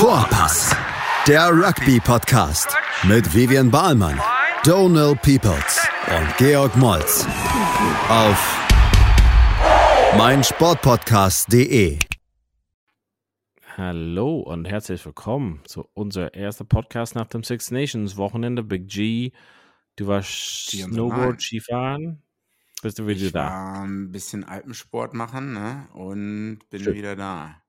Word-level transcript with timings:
Vorpass, 0.00 0.74
der 1.28 1.50
Rugby-Podcast 1.50 2.74
mit 3.02 3.34
Vivian 3.34 3.70
Bahlmann, 3.70 4.18
Donal 4.64 5.14
Peoples 5.16 5.86
und 6.08 6.36
Georg 6.38 6.74
Moltz 6.78 7.26
auf 8.08 8.58
meinsportpodcast.de. 10.16 11.98
Hallo 13.76 14.38
und 14.38 14.64
herzlich 14.64 15.04
willkommen 15.04 15.60
zu 15.66 15.86
unser 15.92 16.32
erster 16.32 16.64
Podcast 16.64 17.14
nach 17.14 17.26
dem 17.26 17.44
Six 17.44 17.70
Nations 17.70 18.16
Wochenende. 18.16 18.62
Big 18.62 18.88
G, 18.88 19.32
du 19.96 20.06
warst 20.06 20.70
Snowboard, 20.70 21.42
Skifahren. 21.42 22.22
Bist 22.80 22.98
du 22.98 23.06
wieder 23.06 23.26
Ich 23.26 23.32
da? 23.32 23.50
war 23.50 23.82
ein 23.84 24.10
bisschen 24.10 24.44
Alpensport 24.44 25.12
machen 25.12 25.52
ne? 25.52 25.88
und 25.92 26.60
bin 26.70 26.84
Schön. 26.84 26.94
wieder 26.94 27.16
da. 27.16 27.60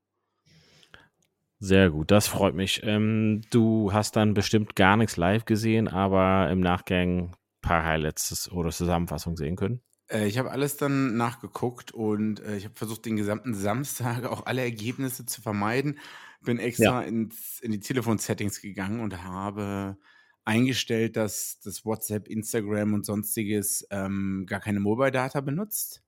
Sehr 1.63 1.91
gut, 1.91 2.09
das 2.09 2.27
freut 2.27 2.55
mich. 2.55 2.81
Ähm, 2.83 3.41
du 3.51 3.93
hast 3.93 4.15
dann 4.15 4.33
bestimmt 4.33 4.75
gar 4.75 4.97
nichts 4.97 5.15
live 5.15 5.45
gesehen, 5.45 5.87
aber 5.87 6.49
im 6.49 6.59
Nachgang 6.59 7.19
ein 7.19 7.31
paar 7.61 7.85
Highlights 7.85 8.51
oder 8.51 8.71
Zusammenfassungen 8.71 9.37
sehen 9.37 9.55
können. 9.57 9.79
Äh, 10.09 10.25
ich 10.25 10.39
habe 10.39 10.49
alles 10.49 10.77
dann 10.77 11.17
nachgeguckt 11.17 11.91
und 11.91 12.39
äh, 12.39 12.57
ich 12.57 12.65
habe 12.65 12.73
versucht, 12.73 13.05
den 13.05 13.15
gesamten 13.15 13.53
Samstag 13.53 14.25
auch 14.31 14.47
alle 14.47 14.61
Ergebnisse 14.61 15.27
zu 15.27 15.39
vermeiden. 15.39 15.99
Bin 16.43 16.57
extra 16.57 17.03
ins, 17.03 17.59
in 17.61 17.71
die 17.71 17.79
Telefonsettings 17.79 18.59
gegangen 18.59 18.99
und 18.99 19.23
habe 19.23 19.97
eingestellt, 20.43 21.15
dass 21.15 21.59
das 21.63 21.85
WhatsApp, 21.85 22.27
Instagram 22.27 22.95
und 22.95 23.05
sonstiges 23.05 23.85
ähm, 23.91 24.45
gar 24.47 24.61
keine 24.61 24.79
Mobile 24.79 25.11
Data 25.11 25.41
benutzt. 25.41 26.01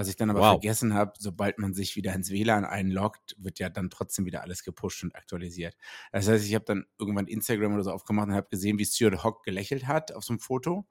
Was 0.00 0.08
ich 0.08 0.16
dann 0.16 0.30
aber 0.30 0.40
Wow. 0.40 0.52
vergessen 0.52 0.94
habe, 0.94 1.12
sobald 1.18 1.58
man 1.58 1.74
sich 1.74 1.94
wieder 1.96 2.14
ins 2.14 2.30
WLAN 2.30 2.64
einloggt, 2.64 3.36
wird 3.38 3.58
ja 3.58 3.68
dann 3.68 3.90
trotzdem 3.90 4.24
wieder 4.24 4.42
alles 4.42 4.64
gepusht 4.64 5.04
und 5.04 5.14
aktualisiert. 5.14 5.76
Das 6.12 6.26
heißt, 6.28 6.44
ich 6.46 6.54
habe 6.54 6.64
dann 6.64 6.86
irgendwann 6.98 7.26
Instagram 7.26 7.74
oder 7.74 7.84
so 7.84 7.92
aufgemacht 7.92 8.28
und 8.28 8.34
habe 8.34 8.48
gesehen, 8.48 8.78
wie 8.78 8.86
Stuart 8.86 9.22
Hogg 9.24 9.40
gelächelt 9.44 9.86
hat 9.86 10.12
auf 10.12 10.24
so 10.24 10.32
einem 10.32 10.40
Foto. 10.40 10.86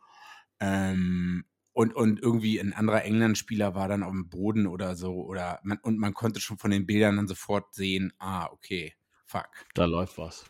Ähm, 0.60 1.46
und, 1.74 1.96
und 1.96 2.20
irgendwie 2.22 2.60
ein 2.60 2.74
anderer 2.74 3.04
England-Spieler 3.04 3.74
war 3.76 3.88
dann 3.88 4.04
auf 4.04 4.12
dem 4.12 4.30
Boden 4.30 4.68
oder 4.68 4.96
so. 4.96 5.14
Oder 5.24 5.60
man, 5.64 5.78
und 5.80 5.98
man 5.98 6.14
konnte 6.14 6.40
schon 6.42 6.58
von 6.58 6.72
den 6.72 6.86
Bildern 6.86 7.16
dann 7.18 7.28
sofort 7.28 7.74
sehen, 7.74 8.14
ah, 8.20 8.48
okay, 8.52 8.94
fuck, 9.26 9.50
Da 9.74 9.86
läuft 9.86 10.18
was. 10.18 10.46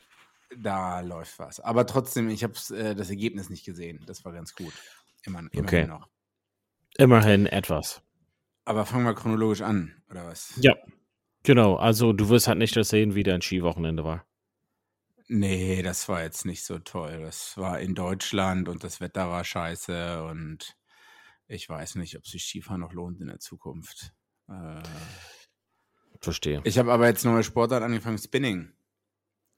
da 0.57 1.01
läuft 1.01 1.37
was. 1.39 1.59
Aber 1.59 1.85
trotzdem, 1.85 2.29
ich 2.29 2.43
habe 2.43 2.53
äh, 2.75 2.95
das 2.95 3.09
Ergebnis 3.09 3.49
nicht 3.49 3.65
gesehen. 3.65 4.03
Das 4.05 4.25
war 4.25 4.33
ganz 4.33 4.53
gut. 4.55 4.73
Immer, 5.23 5.43
immerhin 5.53 5.59
Okay. 5.63 5.87
noch. 5.87 6.09
Immerhin 6.97 7.45
etwas. 7.47 8.01
Aber 8.69 8.85
fangen 8.85 9.03
wir 9.05 9.15
chronologisch 9.15 9.61
an, 9.61 9.95
oder 10.11 10.27
was? 10.27 10.53
Ja, 10.61 10.75
genau. 11.41 11.77
Also 11.77 12.13
du 12.13 12.29
wirst 12.29 12.47
halt 12.47 12.59
nicht 12.59 12.77
erzählen, 12.77 13.15
wie 13.15 13.23
dein 13.23 13.41
Skiwochenende 13.41 14.03
war. 14.03 14.27
Nee, 15.27 15.81
das 15.81 16.07
war 16.07 16.21
jetzt 16.21 16.45
nicht 16.45 16.63
so 16.63 16.77
toll. 16.77 17.19
Das 17.21 17.57
war 17.57 17.79
in 17.79 17.95
Deutschland 17.95 18.69
und 18.69 18.83
das 18.83 19.01
Wetter 19.01 19.27
war 19.27 19.43
scheiße 19.43 20.23
und 20.23 20.77
ich 21.47 21.67
weiß 21.67 21.95
nicht, 21.95 22.15
ob 22.15 22.27
sich 22.27 22.43
Skifahren 22.43 22.81
noch 22.81 22.93
lohnt 22.93 23.19
in 23.21 23.27
der 23.27 23.39
Zukunft. 23.39 24.13
Äh, 24.47 24.83
Verstehe. 26.21 26.61
ich 26.63 26.77
habe 26.77 26.91
aber 26.91 27.07
jetzt 27.07 27.25
neue 27.25 27.43
Sportart 27.43 27.81
angefangen, 27.81 28.19
Spinning. 28.19 28.71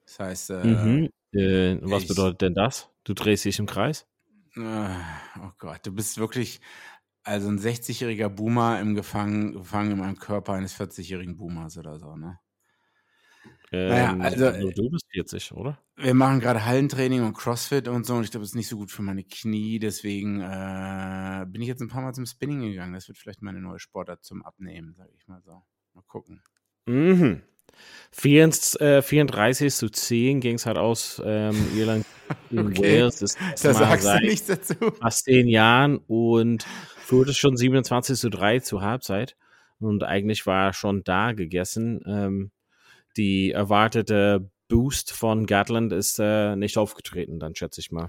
Das 0.05 0.19
heißt, 0.19 0.49
äh, 0.51 0.67
mhm. 0.67 1.09
äh, 1.33 1.77
was 1.81 2.03
ich- 2.03 2.07
bedeutet 2.07 2.41
denn 2.43 2.53
das? 2.53 2.89
Du 3.03 3.13
drehst 3.13 3.43
dich 3.43 3.59
im 3.59 3.65
Kreis? 3.65 4.07
äh, 4.55 4.89
oh 5.39 5.51
Gott, 5.57 5.79
du 5.85 5.91
bist 5.91 6.17
wirklich 6.17 6.59
also 7.23 7.49
ein 7.49 7.59
60-jähriger 7.59 8.29
Boomer 8.29 8.79
im 8.79 8.95
Gefangen, 8.95 9.53
gefangen 9.53 9.91
in 9.91 9.97
meinem 9.99 10.19
Körper 10.19 10.53
eines 10.53 10.73
40-jährigen 10.73 11.37
Boomers 11.37 11.77
oder 11.77 11.97
so, 11.99 12.15
ne? 12.15 12.39
Naja, 13.85 14.15
Ähm, 14.15 14.21
also, 14.21 14.51
nur 14.51 14.71
du 14.73 14.89
bist 14.89 15.05
40, 15.11 15.51
oder? 15.53 15.77
Wir 15.97 16.13
machen 16.13 16.39
gerade 16.39 16.65
Hallentraining 16.65 17.23
und 17.23 17.33
Crossfit 17.33 17.87
und 17.87 18.05
so 18.05 18.15
und 18.15 18.23
ich 18.23 18.31
glaube, 18.31 18.41
das 18.43 18.49
ist 18.51 18.55
nicht 18.55 18.67
so 18.67 18.77
gut 18.77 18.91
für 18.91 19.01
meine 19.03 19.23
Knie, 19.23 19.77
deswegen 19.79 20.41
äh, 20.41 21.45
bin 21.47 21.61
ich 21.61 21.67
jetzt 21.67 21.81
ein 21.81 21.89
paar 21.89 22.01
Mal 22.01 22.13
zum 22.13 22.25
Spinning 22.25 22.61
gegangen. 22.61 22.93
Das 22.93 23.07
wird 23.07 23.17
vielleicht 23.17 23.41
meine 23.41 23.61
neue 23.61 23.79
Sportart 23.79 24.23
zum 24.23 24.43
Abnehmen, 24.43 24.93
sage 24.95 25.11
ich 25.15 25.27
mal 25.27 25.41
so. 25.41 25.63
Mal 25.93 26.03
gucken. 26.07 26.41
Mhm. 26.87 27.41
34, 28.11 28.81
äh, 28.81 29.01
34 29.01 29.73
zu 29.73 29.89
10 29.89 30.39
ging 30.41 30.55
es 30.55 30.65
halt 30.65 30.77
aus 30.77 31.21
ähm, 31.25 31.55
Irland 31.77 32.05
gegen 32.49 32.67
Okay. 32.69 33.01
Wales. 33.01 33.17
Das, 33.19 33.35
das 33.35 33.61
Da 33.61 33.73
sagst 33.73 34.07
du 34.07 34.19
nichts 34.19 34.47
dazu. 34.47 34.75
fast 34.99 35.25
zehn 35.25 35.47
Jahren 35.47 35.97
und 36.07 36.65
führte 36.97 37.33
schon 37.33 37.57
27 37.57 38.19
zu 38.19 38.29
3 38.29 38.59
zur 38.59 38.81
Halbzeit. 38.81 39.35
Und 39.79 40.03
eigentlich 40.03 40.45
war 40.45 40.67
er 40.67 40.73
schon 40.73 41.03
da 41.03 41.31
gegessen. 41.31 42.01
Ähm, 42.05 42.51
die 43.17 43.51
erwartete 43.51 44.49
Boost 44.67 45.11
von 45.11 45.45
Gatland 45.45 45.91
ist 45.91 46.19
äh, 46.19 46.55
nicht 46.55 46.77
aufgetreten, 46.77 47.39
dann 47.39 47.55
schätze 47.55 47.81
ich 47.81 47.91
mal. 47.91 48.07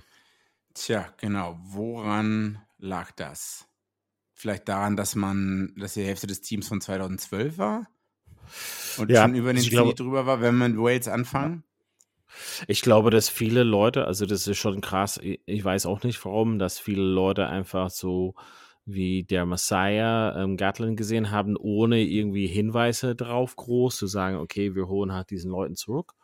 Tja, 0.74 1.12
genau. 1.18 1.58
Woran 1.64 2.60
lag 2.78 3.10
das? 3.12 3.66
Vielleicht 4.34 4.68
daran, 4.68 4.96
dass 4.96 5.14
man, 5.14 5.72
dass 5.76 5.94
die 5.94 6.04
Hälfte 6.04 6.26
des 6.26 6.40
Teams 6.40 6.68
von 6.68 6.80
2012 6.80 7.58
war? 7.58 7.88
Und 8.98 9.10
Ja, 9.10 9.22
schon 9.22 9.34
über 9.34 9.52
den 9.52 9.58
ich 9.62 9.70
glaube- 9.70 9.90
Zenit 9.90 10.00
drüber 10.00 10.26
war, 10.26 10.40
wenn 10.40 10.56
wir 10.58 10.68
mit 10.68 10.78
Wales 10.78 11.08
anfangen? 11.08 11.64
Ich 12.66 12.82
glaube, 12.82 13.10
dass 13.10 13.28
viele 13.28 13.62
Leute, 13.62 14.06
also 14.06 14.26
das 14.26 14.46
ist 14.46 14.58
schon 14.58 14.80
krass, 14.80 15.20
ich 15.22 15.64
weiß 15.64 15.86
auch 15.86 16.02
nicht 16.02 16.24
warum, 16.24 16.58
dass 16.58 16.78
viele 16.78 17.02
Leute 17.02 17.46
einfach 17.46 17.90
so 17.90 18.34
wie 18.84 19.22
der 19.22 19.46
Messiah 19.46 20.36
ähm, 20.42 20.56
Gatlin 20.56 20.96
gesehen 20.96 21.30
haben, 21.30 21.56
ohne 21.56 22.00
irgendwie 22.02 22.46
Hinweise 22.48 23.14
drauf 23.14 23.54
groß 23.56 23.96
zu 23.96 24.06
sagen, 24.06 24.36
okay, 24.38 24.74
wir 24.74 24.88
holen 24.88 25.12
halt 25.12 25.30
diesen 25.30 25.50
Leuten 25.50 25.76
zurück. 25.76 26.14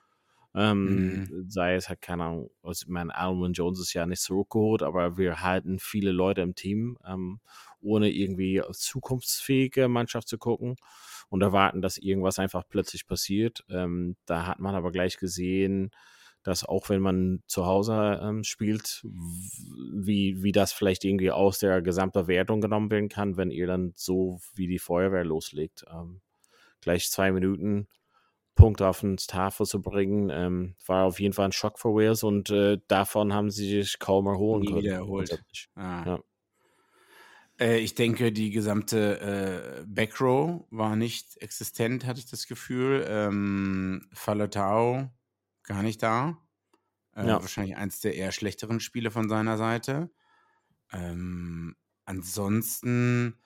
Ähm, 0.55 1.25
Sei 1.49 1.75
es 1.77 1.89
halt, 1.89 2.01
keine 2.01 2.25
Ahnung, 2.25 2.51
also 2.63 2.85
ich 2.85 2.89
meine, 2.89 3.15
Alvin 3.15 3.53
Jones 3.53 3.81
ist 3.81 3.93
ja 3.93 4.07
nicht 4.07 4.23
zurückgeholt, 4.23 4.83
aber 4.83 5.17
wir 5.19 5.43
halten 5.43 5.79
viele 5.79 6.11
Leute 6.11 6.41
im 6.41 6.55
Team, 6.55 6.99
ähm, 7.07 7.41
ohne 7.81 8.11
irgendwie 8.11 8.61
auf 8.63 8.77
zukunftsfähige 8.77 9.87
Mannschaft 9.89 10.27
zu 10.29 10.39
gucken 10.39 10.77
und 11.29 11.43
erwarten, 11.43 11.83
dass 11.83 11.99
irgendwas 11.99 12.39
einfach 12.39 12.65
plötzlich 12.69 13.07
passiert. 13.07 13.65
Ähm, 13.69 14.17
da 14.27 14.47
hat 14.47 14.59
man 14.61 14.75
aber 14.75 14.93
gleich 14.93 15.17
gesehen, 15.19 15.91
dass 16.43 16.65
auch 16.65 16.89
wenn 16.89 17.01
man 17.03 17.43
zu 17.47 17.67
Hause 17.67 18.21
ähm, 18.23 18.45
spielt, 18.45 19.05
wie, 19.05 20.43
wie 20.43 20.53
das 20.53 20.73
vielleicht 20.73 21.05
irgendwie 21.05 21.31
aus 21.31 21.59
der 21.59 21.83
gesamten 21.83 22.27
Wertung 22.27 22.61
genommen 22.61 22.91
werden 22.91 23.09
kann, 23.09 23.37
wenn 23.37 23.51
ihr 23.51 23.67
dann 23.67 23.93
so 23.97 24.41
wie 24.55 24.67
die 24.67 24.79
Feuerwehr 24.79 25.25
loslegt. 25.25 25.85
Ähm, 25.93 26.21
gleich 26.81 27.11
zwei 27.11 27.33
Minuten 27.33 27.89
Punkt 28.55 28.83
auf 28.83 29.01
den 29.01 29.17
Tafel 29.17 29.67
zu 29.67 29.81
bringen, 29.81 30.31
ähm, 30.31 30.75
war 30.85 31.05
auf 31.05 31.21
jeden 31.21 31.33
Fall 31.33 31.47
ein 31.47 31.53
Schock 31.53 31.79
für 31.79 31.91
Wales 31.95 32.25
und 32.25 32.51
äh, 32.51 32.79
davon 32.89 33.33
haben 33.33 33.51
sie 33.51 33.69
sich 33.69 34.01
kaum 34.01 34.27
erholen 34.27 34.63
Nie 34.63 34.67
können. 34.67 34.83
wieder 34.83 34.95
erholt. 34.95 35.43
Ah. 35.77 36.03
Ja. 36.05 36.21
Äh, 37.61 37.79
ich 37.79 37.95
denke, 37.95 38.33
die 38.33 38.51
gesamte 38.51 39.81
äh, 39.83 39.85
Backrow 39.87 40.67
war 40.71 40.97
nicht 40.97 41.37
existent, 41.39 42.07
hatte 42.07 42.21
ich 42.21 42.31
das 42.31 42.47
Gefühl. 42.47 43.05
Ähm, 43.09 44.09
Falatau 44.13 45.11
gar 45.65 45.83
nicht 45.83 46.03
da. 46.03 46.39
Äh, 47.15 47.27
Ja. 47.29 47.41
Wahrscheinlich 47.41 47.77
eins 47.77 48.01
der 48.01 48.15
eher 48.17 48.33
schlechteren 48.33 48.81
Spiele 48.81 49.11
von 49.11 49.29
seiner 49.29 49.59
Seite. 49.59 50.11
Ähm, 50.93 51.77
ansonsten, 52.07 53.39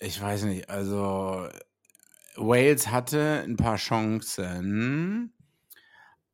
ich 0.00 0.20
weiß 0.20 0.44
nicht, 0.44 0.70
also 0.70 1.48
Wales 2.36 2.88
hatte 2.90 3.42
ein 3.46 3.56
paar 3.56 3.76
Chancen. 3.76 5.34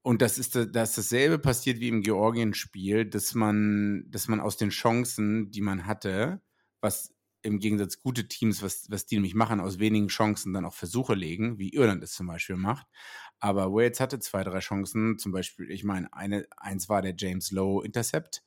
Und 0.03 0.21
das 0.21 0.37
ist, 0.38 0.54
da- 0.54 0.66
da 0.66 0.83
ist 0.83 0.99
dasselbe 0.99 1.38
passiert 1.38 1.81
wie 1.81 1.88
im 1.88 2.03
Georgien-Spiel, 2.03 3.06
dass 3.06 3.34
man, 3.34 4.04
dass 4.10 4.28
man 4.28 4.41
aus 4.41 4.56
den 4.59 4.69
Chancen, 4.71 5.50
die 5.50 5.62
man 5.62 5.87
hatte, 5.87 6.43
was 6.84 7.12
im 7.43 7.59
Gegensatz 7.59 8.00
gute 8.00 8.28
Teams, 8.28 8.62
was, 8.62 8.91
was 8.91 9.06
die 9.06 9.17
nämlich 9.17 9.34
machen, 9.34 9.61
aus 9.61 9.78
wenigen 9.78 10.09
Chancen 10.09 10.53
dann 10.55 10.65
auch 10.65 10.72
Versuche 10.72 11.15
legen, 11.15 11.59
wie 11.59 11.71
Irland 11.75 12.03
es 12.03 12.12
zum 12.12 12.27
Beispiel 12.27 12.56
macht. 12.56 12.87
Aber 13.41 13.72
Wales 13.72 14.00
hatte 14.00 14.21
zwei, 14.21 14.45
drei 14.45 14.60
Chancen. 14.60 15.19
Zum 15.19 15.33
Beispiel, 15.33 15.71
ich 15.71 15.84
meine, 15.84 16.13
eine, 16.15 16.47
eins 16.57 16.89
war 16.89 17.03
der 17.03 17.15
James 17.16 17.51
Lowe 17.51 17.84
Intercept. 17.84 18.42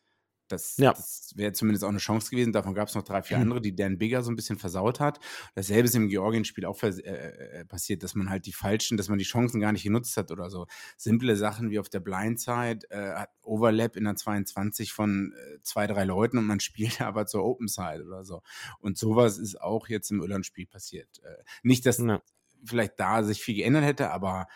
Das, 0.47 0.77
Ja. 0.77 0.93
das 0.93 1.33
wäre 1.35 1.51
zumindest 1.53 1.83
auch 1.83 1.89
eine 1.89 1.97
Chance 1.97 2.29
gewesen. 2.31 2.53
Davon 2.53 2.73
gab 2.73 2.87
es 2.87 2.95
noch 2.95 3.03
drei, 3.03 3.21
vier 3.21 3.37
Mhm. 3.37 3.43
andere, 3.43 3.61
die 3.61 3.75
Dan 3.75 3.97
Bigger 3.97 4.23
so 4.23 4.31
ein 4.31 4.35
bisschen 4.35 4.57
versaut 4.57 4.99
hat. 4.99 5.19
Dasselbe 5.55 5.85
ist 5.87 5.95
im 5.95 6.07
Georgien-Spiel 6.07 6.65
auch 6.65 6.77
vers- 6.77 6.99
äh, 6.99 7.11
äh, 7.59 7.65
passiert, 7.65 8.03
dass 8.03 8.15
man 8.15 8.29
halt 8.29 8.45
die 8.45 8.53
falschen, 8.53 8.97
dass 8.97 9.09
man 9.09 9.17
die 9.19 9.25
Chancen 9.25 9.59
gar 9.59 9.71
nicht 9.71 9.83
genutzt 9.83 10.15
hat 10.17 10.31
oder 10.31 10.49
so. 10.49 10.67
Simple 10.97 11.35
Sachen 11.35 11.69
wie 11.69 11.79
auf 11.79 11.89
der 11.89 11.99
Blindside, 11.99 12.79
äh, 12.89 13.13
hat 13.15 13.29
Overlap 13.41 13.95
in 13.97 14.05
der 14.05 14.15
22 14.15 14.93
von 14.93 15.33
äh, 15.33 15.61
zwei, 15.63 15.87
drei 15.87 16.03
Leuten 16.05 16.37
und 16.37 16.45
man 16.45 16.59
spielt 16.99 17.01
aber 17.01 17.25
zur 17.25 17.43
Open 17.43 17.67
Side 17.67 18.03
oder 18.05 18.23
so. 18.23 18.41
Und 18.79 18.97
sowas 18.97 19.37
ist 19.37 19.59
auch 19.61 19.87
jetzt 19.89 20.11
im 20.11 20.21
Irland-Spiel 20.21 20.65
passiert. 20.67 21.19
Äh, 21.23 21.43
nicht, 21.63 21.85
dass 21.85 21.97
Ja. 21.97 22.21
vielleicht 22.63 22.99
da 22.99 23.23
sich 23.23 23.41
viel 23.41 23.55
geändert 23.55 23.83
hätte, 23.83 24.11
aber 24.11 24.47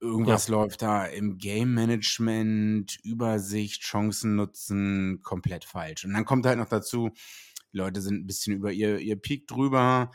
irgendwas 0.00 0.48
läuft 0.48 0.82
da 0.82 1.04
im 1.04 1.38
Game 1.38 1.74
Management, 1.74 2.98
Übersicht, 3.02 3.82
Chancen 3.82 4.36
nutzen 4.36 5.20
komplett 5.22 5.64
falsch. 5.64 6.04
Und 6.04 6.12
dann 6.12 6.24
kommt 6.24 6.46
halt 6.46 6.58
noch 6.58 6.68
dazu, 6.68 7.10
Leute 7.72 8.00
sind 8.00 8.22
ein 8.22 8.26
bisschen 8.26 8.54
über 8.54 8.72
ihr, 8.72 8.98
ihr 8.98 9.16
Peak 9.16 9.46
drüber. 9.46 10.10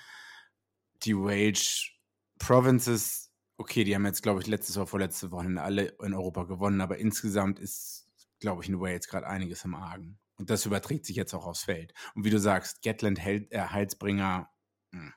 Die 1.03 1.15
Wage 1.15 1.91
Provinces 2.39 3.31
okay, 3.61 3.83
die 3.83 3.95
haben 3.95 4.05
jetzt, 4.05 4.23
glaube 4.23 4.41
ich, 4.41 4.47
letztes 4.47 4.75
oder 4.75 4.87
vorletzte 4.87 5.31
Wochenende 5.31 5.61
alle 5.61 5.93
in 6.03 6.13
Europa 6.13 6.43
gewonnen, 6.43 6.81
aber 6.81 6.97
insgesamt 6.97 7.59
ist, 7.59 8.07
glaube 8.39 8.63
ich, 8.63 8.69
in 8.69 8.79
Wales 8.79 9.07
gerade 9.07 9.27
einiges 9.27 9.63
im 9.63 9.75
Argen. 9.75 10.19
Und 10.37 10.49
das 10.49 10.65
überträgt 10.65 11.05
sich 11.05 11.15
jetzt 11.15 11.33
auch 11.35 11.45
aufs 11.45 11.63
Feld. 11.63 11.93
Und 12.15 12.25
wie 12.25 12.31
du 12.31 12.39
sagst, 12.39 12.81
Gatland 12.81 13.19
hält, 13.19 13.51
äh, 13.51 13.59
Heilsbringer 13.61 14.49
hm, 14.91 15.13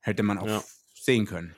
hätte 0.00 0.22
man 0.22 0.38
auch 0.38 0.46
ja. 0.46 0.64
sehen 0.94 1.24
können. 1.24 1.56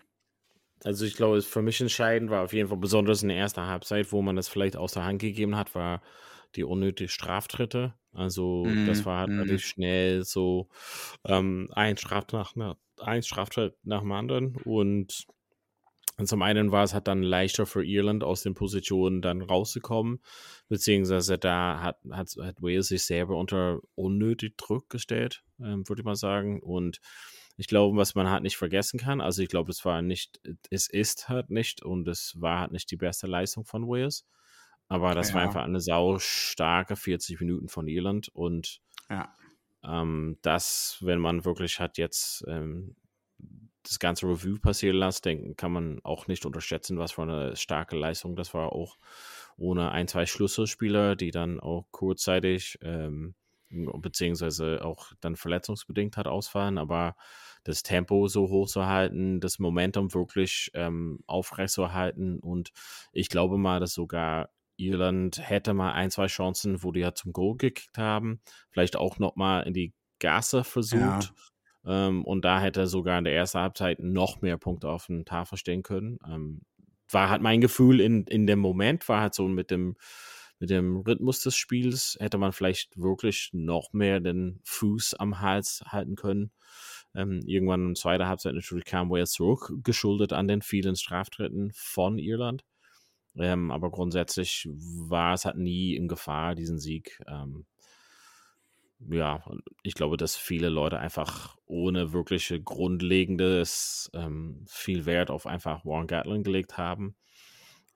Also 0.84 1.06
ich 1.06 1.16
glaube, 1.16 1.40
für 1.42 1.62
mich 1.62 1.81
entscheidend 1.81 2.31
war 2.31 2.44
auf 2.44 2.52
jeden 2.52 2.69
Fall 2.69 2.78
besonders 2.78 3.22
in 3.22 3.31
der 3.31 3.38
ersten 3.38 3.62
Halbzeit, 3.62 4.12
wo 4.12 4.22
man 4.22 4.36
das 4.36 4.48
vielleicht 4.48 4.76
aus 4.76 4.92
der 4.92 5.04
Hand 5.04 5.20
gegeben 5.20 5.56
hat, 5.56 5.75
war 5.75 6.02
die 6.56 6.64
unnötige 6.64 7.08
Straftritte. 7.08 7.94
Also 8.12 8.64
mm, 8.66 8.86
das 8.86 9.04
war 9.04 9.20
halt 9.20 9.31
mm. 9.31 9.38
relativ 9.40 9.64
schnell 9.64 10.25
so 10.25 10.69
ähm, 11.25 11.70
ein, 11.72 11.96
Straftritt 11.96 12.54
nach, 12.56 12.76
ein 12.98 13.22
Straftritt 13.22 13.75
nach 13.82 14.00
dem 14.00 14.12
anderen 14.12 14.56
und 14.64 15.26
und 16.16 16.26
zum 16.28 16.42
einen 16.42 16.70
war 16.70 16.84
es 16.84 16.94
halt 16.94 17.08
dann 17.08 17.22
leichter 17.25 17.66
für 17.66 17.84
Irland 17.84 18.22
aus 18.22 18.42
den 18.42 18.54
Positionen 18.54 19.20
dann 19.20 19.42
rauszukommen, 19.42 20.20
beziehungsweise 20.69 21.38
da 21.38 21.81
hat, 21.81 21.98
hat, 22.10 22.36
hat 22.40 22.62
Wales 22.62 22.88
sich 22.88 23.02
selber 23.02 23.36
unter 23.36 23.81
unnötig 23.96 24.56
Druck 24.56 24.88
gestellt, 24.90 25.42
ähm, 25.58 25.88
würde 25.88 26.02
ich 26.02 26.06
mal 26.06 26.14
sagen. 26.14 26.62
Und 26.62 27.00
ich 27.56 27.67
glaube, 27.69 27.97
was 27.97 28.15
man 28.15 28.31
halt 28.31 28.43
nicht 28.43 28.56
vergessen 28.56 28.99
kann, 28.99 29.21
also 29.21 29.43
ich 29.43 29.49
glaube, 29.49 29.71
es 29.71 29.85
war 29.85 30.03
nicht, 30.03 30.41
es 30.71 30.89
ist 30.89 31.29
halt 31.29 31.51
nicht 31.51 31.83
und 31.83 32.09
es 32.09 32.41
war 32.41 32.61
halt 32.61 32.73
nicht 32.73 32.91
die 32.91 32.97
beste 32.97 33.27
Leistung 33.27 33.65
von 33.65 33.87
Wales. 33.87 34.27
Aber 34.89 35.15
das 35.15 35.31
ja. 35.31 35.37
war 35.37 35.43
einfach 35.43 35.62
eine 35.62 35.81
sau 35.81 36.19
starke 36.19 36.97
40 36.97 37.41
Minuten 37.41 37.69
von 37.69 37.89
Irland 37.89 38.29
und 38.29 38.81
ja. 39.09 39.35
ähm, 39.83 40.39
das, 40.43 40.99
wenn 41.01 41.21
man 41.21 41.45
wirklich 41.45 41.81
hat 41.81 41.97
jetzt 41.97 42.45
ähm, 42.49 42.97
das 43.83 43.99
ganze 43.99 44.27
Review 44.27 44.59
passieren 44.59 44.97
lässt, 44.97 45.25
denken 45.25 45.56
kann 45.56 45.73
man 45.73 46.01
auch 46.05 46.27
nicht 46.27 46.45
unterschätzen, 46.45 46.99
was 46.99 47.12
für 47.12 47.23
eine 47.23 47.56
starke 47.56 47.97
Leistung 47.97 48.37
das 48.37 48.53
war, 48.55 48.73
auch 48.73 48.99
ohne 49.56 49.91
ein, 49.93 50.09
zwei 50.09 50.27
Schlüsselspieler, 50.27 51.17
die 51.17 51.31
dann 51.31 51.61
auch 51.61 51.87
kurzzeitig 51.91 52.79
ähm, 52.83 53.35
beziehungsweise 53.99 54.85
auch 54.85 55.12
dann 55.21 55.37
verletzungsbedingt 55.37 56.17
hat 56.17 56.26
ausfallen, 56.26 56.79
aber 56.79 57.17
das 57.65 57.82
Tempo 57.82 58.29
so 58.29 58.49
hoch 58.49 58.69
zu 58.69 58.87
halten, 58.87 59.41
das 59.41 59.59
Momentum 59.59 60.12
wirklich 60.15 60.71
ähm, 60.75 61.21
aufrecht 61.26 61.73
zu 61.73 61.93
halten 61.93 62.38
und 62.38 62.71
ich 63.12 63.29
glaube 63.29 63.59
mal, 63.59 63.81
dass 63.81 63.94
sogar 63.94 64.50
Irland 64.76 65.49
hätte 65.49 65.73
mal 65.73 65.93
ein, 65.93 66.11
zwei 66.11 66.26
Chancen, 66.26 66.82
wo 66.82 66.93
die 66.93 67.00
ja 67.00 67.15
zum 67.15 67.32
Goal 67.32 67.56
gekickt 67.56 67.97
haben, 67.97 68.41
vielleicht 68.71 68.97
auch 68.97 69.19
nochmal 69.19 69.67
in 69.67 69.73
die 69.73 69.93
Gasse 70.19 70.65
versucht. 70.65 71.32
Ja. 71.85 72.09
Ähm, 72.09 72.25
und 72.25 72.44
da 72.44 72.61
hätte 72.61 72.81
er 72.81 72.87
sogar 72.87 73.19
in 73.19 73.25
der 73.25 73.35
ersten 73.35 73.59
Halbzeit 73.59 74.00
noch 74.00 74.41
mehr 74.41 74.56
Punkte 74.56 74.88
auf 74.88 75.06
den 75.06 75.25
Tafel 75.25 75.59
stehen 75.59 75.82
können. 75.82 76.19
Ähm, 76.27 76.62
war 77.11 77.29
halt 77.29 77.43
mein 77.43 77.61
Gefühl 77.61 78.00
in, 78.00 78.25
in 78.25 78.47
dem 78.47 78.59
Moment, 78.59 79.09
war 79.09 79.20
halt 79.20 79.35
so 79.35 79.47
mit 79.47 79.70
dem, 79.70 79.97
mit 80.64 80.70
dem 80.70 80.96
Rhythmus 80.96 81.43
des 81.43 81.56
Spiels, 81.56 82.16
hätte 82.20 82.38
man 82.38 82.52
vielleicht 82.52 82.99
wirklich 82.99 83.50
noch 83.52 83.93
mehr 83.93 84.19
den 84.19 84.61
Fuß 84.64 85.12
am 85.12 85.43
Hals 85.43 85.84
halten 85.87 86.16
können. 86.16 86.52
Ähm, 87.14 87.43
irgendwann 87.44 87.82
in 87.82 87.88
der 87.88 88.00
zweiten 88.00 88.26
Halbzeit 88.26 88.55
natürlich 88.55 88.87
kam 88.87 89.11
Wales 89.11 89.32
zurück, 89.32 89.75
geschuldet 89.82 90.32
an 90.32 90.49
den 90.49 90.62
vielen 90.62 90.96
Straftritten 90.96 91.70
von 91.75 92.16
Irland. 92.16 92.64
Ähm, 93.37 93.70
aber 93.70 93.90
grundsätzlich 93.90 94.66
war 94.70 95.34
es 95.34 95.44
halt 95.44 95.58
nie 95.58 95.96
in 95.96 96.08
Gefahr, 96.08 96.55
diesen 96.55 96.78
Sieg. 96.78 97.20
Ähm, 97.28 97.67
ja, 99.00 99.44
ich 99.82 99.93
glaube, 99.93 100.17
dass 100.17 100.34
viele 100.34 100.70
Leute 100.70 100.99
einfach 100.99 101.58
ohne 101.67 102.14
wirkliche 102.14 102.58
grundlegendes 102.58 104.10
ähm, 104.14 104.64
viel 104.67 105.05
Wert 105.05 105.31
auf 105.31 105.46
einfach 105.46 105.84
Warren 105.84 106.06
Gatlin 106.06 106.43
gelegt 106.43 106.78
haben. 106.78 107.17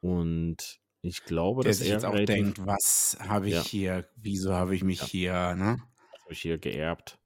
Und 0.02 0.80
ich 1.08 1.24
glaube, 1.24 1.62
Der 1.62 1.70
dass 1.70 1.78
sich 1.78 1.88
er 1.88 1.94
jetzt 1.94 2.04
auch 2.04 2.14
denkt, 2.14 2.64
was 2.64 3.18
habe 3.20 3.48
ich 3.48 3.54
ja. 3.54 3.62
hier, 3.62 4.08
wieso 4.16 4.54
habe 4.54 4.74
ich 4.74 4.84
mich 4.84 5.00
ja. 5.00 5.06
hier, 5.06 5.54
ne? 5.54 5.78
Was 6.12 6.22
habe 6.22 6.32
ich 6.32 6.40
hier 6.40 6.58
geerbt? 6.58 7.18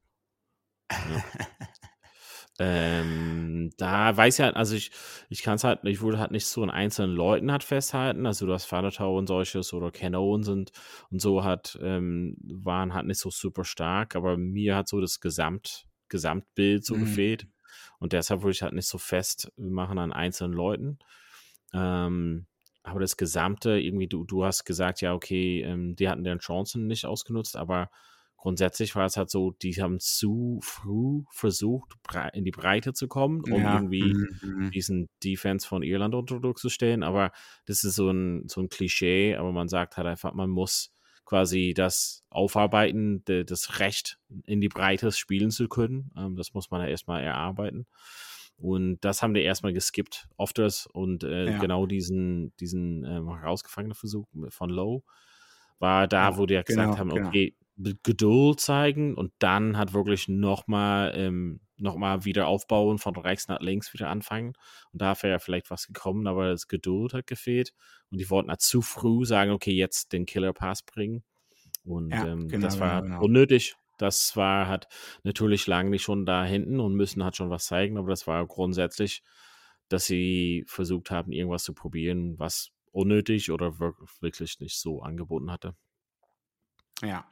Ja. 0.91 1.23
Ähm, 2.59 3.71
da 3.77 4.15
weiß 4.15 4.37
ja, 4.37 4.51
also 4.51 4.75
ich, 4.75 4.91
ich 5.29 5.41
kann 5.41 5.55
es 5.55 5.63
halt, 5.63 5.79
ich 5.85 6.01
würde 6.01 6.19
halt 6.19 6.31
nicht 6.31 6.45
so 6.45 6.61
an 6.61 6.69
einzelnen 6.69 7.15
Leuten 7.15 7.51
halt 7.51 7.63
festhalten. 7.63 8.27
Also 8.27 8.45
du 8.45 8.53
hast 8.53 8.65
Vatertau 8.65 9.17
und 9.17 9.27
solches 9.27 9.73
oder 9.73 9.91
Canon 9.91 10.43
sind 10.43 10.71
und 11.09 11.19
so 11.19 11.43
hat, 11.43 11.77
ähm, 11.81 12.37
waren 12.43 12.93
halt 12.93 13.07
nicht 13.07 13.19
so 13.19 13.31
super 13.31 13.63
stark, 13.63 14.15
aber 14.15 14.37
mir 14.37 14.75
hat 14.75 14.87
so 14.87 15.01
das 15.01 15.19
Gesamt, 15.19 15.87
Gesamtbild 16.09 16.85
so 16.85 16.95
mhm. 16.95 17.01
gefehlt. 17.01 17.47
Und 17.97 18.13
deshalb 18.13 18.41
würde 18.41 18.51
ich 18.51 18.61
halt 18.61 18.73
nicht 18.73 18.87
so 18.87 18.99
fest 18.99 19.51
machen 19.57 19.97
an 19.97 20.13
einzelnen 20.13 20.53
Leuten. 20.53 20.99
Ähm, 21.73 22.45
aber 22.83 22.99
das 22.99 23.17
Gesamte, 23.17 23.79
irgendwie, 23.79 24.07
du, 24.07 24.25
du 24.25 24.43
hast 24.43 24.65
gesagt, 24.65 25.01
ja, 25.01 25.13
okay, 25.13 25.61
ähm, 25.61 25.95
die 25.95 26.09
hatten 26.09 26.23
deren 26.23 26.39
Chancen 26.39 26.85
nicht 26.85 27.05
ausgenutzt, 27.05 27.55
aber 27.55 27.89
grundsätzlich 28.35 28.93
war 28.95 29.05
es 29.05 29.15
halt 29.15 29.29
so, 29.29 29.51
die 29.51 29.73
haben 29.81 30.01
zu 30.01 30.59
früh 30.61 31.23
versucht, 31.31 31.93
in 32.33 32.43
die 32.43 32.51
Breite 32.51 32.91
zu 32.91 33.07
kommen, 33.07 33.41
um 33.49 33.61
ja. 33.61 33.75
irgendwie 33.75 34.13
mhm. 34.13 34.69
diesen 34.71 35.07
Defense 35.23 35.65
von 35.65 35.81
Irland 35.81 36.13
unter 36.13 36.41
Druck 36.41 36.59
zu 36.59 36.67
stellen. 36.67 37.03
Aber 37.03 37.31
das 37.65 37.85
ist 37.85 37.95
so 37.95 38.09
ein, 38.09 38.49
so 38.49 38.59
ein 38.59 38.67
Klischee, 38.67 39.37
aber 39.37 39.53
man 39.53 39.69
sagt 39.69 39.95
halt 39.95 40.07
einfach, 40.07 40.33
man 40.33 40.49
muss 40.49 40.91
quasi 41.23 41.73
das 41.73 42.25
aufarbeiten, 42.29 43.23
das 43.25 43.79
Recht 43.79 44.19
in 44.45 44.59
die 44.59 44.67
Breite 44.67 45.13
spielen 45.13 45.49
zu 45.49 45.69
können. 45.69 46.11
Ähm, 46.17 46.35
das 46.35 46.53
muss 46.53 46.69
man 46.69 46.81
ja 46.81 46.87
erstmal 46.87 47.23
erarbeiten. 47.23 47.87
Und 48.57 48.99
das 49.01 49.21
haben 49.21 49.33
die 49.33 49.41
erstmal 49.41 49.73
geskippt, 49.73 50.27
oft 50.37 50.57
das 50.57 50.87
und 50.87 51.23
äh, 51.23 51.51
ja. 51.51 51.57
genau 51.57 51.85
diesen, 51.85 52.55
diesen 52.57 53.03
ähm, 53.03 53.35
herausgefangenen 53.35 53.95
Versuch 53.95 54.27
von 54.49 54.69
Low 54.69 55.03
war 55.79 56.07
da, 56.07 56.29
ja, 56.29 56.37
wo 56.37 56.45
die 56.45 56.53
ja 56.53 56.61
gesagt 56.61 56.91
genau, 56.91 56.97
haben, 56.97 57.09
genau. 57.09 57.27
okay, 57.27 57.49
genau 57.49 57.63
Geduld 57.75 58.59
zeigen 58.59 59.15
und 59.15 59.33
dann 59.39 59.77
hat 59.77 59.93
wirklich 59.93 60.27
nochmal 60.27 61.11
ähm, 61.15 61.59
noch 61.77 61.95
wieder 62.23 62.47
aufbauen 62.47 62.99
von 62.99 63.15
rechts 63.15 63.47
nach 63.47 63.59
links 63.61 63.93
wieder 63.93 64.09
anfangen. 64.09 64.53
Und 64.91 65.01
da 65.01 65.15
wäre 65.21 65.33
ja 65.33 65.39
vielleicht 65.39 65.71
was 65.71 65.87
gekommen, 65.87 66.27
aber 66.27 66.49
das 66.49 66.67
Geduld 66.67 67.13
hat 67.13 67.25
gefehlt. 67.25 67.73
Und 68.11 68.19
die 68.19 68.29
wollten 68.29 68.49
halt 68.49 68.61
zu 68.61 68.81
früh 68.81 69.25
sagen, 69.25 69.51
okay, 69.51 69.71
jetzt 69.71 70.13
den 70.13 70.25
Killer 70.25 70.53
Pass 70.53 70.83
bringen. 70.83 71.23
Und 71.83 72.11
ja, 72.11 72.27
ähm, 72.27 72.47
genau, 72.47 72.63
das 72.63 72.79
war 72.79 73.01
genau. 73.01 73.23
unnötig. 73.23 73.75
Das 73.97 74.35
war 74.35 74.67
halt 74.67 74.87
natürlich 75.23 75.67
lange 75.67 75.89
nicht 75.89 76.03
schon 76.03 76.25
da 76.25 76.43
hinten 76.43 76.79
und 76.79 76.95
müssen 76.95 77.23
halt 77.23 77.35
schon 77.35 77.49
was 77.49 77.65
zeigen, 77.65 77.97
aber 77.97 78.09
das 78.09 78.27
war 78.27 78.45
grundsätzlich, 78.47 79.23
dass 79.89 80.05
sie 80.05 80.63
versucht 80.67 81.11
haben, 81.11 81.31
irgendwas 81.31 81.63
zu 81.63 81.73
probieren, 81.73 82.39
was 82.39 82.71
unnötig 82.91 83.51
oder 83.51 83.79
wirklich 83.79 84.59
nicht 84.59 84.79
so 84.79 85.01
angeboten 85.01 85.51
hatte. 85.51 85.75
Ja. 87.01 87.25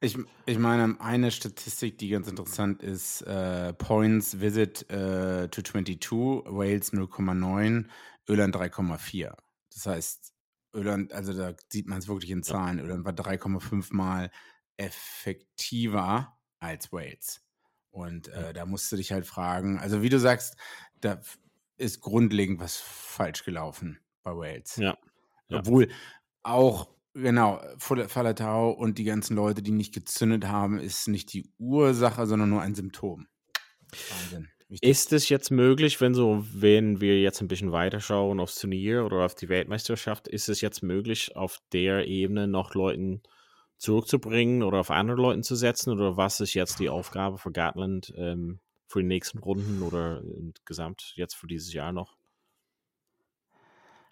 Ich, 0.00 0.16
ich 0.46 0.58
meine, 0.58 1.00
eine 1.00 1.30
Statistik, 1.30 1.98
die 1.98 2.10
ganz 2.10 2.28
interessant 2.28 2.82
ist, 2.82 3.22
äh, 3.22 3.72
Points 3.72 4.40
Visit 4.40 4.88
äh, 4.90 5.48
to 5.48 5.62
22, 5.62 6.10
Wales 6.46 6.92
0,9, 6.92 7.86
Irland 8.26 8.56
3,4. 8.56 9.34
Das 9.72 9.86
heißt, 9.86 10.34
Irland, 10.72 11.12
also 11.12 11.32
da 11.32 11.54
sieht 11.68 11.88
man 11.88 11.98
es 11.98 12.08
wirklich 12.08 12.30
in 12.30 12.42
Zahlen, 12.42 12.78
Irland 12.78 13.04
war 13.04 13.12
3,5 13.12 13.94
Mal 13.94 14.30
effektiver 14.78 16.38
als 16.58 16.90
Wales. 16.92 17.42
Und 17.90 18.28
äh, 18.28 18.54
da 18.54 18.64
musst 18.64 18.90
du 18.90 18.96
dich 18.96 19.12
halt 19.12 19.26
fragen, 19.26 19.78
also 19.78 20.02
wie 20.02 20.08
du 20.08 20.18
sagst, 20.18 20.56
da 21.00 21.20
ist 21.76 22.00
grundlegend 22.00 22.60
was 22.60 22.76
falsch 22.76 23.44
gelaufen 23.44 24.00
bei 24.22 24.34
Wales. 24.34 24.76
Ja. 24.76 24.96
ja. 25.48 25.58
Obwohl 25.58 25.90
auch 26.42 26.88
Genau, 27.14 27.60
Falatau 27.78 28.70
und 28.70 28.98
die 28.98 29.04
ganzen 29.04 29.34
Leute, 29.34 29.60
die 29.60 29.72
nicht 29.72 29.92
gezündet 29.92 30.46
haben, 30.46 30.78
ist 30.78 31.08
nicht 31.08 31.32
die 31.32 31.50
Ursache, 31.58 32.26
sondern 32.26 32.50
nur 32.50 32.62
ein 32.62 32.76
Symptom. 32.76 33.26
Wahnsinn. 34.10 34.48
Wichtig. 34.68 34.88
Ist 34.88 35.12
es 35.12 35.28
jetzt 35.28 35.50
möglich, 35.50 36.00
wenn 36.00 36.14
so, 36.14 36.44
wenn 36.52 37.00
wir 37.00 37.20
jetzt 37.20 37.40
ein 37.40 37.48
bisschen 37.48 37.72
weiterschauen 37.72 38.38
aufs 38.38 38.60
Turnier 38.60 39.04
oder 39.04 39.24
auf 39.24 39.34
die 39.34 39.48
Weltmeisterschaft, 39.48 40.28
ist 40.28 40.48
es 40.48 40.60
jetzt 40.60 40.82
möglich, 40.82 41.34
auf 41.34 41.58
der 41.72 42.06
Ebene 42.06 42.46
noch 42.46 42.74
Leuten 42.74 43.22
zurückzubringen 43.78 44.62
oder 44.62 44.80
auf 44.80 44.90
andere 44.90 45.20
Leuten 45.20 45.42
zu 45.42 45.56
setzen? 45.56 45.92
Oder 45.92 46.16
was 46.16 46.40
ist 46.40 46.54
jetzt 46.54 46.78
die 46.80 46.90
Aufgabe 46.90 47.38
für 47.38 47.52
Gartland 47.52 48.12
ähm, 48.16 48.60
für 48.86 49.00
die 49.00 49.08
nächsten 49.08 49.38
Runden 49.38 49.82
oder 49.82 50.22
insgesamt 50.22 51.12
jetzt 51.16 51.34
für 51.34 51.46
dieses 51.46 51.72
Jahr 51.72 51.92
noch? 51.92 52.16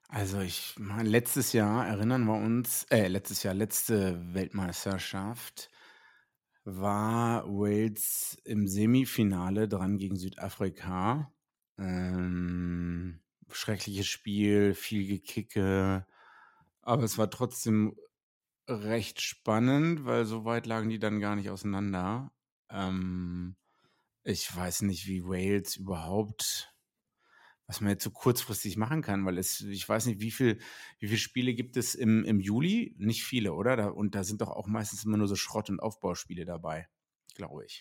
Also 0.09 0.41
ich 0.41 0.75
meine, 0.79 1.09
letztes 1.09 1.53
Jahr 1.53 1.87
erinnern 1.87 2.25
wir 2.25 2.37
uns, 2.37 2.85
äh, 2.91 3.09
letztes 3.09 3.43
Jahr, 3.43 3.55
letzte 3.55 4.35
Weltmeisterschaft 4.35 5.69
war 6.65 7.47
Wales 7.47 8.39
im 8.45 8.67
Semifinale 8.69 9.69
dran 9.69 9.99
gegen 9.99 10.17
Südafrika. 10.17 11.33
Ähm, 11.79 13.21
schreckliches 13.51 14.07
Spiel, 14.07 14.75
viel 14.75 15.07
Gekicke, 15.07 16.07
aber 16.83 17.03
es 17.05 17.19
war 17.19 17.31
trotzdem 17.31 17.97
recht 18.69 19.21
spannend, 19.21 20.05
weil 20.05 20.25
so 20.25 20.45
weit 20.45 20.67
lagen 20.67 20.89
die 20.89 20.99
dann 20.99 21.21
gar 21.21 21.37
nicht 21.37 21.51
auseinander. 21.51 22.33
Ähm, 22.71 23.57
ich 24.25 24.55
weiß 24.55 24.83
nicht, 24.83 25.07
wie 25.07 25.25
Wales 25.25 25.77
überhaupt 25.77 26.77
was 27.67 27.81
man 27.81 27.91
jetzt 27.91 28.05
so 28.05 28.11
kurzfristig 28.11 28.77
machen 28.77 29.03
kann, 29.03 29.25
weil 29.27 29.39
es, 29.39 29.61
ich 29.61 29.89
weiß 29.89 30.07
nicht, 30.07 30.21
wie 30.21 30.31
viel, 30.31 30.61
wie 30.99 31.09
viele 31.09 31.19
Spiele 31.19 31.55
gibt 31.55 31.77
es 31.77 31.95
im, 31.95 32.25
im 32.25 32.39
Juli? 32.39 32.95
Nicht 32.99 33.25
viele, 33.25 33.55
oder? 33.55 33.77
Da, 33.77 33.89
und 33.89 34.15
da 34.15 34.25
sind 34.25 34.41
doch 34.41 34.51
auch 34.51 34.69
meistens 34.69 35.05
immer 35.05 35.17
nur 35.17 35.27
so 35.27 35.35
Schrott- 35.35 35.71
und 35.71 35.81
Aufbauspiele 35.81 36.45
dabei, 36.45 36.89
glaube 37.35 37.65
ich. 37.65 37.81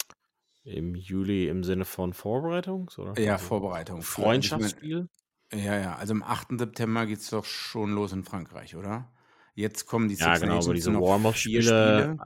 Im 0.64 0.96
Juli 0.96 1.48
im 1.48 1.64
Sinne 1.64 1.86
von 1.86 2.14
Vorbereitung? 2.14 2.90
Oder? 2.98 3.20
Ja, 3.22 3.34
also 3.34 3.46
Vorbereitung. 3.46 4.02
Freundschaftsspiel? 4.02 5.08
Ja, 5.54 5.80
ja. 5.80 5.96
Also 5.96 6.14
am 6.14 6.24
8. 6.24 6.58
September 6.58 7.06
geht 7.06 7.20
es 7.20 7.30
doch 7.30 7.46
schon 7.46 7.92
los 7.92 8.12
in 8.12 8.24
Frankreich, 8.24 8.76
oder? 8.76 9.14
Jetzt 9.56 9.86
kommen 9.86 10.10
die 10.10 10.16
Six 10.16 10.26
Ja, 10.26 10.38
genau, 10.38 10.60
aber 10.60 10.74
diese 10.74 10.94
Warm-Up-Spiele. 10.94 12.18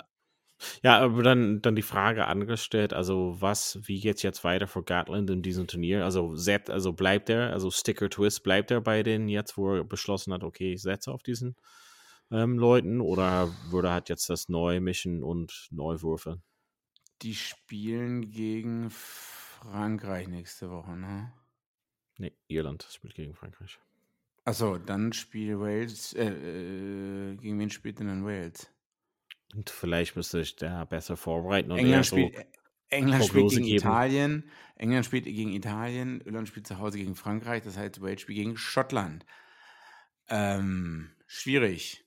Ja, 0.83 0.99
aber 0.99 1.23
dann, 1.23 1.61
dann 1.61 1.75
die 1.75 1.81
Frage 1.81 2.25
angestellt, 2.25 2.93
also 2.93 3.37
was, 3.39 3.79
wie 3.83 4.01
geht's 4.01 4.23
jetzt 4.23 4.43
weiter 4.43 4.67
für 4.67 4.83
Gatland 4.83 5.29
in 5.29 5.41
diesem 5.41 5.67
Turnier? 5.67 6.03
Also, 6.03 6.35
set, 6.35 6.69
also 6.69 6.91
bleibt 6.91 7.29
er, 7.29 7.53
also 7.53 7.71
Sticker 7.71 8.09
Twist, 8.09 8.43
bleibt 8.43 8.69
er 8.69 8.81
bei 8.81 9.01
denen 9.01 9.29
jetzt, 9.29 9.55
wo 9.57 9.75
er 9.75 9.85
beschlossen 9.85 10.33
hat, 10.33 10.43
okay, 10.43 10.73
ich 10.73 10.81
setze 10.81 11.11
auf 11.11 11.23
diesen 11.23 11.55
ähm, 12.29 12.57
Leuten 12.57 12.99
oder 12.99 13.49
würde 13.69 13.87
er 13.87 13.93
halt 13.93 14.09
jetzt 14.09 14.29
das 14.29 14.49
neu 14.49 14.81
mischen 14.81 15.23
und 15.23 15.69
neu 15.71 16.01
würfeln? 16.01 16.43
Die 17.21 17.35
spielen 17.35 18.29
gegen 18.29 18.89
Frankreich 18.89 20.27
nächste 20.27 20.69
Woche, 20.69 20.97
ne? 20.97 21.31
Nee, 22.17 22.33
Irland 22.47 22.85
spielt 22.91 23.15
gegen 23.15 23.33
Frankreich. 23.33 23.79
Achso, 24.49 24.79
dann 24.79 25.13
spielt 25.13 25.59
Wales, 25.59 26.13
äh, 26.13 26.25
äh, 26.25 27.35
gegen 27.35 27.59
wen 27.59 27.69
spielt 27.69 27.99
denn 27.99 28.07
dann 28.07 28.25
Wales? 28.25 28.73
Und 29.53 29.69
vielleicht 29.69 30.15
müsste 30.15 30.39
ich 30.39 30.55
da 30.55 30.85
besser 30.85 31.17
vorbereiten. 31.17 31.71
Und 31.71 31.77
England, 31.77 32.07
spielt, 32.07 32.35
so 32.35 32.41
England 32.89 33.25
spielt 33.25 33.49
gegen 33.51 33.63
geben. 33.65 33.77
Italien, 33.77 34.51
England 34.75 35.05
spielt 35.05 35.25
gegen 35.25 35.53
Italien, 35.53 36.19
Irland 36.21 36.47
spielt 36.47 36.65
zu 36.65 36.79
Hause 36.79 36.97
gegen 36.97 37.13
Frankreich, 37.13 37.61
das 37.61 37.77
heißt 37.77 38.01
Wales 38.01 38.21
spielt 38.21 38.39
gegen 38.39 38.57
Schottland. 38.57 39.23
Ähm, 40.29 41.11
schwierig. 41.27 42.03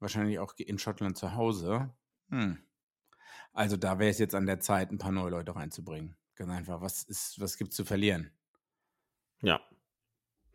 Wahrscheinlich 0.00 0.40
auch 0.40 0.52
in 0.56 0.80
Schottland 0.80 1.16
zu 1.16 1.36
Hause. 1.36 1.94
Hm. 2.28 2.58
Also 3.52 3.76
da 3.76 4.00
wäre 4.00 4.10
es 4.10 4.18
jetzt 4.18 4.34
an 4.34 4.46
der 4.46 4.58
Zeit, 4.58 4.90
ein 4.90 4.98
paar 4.98 5.12
neue 5.12 5.30
Leute 5.30 5.54
reinzubringen. 5.54 6.16
Ganz 6.34 6.50
einfach. 6.50 6.80
Was 6.80 7.04
ist, 7.04 7.40
was 7.40 7.56
gibt's 7.56 7.76
zu 7.76 7.84
verlieren? 7.84 8.32
Ja. 9.42 9.60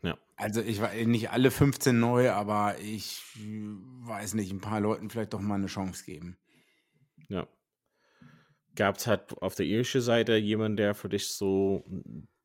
Ja. 0.02 0.16
Also 0.36 0.62
ich 0.62 0.80
war 0.80 0.94
nicht 0.94 1.30
alle 1.30 1.50
15 1.50 1.98
neu, 1.98 2.30
aber 2.30 2.78
ich 2.80 3.22
weiß 3.36 4.34
nicht, 4.34 4.52
ein 4.52 4.60
paar 4.60 4.80
Leuten 4.80 5.10
vielleicht 5.10 5.34
doch 5.34 5.40
mal 5.40 5.56
eine 5.56 5.66
Chance 5.66 6.04
geben. 6.04 6.38
Ja. 7.28 7.46
Gab 8.76 8.96
es 8.96 9.06
halt 9.06 9.36
auf 9.42 9.54
der 9.54 9.66
irischen 9.66 10.00
Seite 10.00 10.36
jemanden, 10.36 10.76
der 10.76 10.94
für 10.94 11.08
dich 11.08 11.28
so 11.28 11.84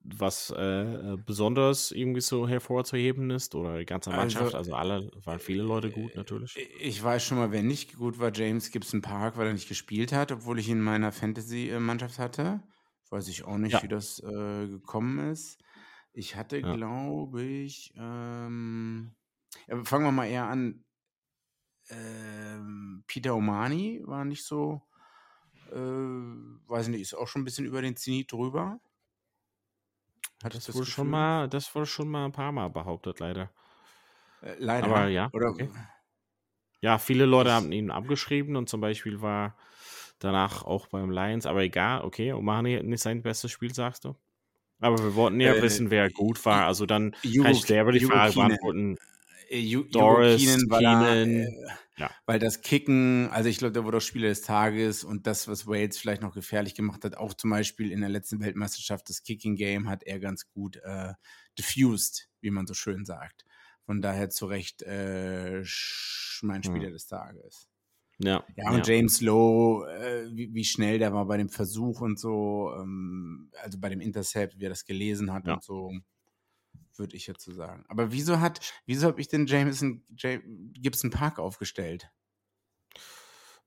was 0.06 0.52
äh, 0.52 1.18
besonders 1.26 1.92
irgendwie 1.92 2.22
so 2.22 2.48
hervorzuheben 2.48 3.32
ist? 3.32 3.56
Oder 3.56 3.80
die 3.80 3.86
ganze 3.86 4.12
Mannschaft? 4.12 4.56
Also, 4.56 4.58
also 4.58 4.76
alle, 4.76 5.12
waren 5.24 5.40
viele 5.40 5.64
Leute 5.64 5.90
gut 5.90 6.16
natürlich. 6.16 6.56
Ich 6.80 7.04
weiß 7.04 7.24
schon 7.24 7.38
mal, 7.38 7.52
wer 7.52 7.64
nicht 7.64 7.98
gut 7.98 8.20
war, 8.20 8.32
James 8.34 8.72
Gibson 8.72 9.02
Park, 9.02 9.38
weil 9.38 9.48
er 9.48 9.54
nicht 9.54 9.68
gespielt 9.68 10.14
hat, 10.14 10.32
obwohl 10.32 10.60
ich 10.60 10.68
ihn 10.68 10.78
in 10.78 10.84
meiner 10.84 11.12
Fantasy-Mannschaft 11.12 12.20
hatte. 12.20 12.62
Weiß 13.10 13.28
ich 13.28 13.46
auch 13.46 13.58
nicht, 13.58 13.74
ja. 13.74 13.84
wie 13.84 13.88
das 13.88 14.20
äh, 14.20 14.68
gekommen 14.68 15.32
ist. 15.32 15.60
Ich 16.18 16.38
hatte, 16.38 16.60
ja. 16.60 16.74
glaube 16.74 17.44
ich, 17.44 17.94
ähm, 17.98 19.14
ja, 19.68 19.84
fangen 19.84 20.06
wir 20.06 20.14
mal 20.14 20.28
eher 20.28 20.46
an. 20.48 20.86
Ähm, 21.90 23.04
Peter 23.06 23.36
Omani 23.36 24.02
war 24.06 24.24
nicht 24.24 24.46
so, 24.46 24.82
äh, 25.72 25.76
weiß 25.76 26.88
nicht, 26.88 27.02
ist 27.02 27.16
auch 27.16 27.28
schon 27.28 27.42
ein 27.42 27.46
bisschen 27.46 27.66
über 27.66 27.82
den 27.82 27.98
Zenit 27.98 28.32
drüber. 28.32 28.80
Hat 30.42 30.56
das, 30.56 30.68
das 30.68 30.76
wurde 30.76 30.90
schon 30.90 31.10
mal, 31.10 31.50
das 31.50 31.76
wurde 31.76 31.86
schon 31.86 32.08
mal 32.08 32.26
ein 32.26 32.32
paar 32.32 32.54
Mal 32.54 32.70
behauptet, 32.70 33.20
leider. 33.20 33.52
Äh, 34.42 34.56
leider. 34.58 34.88
Aber 34.88 35.08
ja. 35.08 35.30
Oder, 35.34 35.50
okay. 35.50 35.70
Ja, 36.80 36.98
viele 36.98 37.26
Leute 37.26 37.52
haben 37.52 37.74
ihn 37.74 37.92
abgeschrieben 37.92 38.56
und 38.56 38.70
zum 38.70 38.80
Beispiel 38.80 39.22
war 39.22 39.58
danach 40.20 40.64
auch 40.64 40.88
beim 40.88 41.12
Lions, 41.12 41.46
aber 41.46 41.62
egal, 41.62 42.04
okay, 42.06 42.32
Omani 42.32 42.82
nicht 42.84 43.02
sein 43.02 43.22
bestes 43.22 43.52
Spiel, 43.52 43.74
sagst 43.74 44.06
du? 44.06 44.16
Aber 44.80 44.98
wir 45.02 45.16
wollten 45.16 45.40
ja 45.40 45.56
äh, 45.56 45.62
wissen, 45.62 45.90
wer 45.90 46.10
gut 46.10 46.44
war. 46.46 46.66
Also 46.66 46.86
dann 46.86 47.16
Jugo, 47.24 47.44
kann 47.44 47.56
ich 47.56 47.62
selber 47.62 47.92
die 47.92 48.02
Frage 48.02 48.34
beantworten. 48.34 48.98
Äh, 49.50 49.76
Doris, 49.92 50.42
Keenan, 50.42 50.62
weil, 50.68 50.80
Keenan, 50.80 51.30
äh, 51.30 51.68
ja. 51.98 52.12
weil 52.26 52.40
das 52.40 52.62
Kicken, 52.62 53.30
also 53.32 53.50
ich 53.50 53.58
glaube, 53.58 53.74
der 53.74 53.86
wurde 53.86 53.98
auch 53.98 54.02
Spieler 54.02 54.30
des 54.30 54.42
Tages 54.42 55.04
und 55.04 55.28
das, 55.28 55.48
was 55.48 55.68
Wales 55.68 55.98
vielleicht 55.98 56.22
noch 56.22 56.34
gefährlich 56.34 56.76
gemacht 56.76 57.04
hat, 57.04 57.16
auch 57.16 57.34
zum 57.34 57.52
Beispiel 57.52 57.92
in 57.92 58.02
der 58.02 58.10
letzten 58.10 58.42
Weltmeisterschaft, 58.42 59.10
das 59.10 59.24
Kicking-Game 59.24 59.88
hat 59.88 60.04
er 60.04 60.20
ganz 60.20 60.50
gut 60.50 60.78
äh, 60.78 61.14
diffused, 61.58 62.28
wie 62.42 62.52
man 62.52 62.68
so 62.68 62.74
schön 62.74 63.06
sagt. 63.06 63.46
Von 63.86 64.02
daher 64.02 64.30
zu 64.30 64.48
Recht 64.48 64.82
äh, 64.82 65.64
mein 66.42 66.64
Spieler 66.64 66.88
hm. 66.88 66.94
des 66.94 67.08
Tages. 67.08 67.70
Ja, 68.18 68.46
ja, 68.56 68.72
und 68.72 68.88
ja. 68.88 68.96
James 68.96 69.20
Lowe, 69.22 69.90
äh, 69.92 70.30
wie, 70.32 70.54
wie, 70.54 70.64
schnell 70.64 71.00
der 71.00 71.14
war 71.14 71.26
bei 71.26 71.36
dem 71.38 71.50
Versuch 71.50 72.00
und 72.00 72.18
so, 72.18 72.72
ähm, 72.80 73.52
also 73.62 73.78
bei 73.78 73.90
dem 73.90 74.00
Intercept, 74.00 74.58
wie 74.58 74.66
er 74.66 74.70
das 74.70 74.86
gelesen 74.86 75.34
hat 75.34 75.48
ja. 75.48 75.56
und 75.56 75.64
so, 75.64 75.92
würde 76.96 77.16
ich 77.18 77.28
jetzt 77.28 77.44
so 77.44 77.52
sagen. 77.52 77.84
Aber 77.90 78.14
wieso 78.14 78.40
hat, 78.40 78.62
wieso 78.86 79.08
habe 79.08 79.20
ich 79.20 79.28
den 79.28 79.48
Jameson 79.48 80.04
Gibson 80.74 81.10
Park 81.10 81.40
aufgestellt? 81.40 82.10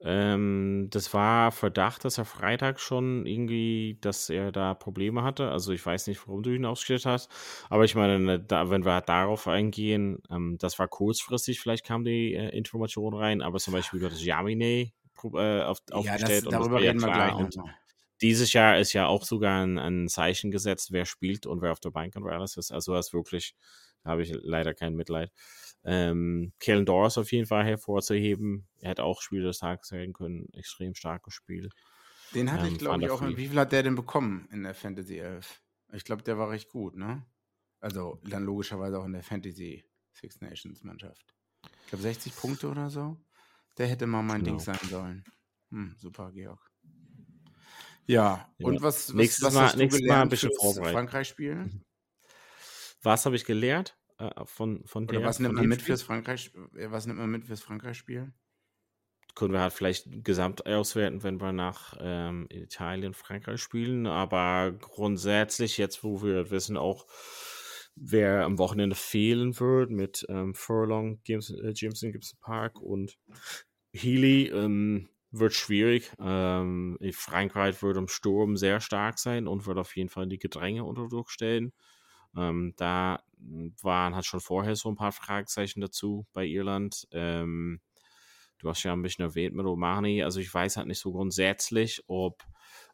Ähm, 0.01 0.89
das 0.91 1.13
war 1.13 1.51
Verdacht, 1.51 2.05
dass 2.05 2.19
er 2.19 2.25
Freitag 2.25 2.79
schon 2.79 3.27
irgendwie, 3.27 3.99
dass 4.01 4.31
er 4.31 4.53
da 4.53 4.75
Probleme 4.75 5.23
hatte. 5.25 5.51
Also 5.51 5.73
ich 5.73 5.85
weiß 5.85 6.07
nicht, 6.07 6.27
warum 6.27 6.43
du 6.43 6.51
ihn 6.51 6.65
ausgestellt 6.65 7.05
hast. 7.05 7.31
Aber 7.69 7.85
ich 7.85 7.97
meine, 7.97 8.19
ne, 8.21 8.41
da, 8.41 8.71
wenn 8.71 8.85
wir 8.85 9.01
darauf 9.01 9.49
eingehen, 9.49 10.23
ähm, 10.31 10.57
das 10.59 10.79
war 10.79 10.87
kurzfristig, 10.87 11.61
vielleicht 11.61 11.85
kam 11.85 12.05
die 12.05 12.35
äh, 12.35 12.57
Information 12.57 13.15
rein, 13.15 13.43
aber 13.43 13.59
zum 13.59 13.73
Beispiel 13.73 14.01
das 14.01 14.25
Jamine 14.25 14.93
äh, 15.25 15.63
auf, 15.63 15.79
ja, 15.91 15.97
aufgestellt. 15.97 16.47
Das, 16.47 16.53
darüber 16.53 16.81
reden 16.81 17.01
wir 17.01 17.13
gleich 17.13 17.35
und 17.35 17.59
dieses 18.21 18.53
Jahr 18.53 18.79
ist 18.79 18.93
ja 18.93 19.07
auch 19.07 19.25
sogar 19.25 19.65
ein, 19.65 19.79
ein, 19.79 20.09
Zeichen 20.09 20.51
gesetzt, 20.51 20.93
wer 20.93 21.07
spielt 21.07 21.47
und 21.47 21.63
wer 21.63 21.73
auf 21.73 21.81
der 21.81 21.91
Bank 21.91 22.17
und 22.17 22.25
wer 22.25 22.33
alles 22.33 22.57
ist. 22.57 22.73
Also 22.73 22.93
das 22.95 23.13
wirklich, 23.13 23.55
da 24.03 24.11
habe 24.11 24.23
ich 24.23 24.33
leider 24.43 24.75
kein 24.75 24.95
Mitleid. 24.95 25.31
Ähm, 25.91 26.53
Kellen 26.61 26.85
Doris 26.85 27.17
auf 27.17 27.33
jeden 27.33 27.47
Fall 27.47 27.65
hervorzuheben. 27.65 28.69
Er 28.81 28.91
hätte 28.91 29.05
auch 29.05 29.23
Spiel 29.23 29.43
des 29.43 29.61
Tages 29.61 29.91
werden 29.91 30.13
können. 30.13 30.47
Extrem 30.53 30.95
starkes 30.95 31.33
Spiel. 31.33 31.71
Den 32.35 32.53
hatte 32.53 32.67
ähm, 32.67 32.75
ich, 32.75 32.79
glaube 32.79 33.03
ich, 33.03 33.11
auch. 33.11 33.23
Wie 33.23 33.49
viel 33.49 33.59
hat 33.59 33.73
der 33.73 33.83
denn 33.83 33.95
bekommen 33.95 34.47
in 34.53 34.65
der 34.65 34.75
Fantasy 34.75 35.17
11? 35.17 35.63
Ich 35.95 36.05
glaube, 36.05 36.23
der 36.23 36.37
war 36.37 36.51
recht 36.51 36.69
gut, 36.69 36.95
ne? 36.95 37.25
Also 37.81 38.21
dann 38.25 38.45
logischerweise 38.45 38.99
auch 38.99 39.07
in 39.07 39.13
der 39.13 39.23
Fantasy 39.23 39.83
Six 40.13 40.43
Nations 40.43 40.85
Mannschaft. 40.85 41.35
Ich 41.85 41.89
glaube 41.89 42.03
60 42.03 42.37
Punkte 42.37 42.69
oder 42.69 42.91
so. 42.91 43.17
Der 43.79 43.87
hätte 43.87 44.07
mal 44.07 44.23
mein 44.23 44.45
genau. 44.45 44.59
Ding 44.59 44.61
sein 44.61 44.89
sollen. 44.91 45.25
Hm, 45.71 45.95
super, 45.99 46.33
Georg. 46.33 46.61
Ja, 48.05 48.51
ja. 48.59 48.67
und 48.67 48.83
was, 48.83 49.09
was, 49.09 49.15
nächstes 49.15 49.45
was 49.45 49.55
Mal, 49.55 49.65
hast 49.65 49.75
du 49.75 49.79
nächstes 49.79 50.07
Mal 50.07 50.21
ein 50.21 50.29
bisschen 50.29 50.53
vorbereitet. 50.55 50.93
Frankreich-Spiel? 50.93 51.55
Mhm. 51.55 51.85
Was 53.03 53.25
habe 53.25 53.37
ich 53.37 53.45
gelernt? 53.45 53.98
Äh, 54.19 54.31
von, 54.45 54.85
von 54.85 55.07
der. 55.07 55.19
Oder 55.19 55.29
was 55.29 55.39
nimmt 55.39 55.55
man 55.55 55.67
mit 55.67 55.83
fürs 55.83 56.03
Frankreich? 56.03 56.53
Äh, 56.77 56.91
was 56.91 57.07
nimmt 57.07 57.19
man 57.19 57.31
mit 57.31 57.47
fürs 57.47 57.63
Frankreich-Spiel? 57.63 58.33
Können 59.35 59.53
wir 59.53 59.61
halt 59.61 59.73
vielleicht 59.73 60.25
gesamt 60.25 60.67
auswerten, 60.67 61.23
wenn 61.23 61.41
wir 61.41 61.53
nach 61.53 61.97
ähm, 62.01 62.47
Italien, 62.51 63.15
Frankreich 63.15 63.61
spielen. 63.61 64.07
Aber 64.07 64.73
grundsätzlich, 64.73 65.79
jetzt 65.79 66.03
wo 66.03 66.23
wir 66.23 66.51
wissen 66.51 66.77
auch, 66.77 67.07
wer 67.95 68.45
am 68.45 68.59
Wochenende 68.59 68.97
fehlen 68.97 69.59
wird 69.61 69.91
mit 69.91 70.27
ähm, 70.29 70.55
Furlong, 70.55 71.21
James, 71.25 71.51
äh, 71.51 71.73
Jameson 71.75 72.13
Gibson 72.13 72.39
Park 72.41 72.81
und 72.81 73.17
Healy, 73.93 74.49
ähm, 74.49 75.09
wird 75.31 75.53
schwierig. 75.53 76.11
Ähm, 76.19 76.99
Frankreich 77.13 77.81
wird 77.83 77.97
im 77.97 78.09
Sturm 78.09 78.57
sehr 78.57 78.81
stark 78.81 79.19
sein 79.19 79.47
und 79.47 79.67
wird 79.67 79.79
auf 79.79 79.95
jeden 79.95 80.09
Fall 80.09 80.27
die 80.27 80.39
Gedränge 80.39 80.85
unter 80.85 81.07
Druck 81.09 81.31
stellen. 81.31 81.73
Ähm, 82.37 82.75
da 82.77 83.23
waren 83.83 84.15
halt 84.15 84.27
schon 84.27 84.41
vorher 84.41 84.77
so 84.77 84.89
ein 84.89 84.97
paar 84.97 85.13
Fragezeichen 85.13 85.81
dazu 85.81 86.27
bei 86.33 86.45
Irland. 86.45 87.07
Ähm, 87.13 87.81
du 88.59 88.69
hast 88.69 88.83
ja 88.83 88.93
ein 88.93 89.03
bisschen 89.03 89.25
erwähnt 89.25 89.55
mit 89.55 89.67
Omani. 89.67 90.23
Also 90.23 90.41
ich 90.41 90.53
weiß 90.53 90.77
halt 90.77 90.89
nicht 90.89 91.01
so 91.01 91.13
grundsätzlich, 91.13 92.03
ob 92.09 92.45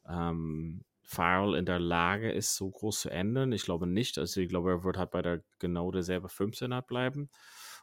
ähm, 0.08 0.84
Farrell 1.02 1.54
in 1.54 1.66
der 1.66 1.78
Lage 1.78 2.32
ist, 2.32 2.56
so 2.56 2.70
groß 2.70 3.00
zu 3.00 3.10
ändern. 3.10 3.52
Ich 3.52 3.64
glaube 3.64 3.86
nicht. 3.86 4.18
Also 4.18 4.40
ich 4.40 4.48
glaube, 4.48 4.70
er 4.70 4.84
wird 4.84 4.96
halt 4.96 5.10
bei 5.10 5.22
der 5.22 5.42
genau 5.58 5.90
derselbe 5.90 6.28
15er 6.28 6.82
bleiben. 6.82 7.30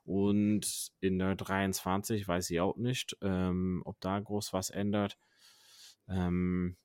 Und 0.04 0.92
in 1.00 1.20
der 1.20 1.36
23 1.36 2.28
weiß 2.28 2.50
ich 2.50 2.60
auch 2.60 2.76
nicht, 2.78 3.16
ähm, 3.22 3.82
ob 3.86 4.00
da 4.02 4.20
groß 4.20 4.54
was 4.54 4.72
ändert. 4.72 5.18
Ähm, 6.08 6.76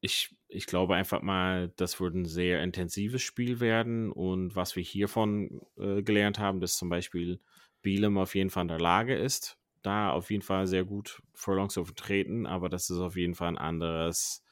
ich, 0.00 0.34
ich 0.52 0.66
glaube 0.66 0.94
einfach 0.94 1.22
mal, 1.22 1.72
das 1.76 2.00
wird 2.00 2.14
ein 2.14 2.26
sehr 2.26 2.62
intensives 2.62 3.22
Spiel 3.22 3.60
werden. 3.60 4.12
Und 4.12 4.54
was 4.54 4.76
wir 4.76 4.82
hiervon 4.82 5.62
äh, 5.78 6.02
gelernt 6.02 6.38
haben, 6.38 6.60
dass 6.60 6.76
zum 6.76 6.88
Beispiel 6.88 7.40
Bielem 7.82 8.18
auf 8.18 8.34
jeden 8.34 8.50
Fall 8.50 8.62
in 8.62 8.68
der 8.68 8.80
Lage 8.80 9.16
ist, 9.16 9.58
da 9.82 10.12
auf 10.12 10.30
jeden 10.30 10.42
Fall 10.42 10.66
sehr 10.66 10.84
gut 10.84 11.22
Furlong 11.34 11.70
zu 11.70 11.84
vertreten, 11.84 12.46
aber 12.46 12.68
das 12.68 12.88
ist 12.88 12.98
auf 12.98 13.16
jeden 13.16 13.34
Fall 13.34 13.48
ein 13.48 13.58
anderes, 13.58 14.44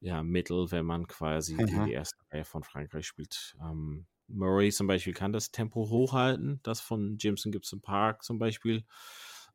ja, 0.00 0.22
Mittel, 0.22 0.70
wenn 0.70 0.86
man 0.86 1.06
quasi 1.06 1.56
gegen 1.56 1.76
Aha. 1.76 1.86
die 1.86 1.92
erste 1.92 2.18
Reihe 2.30 2.44
von 2.44 2.62
Frankreich 2.62 3.06
spielt. 3.06 3.56
Ähm, 3.60 4.06
Murray 4.28 4.70
zum 4.72 4.86
Beispiel 4.86 5.12
kann 5.12 5.32
das 5.32 5.50
Tempo 5.50 5.88
hochhalten. 5.90 6.60
Das 6.62 6.80
von 6.80 7.18
Jimson 7.18 7.52
Gibson 7.52 7.80
Park 7.80 8.22
zum 8.22 8.38
Beispiel. 8.38 8.84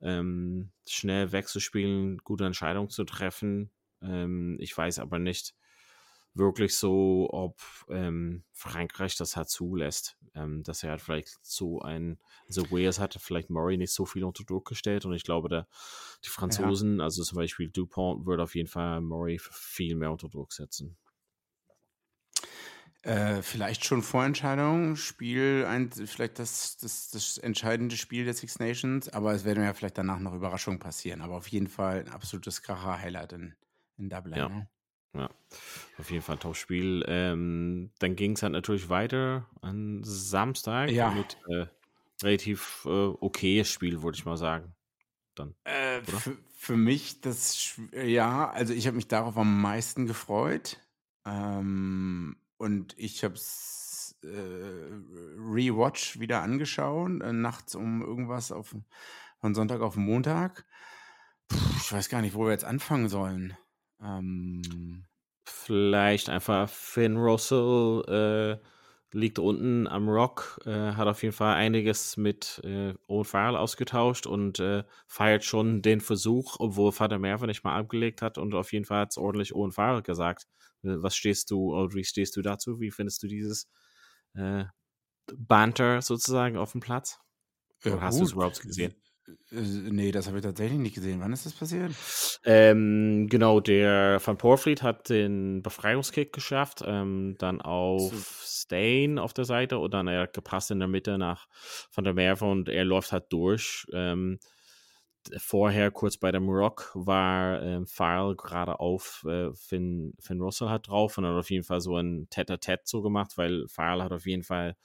Ähm, 0.01 0.71
schnell 0.87 1.31
wegzuspielen, 1.31 2.19
gute 2.19 2.45
Entscheidungen 2.45 2.89
zu 2.89 3.03
treffen. 3.03 3.71
Ähm, 4.01 4.57
ich 4.59 4.77
weiß 4.77 4.99
aber 4.99 5.19
nicht 5.19 5.55
wirklich 6.33 6.75
so, 6.75 7.27
ob 7.31 7.59
ähm, 7.89 8.43
Frankreich 8.53 9.15
das 9.17 9.35
halt 9.35 9.49
zulässt. 9.49 10.17
Ähm, 10.35 10.63
dass 10.63 10.83
er 10.83 10.91
halt 10.91 11.01
vielleicht 11.01 11.39
so 11.41 11.81
ein, 11.81 12.19
also 12.47 12.69
Wales 12.69 12.99
hatte 12.99 13.19
vielleicht 13.19 13.49
Murray 13.49 13.77
nicht 13.77 13.91
so 13.91 14.05
viel 14.05 14.23
unter 14.23 14.43
Druck 14.43 14.67
gestellt 14.67 15.05
und 15.05 15.13
ich 15.13 15.23
glaube, 15.23 15.49
der, 15.49 15.67
die 16.23 16.29
Franzosen, 16.29 17.01
also 17.01 17.23
zum 17.23 17.37
Beispiel 17.37 17.69
Dupont, 17.69 18.27
würde 18.27 18.43
auf 18.43 18.53
jeden 18.53 18.69
Fall 18.69 19.01
Murray 19.01 19.39
viel 19.39 19.95
mehr 19.95 20.11
unter 20.11 20.29
Druck 20.29 20.53
setzen. 20.53 20.97
Äh, 23.01 23.41
vielleicht 23.41 23.85
schon 23.85 24.03
Vorentscheidung, 24.03 24.97
Spiel, 24.97 25.65
ein, 25.67 25.89
vielleicht 25.89 26.37
das, 26.37 26.77
das, 26.77 27.09
das 27.09 27.37
entscheidende 27.37 27.95
Spiel 27.95 28.25
der 28.25 28.33
Six 28.33 28.59
Nations, 28.59 29.09
aber 29.09 29.33
es 29.33 29.45
werden 29.45 29.63
ja 29.63 29.73
vielleicht 29.73 29.97
danach 29.97 30.19
noch 30.19 30.33
Überraschungen 30.33 30.79
passieren. 30.79 31.21
Aber 31.21 31.37
auf 31.37 31.47
jeden 31.47 31.67
Fall 31.67 32.01
ein 32.01 32.09
absolutes 32.09 32.61
Kracher-Highlight 32.61 33.33
in, 33.33 33.55
in 33.97 34.09
Dublin. 34.09 34.37
Ja. 34.37 34.49
Ne? 34.49 34.67
Ja, 35.13 35.29
auf 35.97 36.11
jeden 36.11 36.21
Fall 36.21 36.35
ein 36.35 36.39
Top-Spiel. 36.39 37.03
Ähm, 37.07 37.91
dann 37.99 38.15
ging 38.15 38.33
es 38.33 38.43
halt 38.43 38.53
natürlich 38.53 38.89
weiter 38.89 39.47
an 39.61 40.01
Samstag 40.03 40.91
Ja. 40.91 41.11
mit 41.11 41.37
äh, 41.49 41.65
relativ 42.23 42.85
äh, 42.85 42.89
okayes 42.89 43.69
Spiel, 43.69 44.03
würde 44.03 44.17
ich 44.17 44.25
mal 44.25 44.37
sagen. 44.37 44.75
Dann. 45.35 45.55
Äh, 45.63 46.01
für, 46.57 46.77
mich 46.77 47.21
das, 47.21 47.79
ja, 47.93 48.49
also 48.49 48.73
ich 48.73 48.85
habe 48.85 48.97
mich 48.97 49.07
darauf 49.07 49.37
am 49.37 49.61
meisten 49.61 50.05
gefreut. 50.05 50.79
Ähm, 51.25 52.37
und 52.57 52.93
ich 52.97 53.23
habe 53.23 53.35
es 53.35 54.15
äh, 54.23 54.27
Rewatch 54.27 56.19
wieder 56.19 56.41
angeschaut, 56.41 57.21
äh, 57.21 57.33
nachts 57.33 57.73
um 57.73 58.01
irgendwas 58.01 58.51
auf, 58.51 58.75
von 59.39 59.55
Sonntag 59.55 59.81
auf 59.81 59.95
Montag. 59.95 60.65
Puh, 61.47 61.57
ich 61.77 61.91
weiß 61.91 62.09
gar 62.09 62.21
nicht, 62.21 62.35
wo 62.35 62.45
wir 62.45 62.51
jetzt 62.51 62.65
anfangen 62.65 63.09
sollen. 63.09 63.57
Ähm, 64.01 65.05
Vielleicht 65.45 66.29
einfach 66.29 66.69
Finn 66.69 67.17
Russell 67.17 68.03
äh, 68.61 69.17
liegt 69.17 69.39
unten 69.39 69.87
am 69.87 70.07
Rock, 70.07 70.59
äh, 70.65 70.93
hat 70.93 71.07
auf 71.07 71.23
jeden 71.23 71.33
Fall 71.33 71.55
einiges 71.55 72.17
mit 72.17 72.61
äh, 72.63 72.93
Owen 73.07 73.25
Farrell 73.25 73.55
ausgetauscht 73.55 74.27
und 74.27 74.59
äh, 74.59 74.83
feiert 75.07 75.43
schon 75.43 75.81
den 75.81 76.01
Versuch, 76.01 76.57
obwohl 76.59 76.91
Vater 76.91 77.17
Merve 77.17 77.47
nicht 77.47 77.63
mal 77.63 77.75
abgelegt 77.79 78.21
hat 78.21 78.37
und 78.37 78.53
auf 78.53 78.71
jeden 78.73 78.85
Fall 78.85 78.99
hat 79.01 79.11
es 79.11 79.17
ordentlich 79.17 79.55
Owen 79.55 79.71
Farrell 79.71 80.03
gesagt. 80.03 80.43
Äh, 80.83 81.01
Was 81.01 81.15
stehst 81.15 81.49
du, 81.49 81.73
oder 81.73 81.93
wie 81.95 82.03
stehst 82.03 82.35
du 82.37 82.43
dazu? 82.43 82.79
Wie 82.79 82.91
findest 82.91 83.23
du 83.23 83.27
dieses 83.27 83.67
äh, 84.35 84.65
Banter 85.37 86.01
sozusagen 86.03 86.57
auf 86.57 86.73
dem 86.73 86.81
Platz? 86.81 87.19
Oder 87.85 88.03
hast 88.03 88.21
du 88.21 88.25
es 88.25 88.33
überhaupt 88.33 88.61
gesehen? 88.67 88.95
Äh, 89.51 89.61
Nee, 89.91 90.11
das 90.11 90.27
habe 90.27 90.37
ich 90.37 90.43
tatsächlich 90.43 90.79
nicht 90.79 90.95
gesehen. 90.95 91.19
Wann 91.19 91.33
ist 91.33 91.45
das 91.45 91.53
passiert? 91.53 91.91
Ähm, 92.45 93.27
genau, 93.29 93.59
der 93.59 94.21
Van 94.23 94.37
Porfried 94.37 94.81
hat 94.83 95.09
den 95.09 95.61
Befreiungskick 95.61 96.33
geschafft, 96.33 96.83
ähm, 96.85 97.35
dann 97.39 97.61
auf 97.61 98.13
Stain 98.43 99.19
auf 99.19 99.33
der 99.33 99.45
Seite 99.45 99.79
und 99.79 99.93
dann 99.93 100.07
er 100.07 100.21
hat 100.21 100.33
gepasst 100.33 100.71
in 100.71 100.79
der 100.79 100.87
Mitte 100.87 101.17
nach 101.17 101.47
Van 101.93 102.03
der 102.03 102.13
Merwe 102.13 102.45
und 102.45 102.69
er 102.69 102.85
läuft 102.85 103.11
halt 103.11 103.25
durch. 103.29 103.85
Ähm, 103.93 104.39
vorher, 105.37 105.91
kurz 105.91 106.17
bei 106.17 106.31
dem 106.31 106.49
Rock, 106.49 106.91
war 106.95 107.61
ähm, 107.61 107.85
Farrell 107.87 108.35
gerade 108.35 108.79
auf 108.79 109.23
äh, 109.27 109.53
Finn, 109.53 110.13
Finn 110.19 110.41
Russell 110.41 110.69
hat 110.69 110.87
drauf 110.87 111.17
und 111.17 111.25
hat 111.25 111.33
auf 111.35 111.49
jeden 111.49 111.63
Fall 111.65 111.81
so 111.81 111.97
ein 111.97 112.27
Tete-a-Tete 112.29 112.83
so 112.85 113.01
gemacht, 113.01 113.33
weil 113.35 113.67
Farrell 113.67 114.01
hat 114.03 114.11
auf 114.11 114.25
jeden 114.25 114.43
Fall 114.43 114.75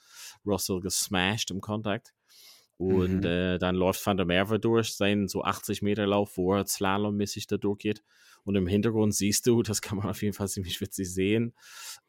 Russell 0.45 0.81
gesmashed 0.81 1.51
im 1.51 1.61
Kontakt. 1.61 2.13
Und 2.77 3.23
Mhm. 3.23 3.25
äh, 3.25 3.57
dann 3.57 3.75
läuft 3.75 4.05
Van 4.05 4.17
der 4.17 4.25
Merwe 4.25 4.59
durch, 4.59 4.93
seinen 4.95 5.27
so 5.27 5.43
80 5.43 5.81
Meter 5.81 6.05
Lauf, 6.07 6.37
wo 6.37 6.53
er 6.55 6.65
slalommäßig 6.67 7.47
da 7.47 7.57
durchgeht. 7.57 8.03
Und 8.45 8.55
im 8.55 8.67
Hintergrund 8.67 9.13
siehst 9.13 9.47
du, 9.47 9.63
das 9.63 9.81
kann 9.81 9.97
man 9.97 10.07
auf 10.07 10.21
jeden 10.21 10.33
Fall 10.33 10.47
ziemlich 10.47 10.79
witzig 10.79 11.11
sehen. 11.11 11.53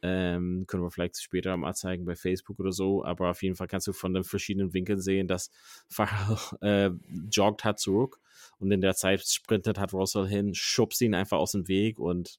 Ähm, 0.02 0.64
können 0.66 0.82
wir 0.82 0.90
vielleicht 0.90 1.20
später 1.20 1.56
mal 1.56 1.74
zeigen 1.74 2.04
bei 2.04 2.14
Facebook 2.14 2.60
oder 2.60 2.72
so. 2.72 3.04
Aber 3.04 3.30
auf 3.30 3.42
jeden 3.42 3.56
Fall 3.56 3.66
kannst 3.66 3.86
du 3.86 3.92
von 3.92 4.12
den 4.12 4.22
verschiedenen 4.22 4.74
Winkeln 4.74 5.00
sehen, 5.00 5.26
dass 5.26 5.50
Farrell 5.88 6.38
äh, 6.60 6.90
joggt 7.30 7.64
hat 7.64 7.80
zurück. 7.80 8.20
Und 8.58 8.70
in 8.70 8.82
der 8.82 8.94
Zeit 8.94 9.26
sprintet 9.26 9.78
hat 9.78 9.94
Russell 9.94 10.28
hin, 10.28 10.54
schubst 10.54 11.00
ihn 11.00 11.14
einfach 11.14 11.38
aus 11.38 11.52
dem 11.52 11.68
Weg 11.68 11.98
und 11.98 12.38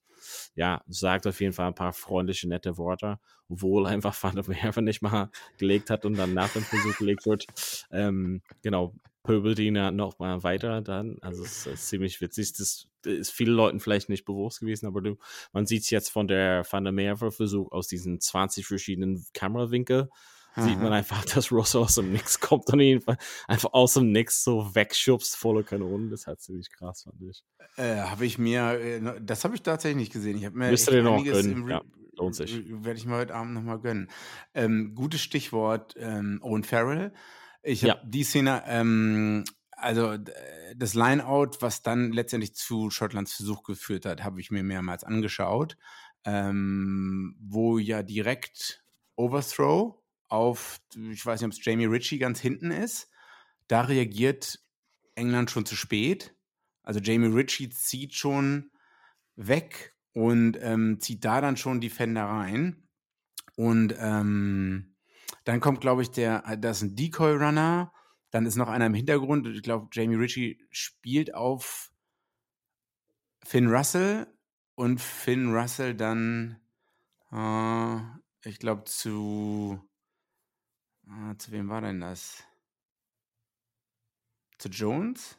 ja, 0.54 0.82
sagt 0.88 1.26
auf 1.26 1.40
jeden 1.40 1.52
Fall 1.52 1.68
ein 1.68 1.74
paar 1.74 1.92
freundliche, 1.92 2.48
nette 2.48 2.76
Worte, 2.76 3.18
obwohl 3.48 3.86
einfach 3.86 4.20
Van 4.20 4.34
der 4.34 4.48
Merwe 4.48 4.82
nicht 4.82 5.02
mal 5.02 5.30
gelegt 5.58 5.90
hat 5.90 6.04
und 6.04 6.16
dann 6.16 6.34
nach 6.34 6.52
dem 6.52 6.62
Versuch 6.62 6.96
gelegt 6.98 7.26
wird. 7.26 7.46
Ähm, 7.90 8.42
genau, 8.62 8.94
pöbelt 9.28 9.58
ihn 9.58 9.76
ja 9.76 9.90
noch 9.90 10.18
mal 10.18 10.42
weiter 10.42 10.80
dann. 10.80 11.18
Also 11.20 11.44
es 11.44 11.66
ist 11.66 11.88
ziemlich 11.88 12.18
witzig. 12.22 12.54
Das 12.54 12.88
ist 13.04 13.30
vielen 13.30 13.52
Leuten 13.52 13.78
vielleicht 13.78 14.08
nicht 14.08 14.24
bewusst 14.24 14.60
gewesen, 14.60 14.86
aber 14.86 15.02
du, 15.02 15.18
man 15.52 15.66
sieht 15.66 15.82
es 15.82 15.90
jetzt 15.90 16.08
von 16.08 16.26
der 16.28 16.64
Van 16.68 16.84
der 16.84 16.94
Merwe 16.94 17.30
Versuch 17.30 17.70
aus 17.70 17.88
diesen 17.88 18.20
20 18.20 18.66
verschiedenen 18.66 19.26
Kamerawinkel. 19.34 20.08
Sieht 20.56 20.80
man 20.80 20.92
einfach, 20.92 21.24
dass 21.26 21.52
Russell 21.52 21.82
aus 21.82 21.94
dem 21.96 22.10
Nix 22.10 22.40
kommt 22.40 22.72
und 22.72 22.80
ihn 22.80 23.00
einfach 23.46 23.74
aus 23.74 23.94
dem 23.94 24.10
Nix 24.10 24.42
so 24.42 24.74
wegschubst, 24.74 25.36
volle 25.36 25.62
Kanone. 25.62 26.08
Das 26.08 26.20
ist 26.20 26.26
halt 26.26 26.40
ziemlich 26.40 26.70
krass, 26.72 27.02
fand 27.02 27.22
ich. 27.22 27.44
Äh, 27.76 27.98
habe 27.98 28.26
ich 28.26 28.38
mir, 28.38 28.72
äh, 28.72 29.20
das 29.20 29.44
habe 29.44 29.54
ich 29.54 29.62
tatsächlich 29.62 29.98
nicht 29.98 30.12
gesehen. 30.12 30.38
Ich 30.38 30.46
habe 30.46 30.58
mir 30.58 30.70
Müsst 30.70 30.90
noch 30.90 31.18
einiges 31.18 31.44
gönnen, 31.44 31.68
ja, 31.68 31.82
lohnt 32.16 32.34
sich. 32.34 32.64
Werde 32.66 32.98
ich 32.98 33.06
mir 33.06 33.16
heute 33.16 33.36
Abend 33.36 33.54
nochmal 33.54 33.78
gönnen. 33.78 34.10
Ähm, 34.52 34.94
gutes 34.96 35.20
Stichwort 35.20 35.94
ähm, 35.96 36.40
Owen 36.42 36.64
Farrell. 36.64 37.12
Ich 37.62 37.84
habe 37.84 37.98
Ja. 37.98 38.02
die 38.04 38.24
Szene, 38.24 38.62
ähm, 38.66 39.44
also 39.72 40.16
das 40.76 40.94
Lineout, 40.94 41.58
was 41.60 41.82
dann 41.82 42.12
letztendlich 42.12 42.54
zu 42.54 42.90
Schottlands 42.90 43.34
Versuch 43.34 43.62
geführt 43.62 44.06
hat, 44.06 44.24
habe 44.24 44.40
ich 44.40 44.50
mir 44.50 44.62
mehrmals 44.62 45.04
angeschaut, 45.04 45.76
ähm, 46.24 47.36
wo 47.40 47.78
ja 47.78 48.02
direkt 48.02 48.84
Overthrow 49.16 49.96
auf, 50.28 50.80
ich 50.94 51.24
weiß 51.24 51.40
nicht, 51.40 51.46
ob 51.46 51.52
es 51.52 51.64
Jamie 51.64 51.86
Ritchie 51.86 52.18
ganz 52.18 52.40
hinten 52.40 52.70
ist. 52.70 53.08
Da 53.66 53.82
reagiert 53.82 54.60
England 55.14 55.50
schon 55.50 55.66
zu 55.66 55.76
spät. 55.76 56.34
Also 56.82 57.00
Jamie 57.00 57.26
Ritchie 57.34 57.68
zieht 57.70 58.14
schon 58.14 58.70
weg 59.36 59.96
und 60.12 60.58
ähm, 60.60 61.00
zieht 61.00 61.24
da 61.24 61.40
dann 61.40 61.56
schon 61.56 61.80
die 61.80 61.90
Fender 61.90 62.24
rein. 62.24 62.88
Und 63.56 63.94
ähm, 63.98 64.96
dann 65.44 65.60
kommt, 65.60 65.80
glaube 65.80 66.02
ich, 66.02 66.10
der, 66.10 66.44
äh, 66.46 66.58
da 66.58 66.70
ist 66.70 66.82
ein 66.82 66.96
Decoy-Runner, 66.96 67.92
dann 68.30 68.46
ist 68.46 68.56
noch 68.56 68.68
einer 68.68 68.86
im 68.86 68.94
Hintergrund. 68.94 69.46
Ich 69.46 69.62
glaube, 69.62 69.88
Jamie 69.92 70.16
Ritchie 70.16 70.62
spielt 70.70 71.34
auf 71.34 71.92
Finn 73.44 73.68
Russell 73.68 74.26
und 74.74 75.00
Finn 75.00 75.54
Russell 75.54 75.94
dann, 75.94 76.60
äh, 77.32 78.48
ich 78.48 78.58
glaube, 78.58 78.84
zu, 78.84 79.80
äh, 81.06 81.36
zu 81.36 81.52
wem 81.52 81.68
war 81.68 81.80
denn 81.80 82.00
das? 82.00 82.44
Zu 84.58 84.68
Jones? 84.68 85.37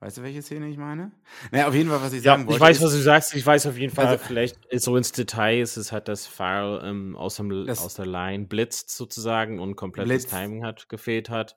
Weißt 0.00 0.16
du, 0.18 0.22
welche 0.22 0.42
Szene 0.42 0.68
ich 0.68 0.76
meine? 0.76 1.10
Naja, 1.50 1.66
auf 1.66 1.74
jeden 1.74 1.90
Fall, 1.90 2.00
was 2.00 2.12
ich 2.12 2.22
Ja, 2.22 2.32
sagen 2.34 2.46
wollte. 2.46 2.56
ich 2.56 2.60
weiß, 2.60 2.76
ist- 2.76 2.82
was 2.84 2.92
du 2.92 2.98
sagst. 3.02 3.34
Ich 3.34 3.44
weiß 3.44 3.66
auf 3.66 3.76
jeden 3.76 3.92
Fall, 3.92 4.06
Also- 4.06 4.24
vielleicht 4.24 4.56
so 4.80 4.96
ins 4.96 5.10
Detail 5.10 5.60
ist 5.60 5.76
es 5.76 5.90
halt, 5.90 6.06
dass 6.06 6.26
Farrell 6.26 6.80
ähm, 6.88 7.16
aus, 7.16 7.36
dem, 7.36 7.66
Das- 7.66 7.80
aus 7.84 7.94
der 7.94 8.06
Line 8.06 8.44
blitzt 8.46 8.90
sozusagen 8.90 9.58
und 9.58 9.74
komplettes 9.74 10.08
Blitzt. 10.08 10.30
Timing 10.30 10.64
hat 10.64 10.88
gefehlt 10.88 11.30
hat. 11.30 11.56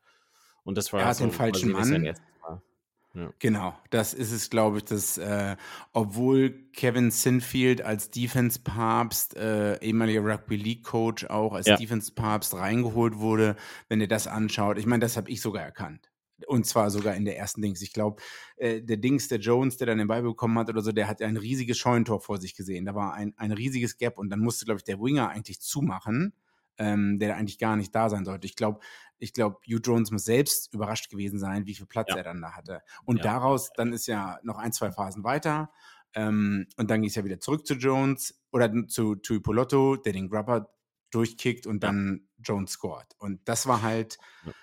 Und 0.63 0.75
das 0.77 0.91
war 0.91 1.01
Er 1.01 1.07
hat 1.07 1.17
so 1.17 1.25
den 1.25 1.31
falschen 1.33 1.71
Mann. 1.71 2.01
Mal. 2.01 2.15
Genau, 3.39 3.75
das 3.89 4.13
ist 4.13 4.31
es, 4.31 4.49
glaube 4.49 4.77
ich, 4.77 4.85
dass 4.85 5.17
äh, 5.17 5.57
obwohl 5.91 6.51
Kevin 6.71 7.11
Sinfield 7.11 7.81
als 7.81 8.09
Defense-Papst, 8.09 9.35
äh, 9.35 9.77
ehemaliger 9.81 10.21
Rugby 10.23 10.55
League-Coach 10.55 11.25
auch 11.25 11.51
als 11.53 11.67
Ja. 11.67 11.75
Defense-Papst 11.75 12.53
reingeholt 12.53 13.17
wurde, 13.17 13.57
wenn 13.89 13.99
ihr 13.99 14.07
das 14.07 14.27
anschaut, 14.27 14.77
ich 14.77 14.85
meine, 14.85 15.01
das 15.01 15.17
habe 15.17 15.29
ich 15.29 15.41
sogar 15.41 15.61
erkannt. 15.61 16.09
Und 16.47 16.65
zwar 16.65 16.89
sogar 16.91 17.15
in 17.15 17.25
der 17.25 17.37
ersten 17.37 17.61
Dings. 17.61 17.81
Ich 17.81 17.93
glaube, 17.93 18.21
äh, 18.57 18.81
der 18.81 18.97
Dings, 18.97 19.27
der 19.27 19.39
Jones, 19.39 19.77
der 19.77 19.87
dann 19.87 19.97
den 19.97 20.07
Ball 20.07 20.23
bekommen 20.23 20.57
hat 20.59 20.69
oder 20.69 20.81
so, 20.81 20.91
der 20.91 21.07
hat 21.07 21.21
ein 21.21 21.37
riesiges 21.37 21.77
Scheunentor 21.77 22.21
vor 22.21 22.37
sich 22.39 22.55
gesehen. 22.55 22.85
Da 22.85 22.95
war 22.95 23.13
ein, 23.13 23.33
ein 23.37 23.51
riesiges 23.51 23.97
Gap 23.97 24.17
und 24.17 24.29
dann 24.29 24.39
musste, 24.39 24.65
glaube 24.65 24.79
ich, 24.79 24.83
der 24.83 24.99
Winger 24.99 25.29
eigentlich 25.29 25.61
zumachen, 25.61 26.33
ähm, 26.77 27.19
der 27.19 27.35
eigentlich 27.37 27.59
gar 27.59 27.75
nicht 27.75 27.93
da 27.93 28.09
sein 28.09 28.25
sollte. 28.25 28.47
Ich 28.47 28.55
glaube, 28.55 28.79
ich 29.17 29.33
glaube, 29.33 29.57
Hugh 29.67 29.81
Jones 29.83 30.11
muss 30.11 30.23
selbst 30.25 30.73
überrascht 30.73 31.09
gewesen 31.09 31.37
sein, 31.39 31.65
wie 31.65 31.75
viel 31.75 31.85
Platz 31.85 32.13
Ja. 32.13 32.15
er 32.15 32.23
dann 32.23 32.41
da 32.41 32.53
hatte. 32.53 32.81
Und 33.05 33.23
Ja. 33.23 33.25
daraus, 33.25 33.73
dann 33.75 33.93
ist 33.93 34.07
ja 34.07 34.39
noch 34.43 34.57
ein, 34.57 34.73
zwei 34.73 34.91
Phasen 34.91 35.23
weiter. 35.23 35.71
Ähm, 36.13 36.67
und 36.77 36.89
dann 36.89 37.01
ging 37.01 37.09
es 37.09 37.15
ja 37.15 37.23
wieder 37.23 37.39
zurück 37.39 37.65
zu 37.65 37.75
Jones 37.75 38.41
oder 38.51 38.71
zu 38.87 39.15
Tuipolotto, 39.15 39.95
der 39.97 40.13
den 40.13 40.29
Grubber 40.29 40.73
durchkickt 41.11 41.67
und 41.67 41.81
dann 41.83 42.27
Jones 42.39 42.71
scored. 42.71 43.15
Und 43.17 43.41
das 43.47 43.67
war 43.67 43.81
halt 43.81 44.17
Ja. 44.41 44.53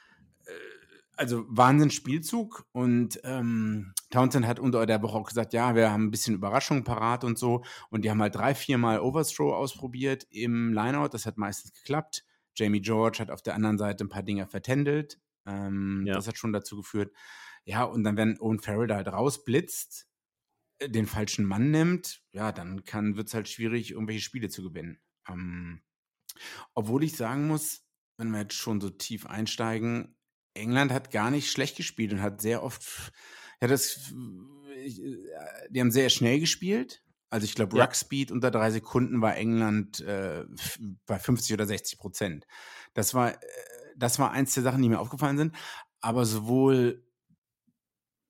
Also 1.18 1.44
Wahnsinnsspielzug 1.48 2.66
und 2.72 3.20
ähm, 3.24 3.92
Townsend 4.10 4.46
hat 4.46 4.60
unter 4.60 4.86
der 4.86 5.02
Woche 5.02 5.18
auch 5.18 5.28
gesagt, 5.28 5.52
ja, 5.52 5.74
wir 5.74 5.90
haben 5.90 6.04
ein 6.04 6.10
bisschen 6.10 6.34
Überraschung 6.34 6.84
parat 6.84 7.24
und 7.24 7.38
so 7.38 7.64
und 7.90 8.04
die 8.04 8.10
haben 8.10 8.22
halt 8.22 8.36
drei, 8.36 8.54
vier 8.54 8.78
Mal 8.78 9.00
Overthrow 9.00 9.52
ausprobiert 9.52 10.26
im 10.30 10.72
Lineout, 10.72 11.08
das 11.08 11.26
hat 11.26 11.36
meistens 11.36 11.72
geklappt. 11.72 12.24
Jamie 12.54 12.80
George 12.80 13.18
hat 13.18 13.30
auf 13.30 13.42
der 13.42 13.54
anderen 13.54 13.78
Seite 13.78 14.04
ein 14.04 14.08
paar 14.08 14.22
Dinge 14.22 14.46
vertändelt, 14.46 15.20
ähm, 15.44 16.04
ja. 16.06 16.14
das 16.14 16.28
hat 16.28 16.38
schon 16.38 16.52
dazu 16.52 16.76
geführt. 16.76 17.12
Ja, 17.64 17.82
und 17.84 18.04
dann, 18.04 18.16
wenn 18.16 18.40
Owen 18.40 18.60
Farrell 18.60 18.86
da 18.86 18.96
halt 18.96 19.08
rausblitzt, 19.08 20.08
äh, 20.78 20.88
den 20.88 21.06
falschen 21.06 21.44
Mann 21.44 21.70
nimmt, 21.70 22.22
ja, 22.30 22.52
dann 22.52 22.84
wird 22.86 23.28
es 23.28 23.34
halt 23.34 23.48
schwierig, 23.48 23.90
irgendwelche 23.90 24.22
Spiele 24.22 24.48
zu 24.48 24.62
gewinnen. 24.62 25.00
Ähm, 25.28 25.82
obwohl 26.74 27.02
ich 27.02 27.16
sagen 27.16 27.48
muss, 27.48 27.84
wenn 28.16 28.30
wir 28.30 28.40
jetzt 28.40 28.54
schon 28.54 28.80
so 28.80 28.90
tief 28.90 29.26
einsteigen, 29.26 30.17
England 30.54 30.92
hat 30.92 31.10
gar 31.10 31.30
nicht 31.30 31.50
schlecht 31.50 31.76
gespielt 31.76 32.12
und 32.12 32.22
hat 32.22 32.40
sehr 32.40 32.62
oft, 32.62 33.12
ja, 33.60 33.68
das, 33.68 34.12
die 34.14 35.80
haben 35.80 35.90
sehr 35.90 36.10
schnell 36.10 36.40
gespielt. 36.40 37.02
Also 37.30 37.44
ich 37.44 37.54
glaube, 37.54 37.76
ja. 37.76 37.84
Ruck 37.84 37.94
Speed 37.94 38.30
unter 38.30 38.50
drei 38.50 38.70
Sekunden 38.70 39.20
war 39.20 39.36
England 39.36 40.00
äh, 40.00 40.44
bei 41.06 41.18
50 41.18 41.52
oder 41.54 41.66
60 41.66 41.98
Prozent. 41.98 42.46
Das 42.94 43.12
war, 43.14 43.32
äh, 43.32 43.36
das 43.96 44.18
war 44.18 44.30
eins 44.30 44.54
der 44.54 44.62
Sachen, 44.62 44.80
die 44.82 44.88
mir 44.88 45.00
aufgefallen 45.00 45.36
sind. 45.36 45.54
Aber 46.00 46.24
sowohl 46.24 47.04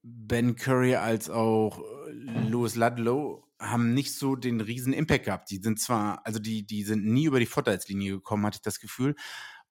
Ben 0.03 0.57
Curry 0.57 0.97
als 0.97 1.31
auch 1.31 1.81
Lewis 2.11 2.75
Ludlow 2.75 3.45
haben 3.61 3.93
nicht 3.93 4.15
so 4.15 4.37
den 4.37 4.61
riesen 4.61 4.93
Impact 4.93 5.25
gehabt. 5.25 5.51
Die 5.51 5.59
sind 5.59 5.81
zwar, 5.81 6.25
also 6.25 6.39
die, 6.39 6.65
die 6.65 6.85
sind 6.85 7.05
nie 7.05 7.25
über 7.25 7.41
die 7.41 7.47
Vorteilslinie 7.47 8.13
gekommen, 8.13 8.47
hatte 8.47 8.57
ich 8.57 8.63
das 8.63 8.81
Gefühl. 8.81 9.17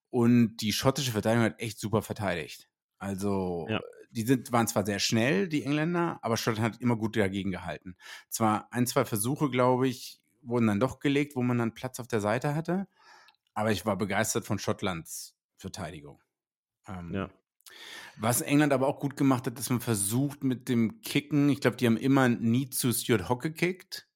Und 0.10 0.58
die 0.58 0.74
schottische 0.74 1.12
Verteidigung 1.12 1.46
hat 1.46 1.60
echt 1.60 1.80
super 1.80 2.02
verteidigt. 2.02 2.70
Also, 2.98 3.68
ja. 3.70 3.82
die 4.12 4.24
sind, 4.24 4.52
waren 4.52 4.68
zwar 4.68 4.86
sehr 4.86 5.00
schnell, 5.00 5.48
die 5.48 5.64
Engländer, 5.64 6.20
aber 6.22 6.38
Schottland 6.38 6.76
hat 6.76 6.82
immer 6.82 6.96
gut 6.96 7.16
dagegen 7.16 7.52
gehalten. 7.52 7.96
Zwar 8.30 8.72
ein, 8.72 8.88
zwei 8.88 9.06
Versuche, 9.06 9.50
glaube 9.50 9.88
ich, 9.88 10.20
wurden 10.42 10.68
dann 10.68 10.80
doch 10.80 11.00
gelegt, 11.00 11.36
wo 11.36 11.44
man 11.44 11.58
dann 11.58 11.74
Platz 11.74 12.00
auf 12.00 12.08
der 12.08 12.22
Seite 12.22 12.56
hatte. 12.56 12.88
Aber 13.54 13.72
ich 13.72 13.86
war 13.86 13.98
begeistert 13.98 14.46
von 14.46 14.60
Schottlands 14.60 15.36
Verteidigung. 15.58 16.22
Ähm, 16.88 17.14
ja. 17.14 17.30
Was 18.18 18.42
England 18.42 18.72
aber 18.72 18.88
auch 18.88 19.00
gut 19.00 19.18
gemacht 19.18 19.46
hat, 19.46 19.60
dass 19.60 19.70
man 19.70 19.82
versucht 19.82 20.44
mit 20.44 20.70
dem 20.70 21.02
Kicken, 21.02 21.50
ich 21.50 21.60
glaube, 21.60 21.78
die 21.78 21.86
haben 21.86 21.98
immer 21.98 22.30
nie 22.30 22.70
zu 22.70 22.94
Stuart 22.94 23.30
Hock 23.30 23.42
gekickt. 23.42 24.08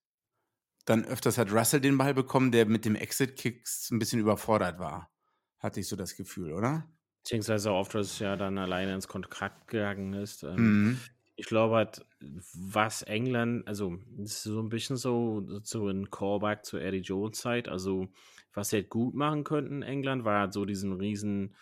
Dann 0.86 1.04
öfters 1.04 1.38
hat 1.38 1.52
Russell 1.52 1.80
den 1.80 1.98
Ball 1.98 2.14
bekommen, 2.14 2.50
der 2.50 2.66
mit 2.66 2.84
dem 2.84 2.96
Exit-Kicks 2.96 3.90
ein 3.90 3.98
bisschen 3.98 4.20
überfordert 4.20 4.78
war 4.80 5.11
hatte 5.62 5.80
ich 5.80 5.88
so 5.88 5.96
das 5.96 6.16
Gefühl, 6.16 6.52
oder? 6.52 6.86
Beziehungsweise 7.22 7.72
oft, 7.72 7.94
dass 7.94 8.12
es 8.12 8.18
ja 8.18 8.36
dann 8.36 8.58
alleine 8.58 8.94
ins 8.94 9.06
Kontrakt 9.06 9.68
gegangen 9.68 10.12
ist. 10.14 10.42
Ähm, 10.42 10.56
mhm. 10.56 11.00
Ich 11.36 11.46
glaube 11.46 11.76
halt, 11.76 12.04
was 12.54 13.02
England, 13.02 13.66
also 13.66 13.96
so 14.24 14.60
ein 14.60 14.68
bisschen 14.68 14.96
so, 14.96 15.46
so 15.62 15.88
ein 15.88 16.10
Callback 16.10 16.64
zur 16.64 16.82
Eddie 16.82 16.98
Jones 16.98 17.38
Zeit, 17.38 17.68
also 17.68 18.08
was 18.52 18.70
sie 18.70 18.76
halt 18.76 18.90
gut 18.90 19.14
machen 19.14 19.44
könnten 19.44 19.76
in 19.76 19.82
England, 19.82 20.24
war 20.24 20.40
halt 20.40 20.52
so 20.52 20.64
diesen 20.64 20.92
riesen 20.92 21.54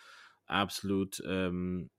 absolut 0.45 1.23
ähm, 1.25 1.89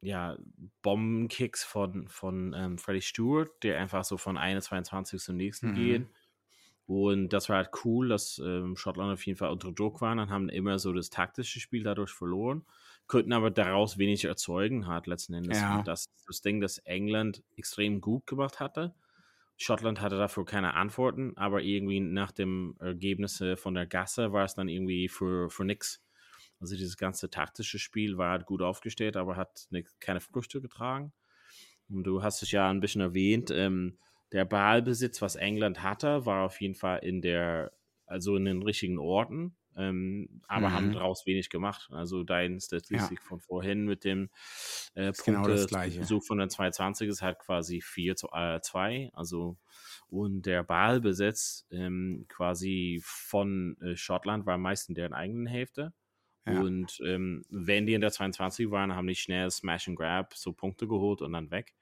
ja, 0.00 0.38
Bombenkicks 0.82 1.64
von, 1.64 2.08
von 2.08 2.54
ähm, 2.56 2.78
Freddie 2.78 3.02
Stewart, 3.02 3.50
der 3.62 3.80
einfach 3.80 4.04
so 4.04 4.16
von 4.16 4.38
21 4.38 5.20
zum 5.20 5.36
nächsten 5.36 5.70
mhm. 5.70 5.74
geht 5.74 6.06
und 6.86 7.30
das 7.30 7.48
war 7.48 7.56
halt 7.56 7.70
cool, 7.84 8.08
dass 8.08 8.38
ähm, 8.44 8.76
Schottland 8.76 9.12
auf 9.12 9.24
jeden 9.24 9.38
Fall 9.38 9.50
unter 9.50 9.72
Druck 9.72 10.00
waren 10.00 10.18
und 10.18 10.30
haben 10.30 10.48
immer 10.48 10.78
so 10.78 10.92
das 10.92 11.10
taktische 11.10 11.60
Spiel 11.60 11.82
dadurch 11.82 12.10
verloren, 12.10 12.64
könnten 13.06 13.32
aber 13.32 13.50
daraus 13.50 13.96
wenig 13.96 14.24
erzeugen, 14.24 14.86
hat 14.86 15.06
letzten 15.06 15.34
Endes. 15.34 15.60
Ja. 15.60 15.82
Das 15.82 16.10
das 16.26 16.40
Ding, 16.40 16.60
das 16.60 16.78
England 16.78 17.42
extrem 17.56 18.00
gut 18.00 18.26
gemacht 18.26 18.60
hatte. 18.60 18.94
Schottland 19.56 20.00
hatte 20.00 20.18
dafür 20.18 20.44
keine 20.44 20.74
Antworten, 20.74 21.36
aber 21.36 21.62
irgendwie 21.62 22.00
nach 22.00 22.32
dem 22.32 22.76
Ergebnis 22.80 23.42
von 23.56 23.74
der 23.74 23.86
Gasse 23.86 24.32
war 24.32 24.44
es 24.44 24.54
dann 24.54 24.68
irgendwie 24.68 25.08
für, 25.08 25.48
für 25.48 25.64
nix. 25.64 26.02
Also 26.60 26.76
dieses 26.76 26.96
ganze 26.96 27.30
taktische 27.30 27.78
Spiel 27.78 28.18
war 28.18 28.30
halt 28.30 28.46
gut 28.46 28.62
aufgestellt, 28.62 29.16
aber 29.16 29.36
hat 29.36 29.66
ne, 29.70 29.84
keine 30.00 30.20
Früchte 30.20 30.60
getragen. 30.60 31.12
Und 31.88 32.04
du 32.04 32.22
hast 32.22 32.42
es 32.42 32.50
ja 32.50 32.68
ein 32.68 32.80
bisschen 32.80 33.02
erwähnt, 33.02 33.50
ähm, 33.50 33.98
der 34.34 34.44
Ballbesitz, 34.44 35.22
was 35.22 35.36
England 35.36 35.82
hatte, 35.82 36.26
war 36.26 36.44
auf 36.44 36.60
jeden 36.60 36.74
Fall 36.74 36.98
in 36.98 37.22
der, 37.22 37.72
also 38.04 38.34
in 38.34 38.44
den 38.44 38.62
richtigen 38.62 38.98
Orten, 38.98 39.54
ähm, 39.76 40.40
aber 40.48 40.70
mhm. 40.70 40.72
haben 40.72 40.92
daraus 40.92 41.24
wenig 41.24 41.50
gemacht. 41.50 41.88
Also 41.92 42.24
deine 42.24 42.60
Statistik 42.60 43.20
ja. 43.20 43.28
von 43.28 43.40
vorhin 43.40 43.84
mit 43.84 44.02
dem 44.02 44.30
äh, 44.94 45.12
genau 45.24 45.44
Besuch 45.44 46.24
von 46.24 46.38
der 46.38 46.48
220 46.48 47.08
ist 47.08 47.22
halt 47.22 47.38
quasi 47.38 47.80
4 47.80 48.16
zu 48.16 48.28
äh, 48.32 48.60
2. 48.60 49.10
Also 49.14 49.56
und 50.08 50.46
der 50.46 50.64
Ballbesitz 50.64 51.66
ähm, 51.70 52.26
quasi 52.28 53.00
von 53.04 53.76
äh, 53.80 53.94
Schottland 53.96 54.46
war 54.46 54.58
meist 54.58 54.88
in 54.88 54.96
deren 54.96 55.14
eigenen 55.14 55.46
Hälfte. 55.46 55.92
Ja. 56.44 56.60
Und 56.60 57.00
ähm, 57.06 57.44
wenn 57.50 57.86
die 57.86 57.94
in 57.94 58.00
der 58.00 58.10
22 58.10 58.72
waren, 58.72 58.96
haben 58.96 59.06
die 59.06 59.14
schnell 59.14 59.48
Smash 59.52 59.86
and 59.86 59.96
Grab 59.96 60.34
so 60.34 60.52
Punkte 60.52 60.88
geholt 60.88 61.22
und 61.22 61.32
dann 61.32 61.52
weg. 61.52 61.72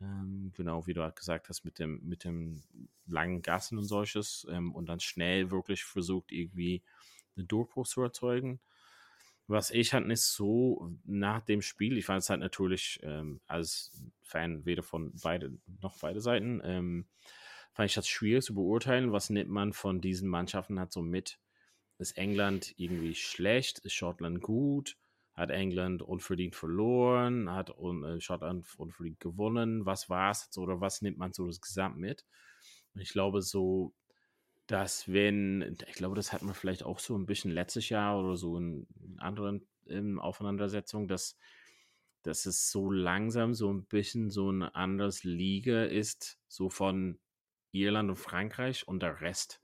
Ähm, 0.00 0.52
genau, 0.56 0.86
wie 0.86 0.94
du 0.94 1.02
halt 1.02 1.16
gesagt 1.16 1.48
hast, 1.48 1.64
mit 1.64 1.78
dem, 1.78 2.00
mit 2.02 2.24
dem 2.24 2.62
langen 3.06 3.42
Gassen 3.42 3.78
und 3.78 3.84
solches 3.84 4.46
ähm, 4.50 4.74
und 4.74 4.86
dann 4.86 5.00
schnell 5.00 5.50
wirklich 5.50 5.84
versucht, 5.84 6.32
irgendwie 6.32 6.82
einen 7.36 7.48
Durchbruch 7.48 7.86
zu 7.86 8.02
erzeugen. 8.02 8.60
Was 9.46 9.70
ich 9.70 9.92
halt 9.92 10.06
nicht 10.06 10.22
so 10.22 10.92
nach 11.04 11.42
dem 11.42 11.60
Spiel, 11.60 11.98
ich 11.98 12.06
fand 12.06 12.22
es 12.22 12.30
halt 12.30 12.40
natürlich 12.40 13.00
ähm, 13.02 13.40
als 13.46 13.92
Fan 14.22 14.64
weder 14.64 14.82
von 14.82 15.12
beide 15.22 15.58
noch 15.82 15.98
beide 15.98 16.20
Seiten, 16.20 16.60
ähm, 16.64 17.08
fand 17.72 17.90
ich 17.90 17.94
das 17.94 18.08
schwierig 18.08 18.44
zu 18.44 18.54
beurteilen, 18.54 19.12
was 19.12 19.28
nimmt 19.28 19.50
man 19.50 19.72
von 19.72 20.00
diesen 20.00 20.28
Mannschaften 20.28 20.78
halt 20.78 20.92
so 20.92 21.02
mit. 21.02 21.40
Ist 21.98 22.16
England 22.16 22.74
irgendwie 22.78 23.14
schlecht? 23.14 23.80
Ist 23.80 23.94
Schottland 23.94 24.40
gut? 24.40 24.96
Hat 25.40 25.50
England 25.50 26.02
unverdient 26.02 26.54
verloren, 26.54 27.50
hat 27.50 27.70
äh, 27.70 28.20
Schottland 28.20 28.66
unverdient 28.76 29.20
gewonnen, 29.20 29.86
was 29.86 30.10
war 30.10 30.30
es 30.30 30.56
oder 30.58 30.82
was 30.82 31.00
nimmt 31.00 31.16
man 31.16 31.32
so 31.32 31.46
das 31.46 31.62
Gesamt 31.62 31.96
mit? 31.96 32.26
Und 32.94 33.00
ich 33.00 33.10
glaube 33.10 33.40
so, 33.40 33.94
dass 34.66 35.10
wenn, 35.10 35.78
ich 35.88 35.94
glaube, 35.94 36.14
das 36.14 36.34
hat 36.34 36.42
man 36.42 36.54
vielleicht 36.54 36.82
auch 36.82 36.98
so 36.98 37.16
ein 37.16 37.24
bisschen 37.24 37.50
letztes 37.50 37.88
Jahr 37.88 38.20
oder 38.20 38.36
so 38.36 38.58
in 38.58 38.86
anderen 39.16 39.66
in 39.86 40.18
Aufeinandersetzungen, 40.18 41.08
dass, 41.08 41.38
dass 42.22 42.44
es 42.44 42.70
so 42.70 42.90
langsam 42.90 43.54
so 43.54 43.72
ein 43.72 43.86
bisschen 43.86 44.30
so 44.30 44.50
ein 44.50 44.62
anderes 44.62 45.24
Liga 45.24 45.84
ist, 45.84 46.38
so 46.48 46.68
von 46.68 47.18
Irland 47.72 48.10
und 48.10 48.16
Frankreich 48.16 48.86
und 48.86 49.02
der 49.02 49.22
Rest. 49.22 49.62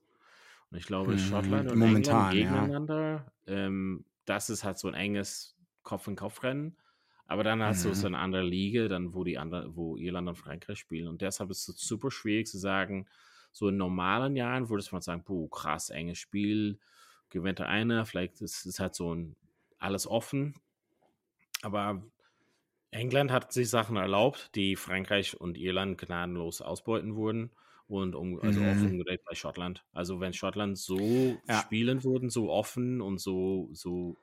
Und 0.71 0.79
ich 0.79 0.87
glaube, 0.87 1.19
Schottland 1.19 1.71
und 1.71 1.79
Momentan, 1.79 2.33
England 2.33 2.33
gegeneinander, 2.33 3.33
ja. 3.47 3.53
ähm, 3.67 4.07
das 4.25 4.51
ist 4.51 4.65
halt 4.65 4.79
so 4.79 4.89
ein 4.89 4.95
enges 4.95 5.56
Kopf-in-Kopf-Rennen. 5.87 6.77
Aber 7.27 7.43
dann 7.43 7.63
hast 7.63 7.85
mhm. 7.85 7.89
du 7.89 7.95
so 7.95 8.07
eine 8.07 8.19
andere 8.19 8.43
Liga, 8.43 8.89
dann 8.89 9.15
wo 9.15 9.25
die 9.25 9.39
anderen, 9.39 9.75
wo 9.75 9.97
Irland 9.97 10.29
und 10.29 10.37
Frankreich 10.37 10.79
spielen. 10.79 11.09
Und 11.09 11.23
deshalb 11.23 11.51
ist 11.51 11.69
es 11.69 11.79
super 11.79 12.11
schwierig 12.11 12.47
zu 12.47 12.59
sagen, 12.59 13.07
so 13.53 13.69
in 13.69 13.79
normalen 13.79 14.37
Jahren 14.37 14.69
würdest 14.69 14.93
man 14.93 15.01
sagen, 15.01 15.25
boah, 15.25 15.49
krass, 15.51 15.91
enges 15.91 16.19
Spiel, 16.19 16.79
gewinnt 17.31 17.59
der 17.59 17.69
eine, 17.69 18.05
vielleicht 18.05 18.43
ist 18.43 18.67
es 18.67 18.79
halt 18.79 18.95
so 18.95 19.15
ein 19.15 19.35
alles 19.79 20.07
offen. 20.07 20.55
Aber 21.63 22.03
England 22.91 23.33
hat 23.33 23.53
sich 23.53 23.71
Sachen 23.71 23.97
erlaubt, 23.97 24.55
die 24.55 24.77
Frankreich 24.77 25.41
und 25.41 25.57
Irland 25.57 25.99
gnadenlos 25.99 26.61
ausbeuten 26.61 27.17
wurden 27.17 27.51
und 27.89 28.15
um, 28.15 28.41
also 28.41 28.61
mhm. 28.61 28.69
offen 28.69 28.91
umgedreht 28.93 29.25
bei 29.25 29.35
Schottland. 29.35 29.85
Also 29.93 30.21
wenn 30.21 30.33
Schottland 30.33 30.79
so 30.79 31.39
ja. 31.49 31.61
spielen 31.61 32.05
würden, 32.05 32.31
so 32.31 32.51
offen 32.51 33.01
und 33.01 33.19
so, 33.19 33.69
so 33.73 34.17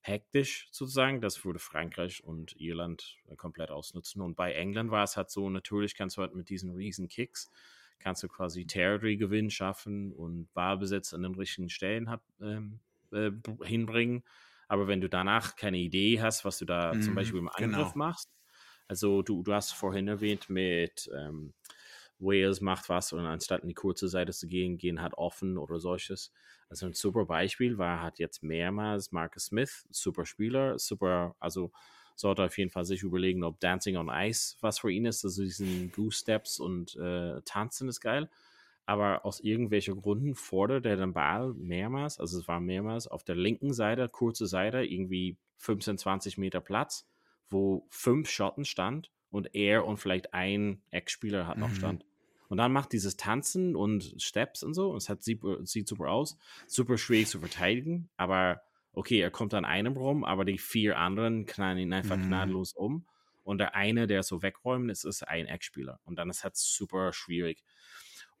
hektisch 0.00 0.68
sozusagen. 0.70 1.20
Das 1.20 1.44
würde 1.44 1.58
Frankreich 1.58 2.24
und 2.24 2.58
Irland 2.60 3.18
äh, 3.28 3.36
komplett 3.36 3.70
ausnutzen. 3.70 4.22
Und 4.22 4.36
bei 4.36 4.52
England 4.52 4.90
war 4.90 5.04
es 5.04 5.16
halt 5.16 5.30
so, 5.30 5.50
natürlich 5.50 5.94
kannst 5.94 6.16
du 6.16 6.22
halt 6.22 6.34
mit 6.34 6.48
diesen 6.48 6.70
riesen 6.70 7.08
Kicks, 7.08 7.50
kannst 7.98 8.22
du 8.22 8.28
quasi 8.28 8.66
Territory-Gewinn 8.66 9.50
schaffen 9.50 10.12
und 10.12 10.52
Ballbesitz 10.54 11.12
an 11.12 11.22
den 11.22 11.34
richtigen 11.34 11.68
Stellen 11.68 12.08
hat, 12.08 12.22
ähm, 12.40 12.80
äh, 13.12 13.30
hinbringen. 13.64 14.24
Aber 14.68 14.86
wenn 14.86 15.00
du 15.00 15.08
danach 15.08 15.56
keine 15.56 15.78
Idee 15.78 16.20
hast, 16.20 16.44
was 16.44 16.58
du 16.58 16.64
da 16.64 16.94
mhm, 16.94 17.02
zum 17.02 17.14
Beispiel 17.14 17.40
im 17.40 17.48
Angriff 17.48 17.92
genau. 17.92 18.06
machst, 18.06 18.30
also 18.88 19.22
du, 19.22 19.42
du 19.42 19.52
hast 19.52 19.72
vorhin 19.72 20.08
erwähnt 20.08 20.48
mit 20.48 21.10
ähm, 21.16 21.52
Wales 22.20 22.60
macht 22.60 22.88
was 22.88 23.12
und 23.12 23.20
anstatt 23.20 23.62
in 23.62 23.68
die 23.68 23.74
kurze 23.74 24.08
Seite 24.08 24.32
zu 24.32 24.46
gehen, 24.46 24.78
gehen 24.78 25.00
halt 25.00 25.14
offen 25.14 25.58
oder 25.58 25.80
solches. 25.80 26.32
Also 26.68 26.86
ein 26.86 26.92
super 26.92 27.24
Beispiel 27.24 27.78
war 27.78 28.00
hat 28.00 28.18
jetzt 28.18 28.42
mehrmals 28.42 29.12
Marcus 29.12 29.46
Smith, 29.46 29.86
super 29.90 30.24
Spieler, 30.24 30.78
super, 30.78 31.34
also 31.40 31.72
sollte 32.14 32.44
auf 32.44 32.58
jeden 32.58 32.70
Fall 32.70 32.84
sich 32.84 33.02
überlegen, 33.02 33.44
ob 33.44 33.60
Dancing 33.60 33.96
on 33.96 34.10
Ice 34.10 34.56
was 34.60 34.78
für 34.78 34.90
ihn 34.90 35.06
ist. 35.06 35.24
Also 35.24 35.42
diesen 35.42 35.90
Goose 35.92 36.18
Steps 36.18 36.60
und 36.60 36.96
äh, 36.96 37.40
Tanzen 37.42 37.88
ist 37.88 38.00
geil. 38.00 38.28
Aber 38.86 39.24
aus 39.24 39.40
irgendwelchen 39.40 40.00
Gründen 40.00 40.34
fordert 40.34 40.84
er 40.86 40.96
den 40.96 41.12
Ball 41.12 41.54
mehrmals, 41.54 42.18
also 42.18 42.38
es 42.38 42.48
war 42.48 42.60
mehrmals 42.60 43.06
auf 43.06 43.24
der 43.24 43.36
linken 43.36 43.72
Seite, 43.72 44.08
kurze 44.08 44.46
Seite, 44.46 44.84
irgendwie 44.84 45.36
15, 45.58 45.98
20 45.98 46.38
Meter 46.38 46.60
Platz 46.60 47.06
wo 47.50 47.86
fünf 47.90 48.30
Schotten 48.30 48.64
stand 48.64 49.10
und 49.30 49.54
er 49.54 49.84
und 49.84 49.98
vielleicht 49.98 50.32
ein 50.32 50.82
Ex-Spieler 50.90 51.46
hat 51.46 51.58
noch 51.58 51.68
mhm. 51.68 51.74
stand. 51.74 52.06
Und 52.50 52.56
dann 52.56 52.72
macht 52.72 52.92
dieses 52.92 53.16
Tanzen 53.16 53.76
und 53.76 54.16
Steps 54.18 54.64
und 54.64 54.74
so, 54.74 54.90
und 54.90 54.96
es 54.96 55.08
hat, 55.08 55.22
sieht, 55.22 55.40
sieht 55.62 55.86
super 55.86 56.10
aus, 56.10 56.36
super 56.66 56.98
schwierig 56.98 57.28
zu 57.28 57.38
verteidigen, 57.38 58.10
aber 58.16 58.60
okay, 58.92 59.20
er 59.20 59.30
kommt 59.30 59.54
an 59.54 59.64
einem 59.64 59.96
rum, 59.96 60.24
aber 60.24 60.44
die 60.44 60.58
vier 60.58 60.98
anderen 60.98 61.46
knallen 61.46 61.78
ihn 61.78 61.92
einfach 61.92 62.16
mhm. 62.16 62.26
gnadenlos 62.26 62.72
um. 62.72 63.06
Und 63.44 63.58
der 63.58 63.76
eine, 63.76 64.08
der 64.08 64.24
so 64.24 64.42
wegräumen 64.42 64.90
ist, 64.90 65.04
ist 65.04 65.26
ein 65.26 65.46
Ex-Spieler. 65.46 66.00
Und 66.04 66.16
dann 66.18 66.28
ist 66.28 66.42
halt 66.42 66.56
super 66.56 67.12
schwierig. 67.12 67.62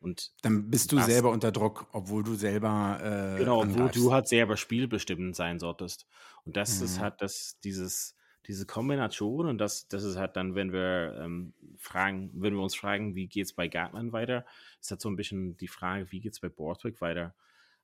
Und 0.00 0.32
dann 0.42 0.70
bist 0.70 0.90
du 0.90 0.96
das, 0.96 1.06
selber 1.06 1.30
unter 1.30 1.52
Druck, 1.52 1.86
obwohl 1.92 2.24
du 2.24 2.34
selber. 2.34 2.98
Äh, 3.36 3.38
genau, 3.38 3.62
obwohl 3.62 3.90
du 3.90 4.12
halt 4.12 4.26
selber 4.26 4.56
spielbestimmend 4.56 5.36
sein 5.36 5.60
solltest. 5.60 6.06
Und 6.44 6.56
das 6.56 6.78
mhm. 6.78 6.84
ist 6.84 7.00
halt 7.00 7.22
das, 7.22 7.58
dieses, 7.62 8.16
diese 8.46 8.66
Kombination 8.66 9.46
und 9.46 9.58
das, 9.58 9.88
das 9.88 10.02
ist 10.02 10.16
halt 10.16 10.36
dann, 10.36 10.54
wenn 10.54 10.72
wir 10.72 11.20
ähm, 11.20 11.52
fragen, 11.76 12.30
wenn 12.34 12.54
wir 12.54 12.62
uns 12.62 12.74
fragen, 12.74 13.14
wie 13.14 13.26
geht 13.26 13.46
es 13.46 13.52
bei 13.52 13.68
Gartman 13.68 14.12
weiter, 14.12 14.44
ist 14.80 14.90
halt 14.90 15.00
so 15.00 15.08
ein 15.08 15.16
bisschen 15.16 15.56
die 15.58 15.68
Frage, 15.68 16.10
wie 16.10 16.20
geht 16.20 16.32
es 16.32 16.40
bei 16.40 16.48
Borthwick 16.48 17.00
weiter? 17.00 17.34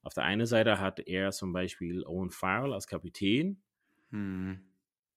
Auf 0.02 0.14
der 0.14 0.24
einen 0.24 0.46
Seite 0.46 0.80
hat 0.80 1.00
er 1.00 1.32
zum 1.32 1.52
Beispiel 1.52 2.04
Owen 2.04 2.30
Farrell 2.30 2.72
als 2.72 2.86
Kapitän 2.86 3.60
hm. 4.10 4.60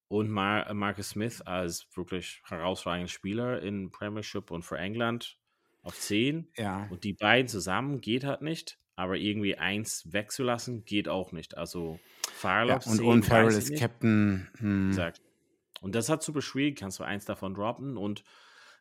und 0.07 0.29
Mar 0.29 0.73
Marcus 0.73 1.09
Smith 1.09 1.41
als 1.41 1.87
wirklich 1.95 2.41
herausragender 2.45 3.07
Spieler 3.07 3.61
in 3.61 3.91
Premiership 3.91 4.51
und 4.51 4.63
für 4.63 4.77
England 4.77 5.37
auf 5.83 5.97
10. 5.97 6.47
Ja. 6.57 6.87
Und 6.89 7.03
die 7.03 7.13
beiden 7.13 7.47
zusammen 7.47 8.01
geht 8.01 8.23
halt 8.23 8.41
nicht, 8.41 8.77
aber 8.95 9.15
irgendwie 9.15 9.57
eins 9.57 10.11
wegzulassen 10.11 10.83
geht 10.85 11.07
auch 11.07 11.31
nicht. 11.31 11.57
Also 11.57 11.99
Farrell 12.33 12.69
ja, 12.69 12.77
auf 12.77 12.83
10. 12.83 12.93
Und 12.93 13.05
Owen 13.05 13.23
Farrell 13.23 13.53
ist 13.53 13.77
Captain. 13.77 14.49
Hm. 14.57 14.89
Gesagt. 14.89 15.21
Und 15.81 15.95
das 15.95 16.09
hat 16.09 16.23
super 16.23 16.41
schwierig, 16.41 16.77
kannst 16.77 16.99
du 16.99 17.03
eins 17.03 17.25
davon 17.25 17.53
droppen. 17.53 17.97
Und 17.97 18.23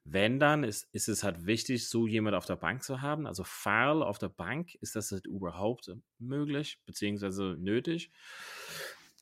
wenn 0.05 0.41
dann, 0.41 0.65
ist, 0.65 0.89
ist 0.93 1.09
es 1.09 1.23
halt 1.23 1.47
wichtig, 1.47 1.89
so 1.89 2.07
jemand 2.07 2.35
auf 2.35 2.47
der 2.47 2.57
Bank 2.57 2.83
zu 2.83 3.03
haben. 3.03 3.27
Also 3.27 3.45
Farrell 3.45 4.03
auf 4.03 4.19
der 4.19 4.31
Bank, 4.31 4.75
ist 4.77 4.97
das 4.97 5.13
halt 5.13 5.27
überhaupt 5.27 5.93
möglich, 6.19 6.81
beziehungsweise 6.87 7.57
nötig? 7.59 8.11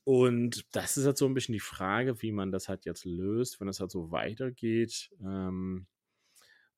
Und 0.05 0.65
das 0.73 0.97
ist 0.97 1.05
halt 1.05 1.19
so 1.19 1.27
ein 1.27 1.35
bisschen 1.35 1.55
die 1.55 1.61
Frage, 1.61 2.23
wie 2.23 2.31
man 2.31 2.53
das 2.53 2.69
halt 2.69 2.85
jetzt 2.85 3.05
löst, 3.05 3.61
wenn 3.61 3.69
es 3.69 3.81
halt 3.81 3.91
so 3.91 4.13
weitergeht. 4.13 5.11
Ähm, 5.21 5.87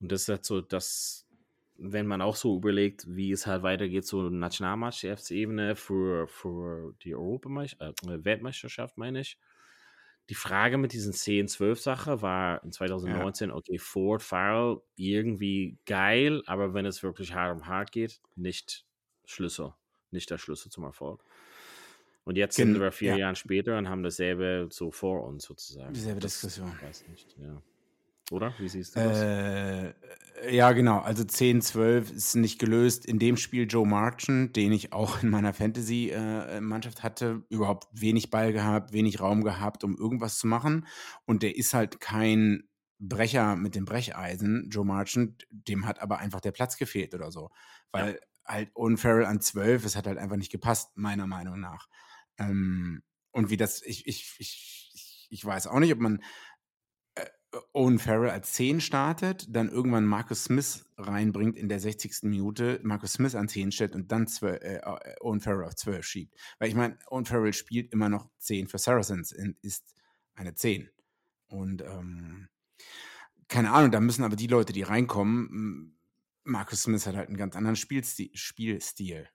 und 0.01 0.13
das 0.13 0.23
ist 0.23 0.29
halt 0.29 0.45
so, 0.47 0.63
dass, 0.63 1.27
wenn 1.77 2.07
man 2.07 2.23
auch 2.23 2.37
so 2.37 2.57
überlegt, 2.57 3.05
wie 3.07 3.31
es 3.33 3.47
halt 3.47 3.63
weitergeht, 3.63 4.07
so 4.07 4.31
Nationalmannschaftsebene 4.31 5.77
für, 5.77 6.27
für 6.29 6.95
die 7.03 7.15
Europameisterschaft, 7.15 8.05
äh, 8.05 8.25
Weltmeisterschaft, 8.25 8.97
meine 8.97 9.21
ich, 9.21 9.39
die 10.29 10.35
Frage 10.35 10.77
mit 10.77 10.93
diesen 10.93 11.13
10-12-Sache 11.13 12.21
war 12.21 12.63
in 12.63 12.71
2019, 12.71 13.49
ja. 13.49 13.55
okay, 13.55 13.79
Ford, 13.79 14.23
Farrell, 14.23 14.81
irgendwie 14.97 15.79
geil, 15.87 16.43
aber 16.47 16.75
wenn 16.75 16.85
es 16.85 17.03
wirklich 17.03 17.33
hart 17.33 17.57
um 17.57 17.67
hart 17.67 17.93
geht, 17.93 18.21
nicht 18.37 18.85
Schlüssel, 19.25 19.73
nicht 20.11 20.31
der 20.31 20.39
Schlüssel 20.39 20.71
zum 20.71 20.85
Erfolg. 20.85 21.25
Und 22.25 22.37
jetzt 22.37 22.57
Gen 22.57 22.75
sind 22.75 22.83
wir 22.83 22.93
vier 22.93 23.13
ja. 23.13 23.17
Jahre 23.17 23.37
später 23.37 23.79
und 23.79 23.89
haben 23.89 24.03
dasselbe 24.03 24.69
so 24.71 24.91
vor 24.91 25.25
uns 25.25 25.45
sozusagen. 25.45 25.95
Dieselbe 25.95 26.21
Diskussion. 26.21 26.71
Ich 26.77 26.87
weiß 26.87 27.09
nicht, 27.09 27.35
ja. 27.39 27.63
Oder? 28.31 28.55
Wie 28.59 28.69
siehst 28.69 28.97
du 28.97 29.01
das? 29.01 29.19
Äh, 29.19 29.95
ja, 30.51 30.73
genau. 30.73 30.99
Also 30.99 31.25
10, 31.25 31.63
12 31.63 32.13
ist 32.13 32.35
nicht 32.37 32.59
gelöst. 32.59 33.07
In 33.07 33.19
dem 33.19 33.37
Spiel 33.37 33.67
Joe 33.69 33.87
Marchand, 33.87 34.57
den 34.57 34.73
ich 34.73 34.93
auch 34.93 35.23
in 35.23 35.31
meiner 35.31 35.55
Fantasy-Mannschaft 35.55 36.99
äh, 36.99 37.03
hatte, 37.03 37.43
überhaupt 37.49 37.89
wenig 37.93 38.31
Ball 38.31 38.53
gehabt, 38.53 38.93
wenig 38.93 39.21
Raum 39.21 39.43
gehabt, 39.43 39.85
um 39.85 39.97
irgendwas 39.97 40.39
zu 40.39 40.47
machen. 40.47 40.87
Und 41.25 41.43
der 41.43 41.57
ist 41.57 41.75
halt 41.75 42.01
kein 42.01 42.69
Brecher 42.99 43.57
mit 43.57 43.75
dem 43.75 43.85
Brecheisen, 43.85 44.69
Joe 44.71 44.85
Marchand. 44.85 45.47
Dem 45.51 45.87
hat 45.87 46.01
aber 46.01 46.19
einfach 46.19 46.41
der 46.41 46.53
Platz 46.53 46.77
gefehlt 46.77 47.15
oder 47.15 47.31
so. 47.31 47.51
Weil 47.93 48.15
ja. 48.15 48.55
halt 48.55 48.71
Owen 48.75 48.97
Farrell 48.97 49.27
an 49.27 49.41
12, 49.41 49.85
es 49.85 49.97
hat 49.97 50.07
halt 50.07 50.19
einfach 50.19 50.37
nicht 50.37 50.53
gepasst, 50.53 50.97
meiner 50.97 51.27
Meinung 51.27 51.61
nach. 51.61 51.89
Ähm, 52.39 53.03
und 53.33 53.51
wie 53.51 53.57
das, 53.57 53.83
ich, 53.83 54.07
ich, 54.07 54.37
ich, 54.39 55.29
ich 55.31 55.45
weiß 55.45 55.67
auch 55.67 55.79
nicht, 55.79 55.93
ob 55.93 56.01
man 56.01 56.23
Owen 57.73 57.99
Farrell 57.99 58.31
als 58.31 58.53
10 58.53 58.81
startet, 58.81 59.47
dann 59.49 59.71
irgendwann 59.71 60.05
Marcus 60.05 60.45
Smith 60.45 60.85
reinbringt 60.99 61.57
in 61.57 61.69
der 61.69 61.81
60. 61.81 62.25
Minute, 62.25 62.81
Marcus 62.83 63.15
Smith 63.15 63.35
an 63.35 63.49
10 63.49 63.73
stellt 63.73 63.95
und 63.95 64.13
dann 64.13 64.27
12, 64.27 64.63
äh, 64.63 64.77
äh, 64.77 65.17
Owen 65.21 65.41
Farrell 65.41 65.65
auf 65.65 65.75
12 65.75 66.05
schiebt. 66.05 66.35
Weil 66.59 66.69
ich 66.69 66.75
meine, 66.75 66.99
Owen 67.07 67.25
Farrell 67.25 67.55
spielt 67.55 67.93
immer 67.93 68.09
noch 68.09 68.29
10 68.39 68.69
für 68.69 68.79
Saracens 68.79 69.33
und 69.33 69.57
ist 69.63 69.95
eine 70.35 70.55
10. 70.55 70.91
Und 71.49 71.83
ähm, 71.83 72.49
keine 73.49 73.73
Ahnung, 73.73 73.91
da 73.91 74.01
müssen 74.01 74.25
aber 74.25 74.37
die 74.37 74.47
Leute, 74.47 74.75
die 74.75 74.83
reinkommen, 74.83 75.99
Marcus 76.45 76.83
Smith 76.83 77.07
hat 77.07 77.17
halt 77.17 77.29
einen 77.29 77.39
ganz 77.39 77.57
anderen 77.57 77.77
Spielstil. 77.77 78.31
Spielstil. 78.35 79.29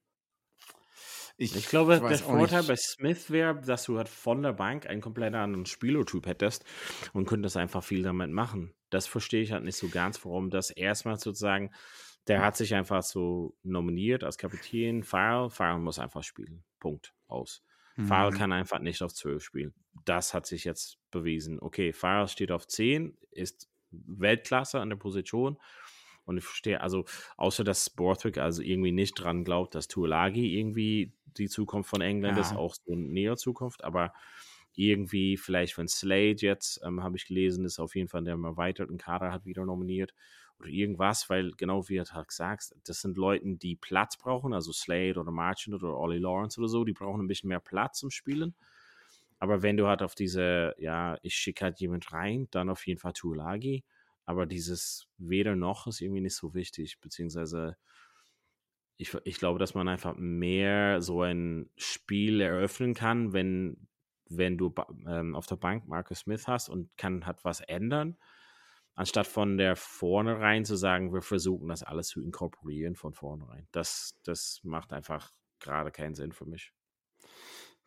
Ich, 1.36 1.56
ich 1.56 1.68
glaube, 1.68 1.96
ich 1.96 2.02
der 2.02 2.18
Vorteil 2.18 2.60
nicht. 2.60 2.68
bei 2.68 2.76
Smith 2.76 3.32
wäre, 3.32 3.60
dass 3.60 3.86
du 3.86 3.98
halt 3.98 4.08
von 4.08 4.44
der 4.44 4.54
Bank 4.54 4.86
einen 4.86 5.02
komplett 5.02 5.34
anderen 5.34 5.66
Spielertyp 5.66 6.28
hättest 6.28 6.64
und 7.12 7.26
könntest 7.26 7.58
einfach 7.58 7.84
viel 7.84 8.04
damit 8.04 8.30
machen. 8.30 8.74
Das 8.90 9.08
verstehe 9.08 9.42
ich 9.42 9.52
halt 9.52 9.64
nicht 9.64 9.78
so 9.78 9.90
ganz, 9.90 10.24
warum 10.26 10.52
das 10.52 10.70
erstmal 10.70 11.18
sozusagen, 11.18 11.72
der 12.28 12.42
hat 12.42 12.56
sich 12.56 12.76
einfach 12.76 13.02
so 13.02 13.56
nominiert 13.64 14.24
als 14.24 14.38
Kapitän. 14.38 15.04
Farrell, 15.04 15.50
Farrell 15.50 15.80
muss 15.80 16.00
einfach 16.00 16.24
spielen. 16.24 16.64
Punkt. 16.80 17.14
Aus. 17.28 17.64
Mhm. 17.96 18.06
Farrell 18.06 18.38
kann 18.38 18.52
einfach 18.52 18.80
nicht 18.80 19.02
auf 19.02 19.14
12 19.14 19.44
spielen. 19.44 19.74
Das 20.06 20.34
hat 20.34 20.46
sich 20.46 20.64
jetzt 20.64 21.00
bewiesen. 21.10 21.60
Okay, 21.60 21.94
Farrell 21.94 22.28
steht 22.28 22.52
auf 22.52 22.68
10, 22.68 23.18
ist 23.32 23.70
Weltklasse 23.92 24.80
an 24.80 24.90
der 24.90 24.98
Position 24.98 25.58
und 26.26 26.38
ich 26.38 26.44
verstehe, 26.44 26.82
also 26.82 27.06
außer 27.38 27.64
dass 27.64 27.90
Borthwick 27.90 28.38
also 28.38 28.62
irgendwie 28.62 28.92
nicht 28.92 29.16
dran 29.16 29.44
glaubt, 29.44 29.76
dass 29.76 29.88
Tuolagi 29.88 30.58
irgendwie 30.58 31.14
die 31.38 31.50
Zukunft 31.50 31.90
von 31.90 32.02
England 32.02 32.38
ja. 32.38 32.42
ist, 32.42 32.56
auch 32.56 32.76
so 32.76 32.94
eine 32.94 33.02
nähere 33.02 33.38
Zukunft, 33.38 33.84
aber 33.84 34.14
irgendwie 34.76 35.38
vielleicht, 35.38 35.78
wenn 35.78 35.88
Slade 35.88 36.38
jetzt, 36.40 36.82
ähm, 36.84 37.04
habe 37.04 37.18
ich 37.18 37.28
gelesen, 37.28 37.66
ist 37.66 37.80
auf 37.80 37.96
jeden 37.96 38.08
Fall 38.08 38.24
der 38.24 38.34
erweiterten 38.36 38.98
Kader 38.98 39.32
hat 39.32 39.46
wieder 39.46 39.66
nominiert 39.66 40.14
oder 40.60 40.70
irgendwas, 40.70 41.30
weil 41.30 41.52
genau 41.52 41.88
wie 41.90 41.98
du 41.98 42.06
halt 42.06 42.32
sagst, 42.32 42.76
das 42.86 43.02
sind 43.02 43.18
Leute, 43.18 43.46
die 43.56 43.76
Platz 43.76 44.18
brauchen, 44.18 44.54
also 44.54 44.72
Slade 44.72 45.20
oder 45.20 45.32
Marchand 45.32 45.76
oder 45.76 45.98
Ollie 45.98 46.20
Lawrence 46.20 46.60
oder 46.60 46.70
so, 46.70 46.84
die 46.84 46.94
brauchen 46.94 47.22
ein 47.22 47.28
bisschen 47.28 47.50
mehr 47.50 47.60
Platz 47.60 48.00
zum 48.00 48.10
Spielen. 48.10 48.56
Aber 49.40 49.62
wenn 49.62 49.78
du 49.78 49.88
halt 49.88 50.02
auf 50.02 50.16
diese, 50.16 50.74
ja, 50.78 51.18
ich 51.22 51.36
schicke 51.36 51.66
halt 51.66 51.80
jemand 51.80 52.14
rein, 52.14 52.48
dann 52.52 52.70
auf 52.70 52.88
jeden 52.88 53.00
Fall 53.00 53.14
Tuolagi. 53.14 53.84
Aber 54.26 54.46
dieses 54.46 55.08
weder 55.18 55.56
noch 55.56 55.88
ist 55.88 56.02
irgendwie 56.02 56.22
nicht 56.22 56.36
so 56.36 56.54
wichtig, 56.54 57.00
beziehungsweise 57.02 57.78
ich, 58.98 59.16
ich 59.26 59.38
glaube, 59.38 59.60
dass 59.60 59.74
man 59.74 59.88
einfach 59.88 60.16
mehr 60.18 61.02
so 61.02 61.24
ein 61.24 61.70
Spiel 61.78 62.42
eröffnen 62.42 62.94
kann, 62.94 63.34
wenn, 63.34 63.88
wenn 64.30 64.58
du 64.58 64.74
ähm, 65.08 65.36
auf 65.36 65.46
der 65.48 65.56
Bank 65.56 65.88
Marcus 65.88 66.20
Smith 66.20 66.48
hast 66.48 66.70
und 66.70 66.96
kann 66.98 67.26
hat 67.26 67.44
was 67.44 67.60
ändern, 67.62 68.18
anstatt 68.96 69.28
von 69.28 69.58
der 69.58 69.76
vornherein 69.76 70.66
zu 70.66 70.76
sagen, 70.76 71.14
wir 71.14 71.22
versuchen 71.22 71.70
das 71.70 71.84
alles 71.84 72.08
zu 72.08 72.22
inkorporieren 72.22 72.96
von 72.96 73.14
vornherein. 73.14 73.68
Das, 73.72 74.20
das 74.24 74.62
macht 74.64 74.94
einfach 74.94 75.32
gerade 75.60 75.92
keinen 75.92 76.16
Sinn 76.16 76.32
für 76.32 76.46
mich. 76.46 76.72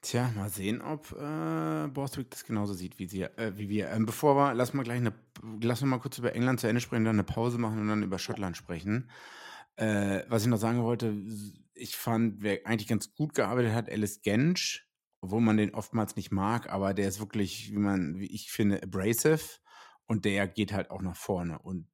Tja, 0.06 0.30
mal 0.36 0.48
sehen, 0.50 0.82
ob 0.82 1.10
äh, 1.18 1.88
Borthwick 1.88 2.30
das 2.30 2.44
genauso 2.44 2.74
sieht 2.74 2.96
wie, 3.00 3.08
sie, 3.08 3.22
äh, 3.22 3.52
wie 3.56 3.68
wir. 3.68 3.90
Ähm, 3.90 4.06
bevor 4.06 4.36
wir, 4.36 4.54
lass 4.54 4.72
mal 4.72 4.84
gleich 4.84 4.98
eine, 4.98 5.12
lass 5.60 5.82
mal 5.82 5.98
kurz 5.98 6.16
über 6.18 6.32
England 6.32 6.60
zu 6.60 6.68
Ende 6.68 6.80
sprechen, 6.80 7.04
dann 7.04 7.16
eine 7.16 7.24
Pause 7.24 7.58
machen 7.58 7.80
und 7.80 7.88
dann 7.88 8.04
über 8.04 8.20
Schottland 8.20 8.56
sprechen. 8.56 9.10
Äh, 9.74 10.22
was 10.28 10.42
ich 10.42 10.48
noch 10.48 10.58
sagen 10.58 10.84
wollte, 10.84 11.12
ich 11.74 11.96
fand, 11.96 12.40
wer 12.40 12.64
eigentlich 12.66 12.86
ganz 12.86 13.16
gut 13.16 13.34
gearbeitet 13.34 13.72
hat, 13.72 13.90
Alice 13.90 14.22
Gensch, 14.22 14.88
obwohl 15.22 15.40
man 15.40 15.56
den 15.56 15.74
oftmals 15.74 16.14
nicht 16.14 16.30
mag, 16.30 16.70
aber 16.72 16.94
der 16.94 17.08
ist 17.08 17.18
wirklich, 17.18 17.72
wie 17.72 17.78
man, 17.78 18.20
wie 18.20 18.32
ich 18.32 18.52
finde, 18.52 18.84
abrasive 18.84 19.58
und 20.06 20.24
der 20.24 20.46
geht 20.46 20.72
halt 20.72 20.92
auch 20.92 21.02
nach 21.02 21.16
vorne. 21.16 21.58
Und 21.58 21.88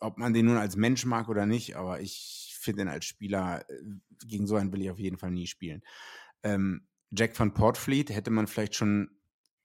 ob 0.00 0.18
man 0.18 0.34
den 0.34 0.46
nun 0.46 0.56
als 0.56 0.74
Mensch 0.74 1.04
mag 1.04 1.28
oder 1.28 1.46
nicht, 1.46 1.76
aber 1.76 2.00
ich 2.00 2.56
finde 2.58 2.82
ihn 2.82 2.88
als 2.88 3.04
Spieler, 3.04 3.64
äh, 3.70 3.82
gegen 4.26 4.48
so 4.48 4.56
einen 4.56 4.72
will 4.72 4.82
ich 4.82 4.90
auf 4.90 4.98
jeden 4.98 5.16
Fall 5.16 5.30
nie 5.30 5.46
spielen. 5.46 5.84
Ähm, 6.42 6.88
Jack 7.10 7.38
van 7.38 7.54
Portfleet 7.54 8.10
hätte 8.10 8.30
man 8.30 8.46
vielleicht 8.46 8.74
schon 8.74 9.10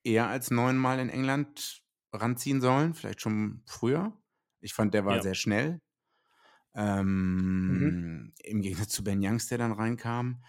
eher 0.04 0.28
als 0.28 0.52
neunmal 0.52 1.00
in 1.00 1.10
England 1.10 1.82
ranziehen 2.14 2.62
sollen, 2.62 2.94
vielleicht 2.94 3.22
schon 3.22 3.62
früher. 3.66 4.18
Ich 4.60 4.74
fand, 4.74 4.94
der 4.94 5.06
war 5.06 5.18
ja. 5.18 5.22
sehr 5.22 5.36
schnell. 5.36 5.82
Ähm, 6.74 7.68
mhm. 7.68 8.34
Im 8.44 8.62
Gegensatz 8.62 8.90
zu 8.90 9.04
Ben 9.04 9.24
Youngs, 9.24 9.48
der 9.48 9.58
dann 9.58 9.72
reinkam. 9.72 10.44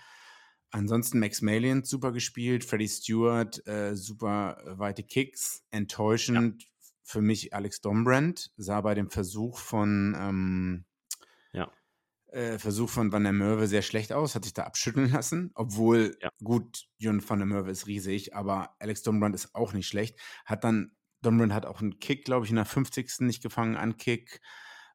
Ansonsten 0.71 1.19
Max 1.19 1.43
Malian 1.43 1.85
super 1.85 2.13
gespielt, 2.13 2.65
Freddie 2.65 2.89
Stewart 2.89 3.67
äh, 3.67 3.95
super 3.95 4.63
weite 4.65 5.03
Kicks, 5.03 5.65
enttäuschend 5.71 6.63
ja. 6.63 6.69
für 7.03 7.21
mich 7.21 7.53
Alex 7.53 7.81
Dombrand, 7.81 8.53
sah 8.57 8.81
bei 8.81 8.95
dem 8.95 9.11
Versuch 9.11 9.59
von 9.59 10.17
ähm. 10.19 10.85
Äh, 12.33 12.59
Versuch 12.59 12.89
von 12.89 13.13
Van 13.13 13.25
der 13.25 13.35
Merwe 13.35 13.67
sehr 13.67 13.83
schlecht 13.83 14.11
aus, 14.11 14.35
hat 14.35 14.45
sich 14.45 14.55
da 14.55 14.63
abschütteln 14.63 15.11
lassen, 15.13 15.51
obwohl, 15.55 16.17
ja. 16.23 16.31
gut, 16.43 16.87
Jon 16.97 17.23
van 17.27 17.39
der 17.39 17.47
Merwe 17.47 17.71
ist 17.71 17.87
riesig, 17.87 18.35
aber 18.35 18.75
Alex 18.79 19.03
Dombrand 19.03 19.35
ist 19.35 19.55
auch 19.55 19.75
nicht 19.75 19.87
schlecht, 19.87 20.19
hat 20.47 20.65
dann 20.65 20.93
Donovan 21.21 21.55
hat 21.55 21.67
auch 21.67 21.81
einen 21.81 22.01
Kick, 22.01 22.25
glaube 22.25 22.47
ich, 22.47 22.51
in 22.51 22.57
der 22.57 22.65
50. 22.65 23.21
nicht 23.21 23.43
gefangen, 23.43 23.77
an 23.77 23.97
Kick 23.97 24.41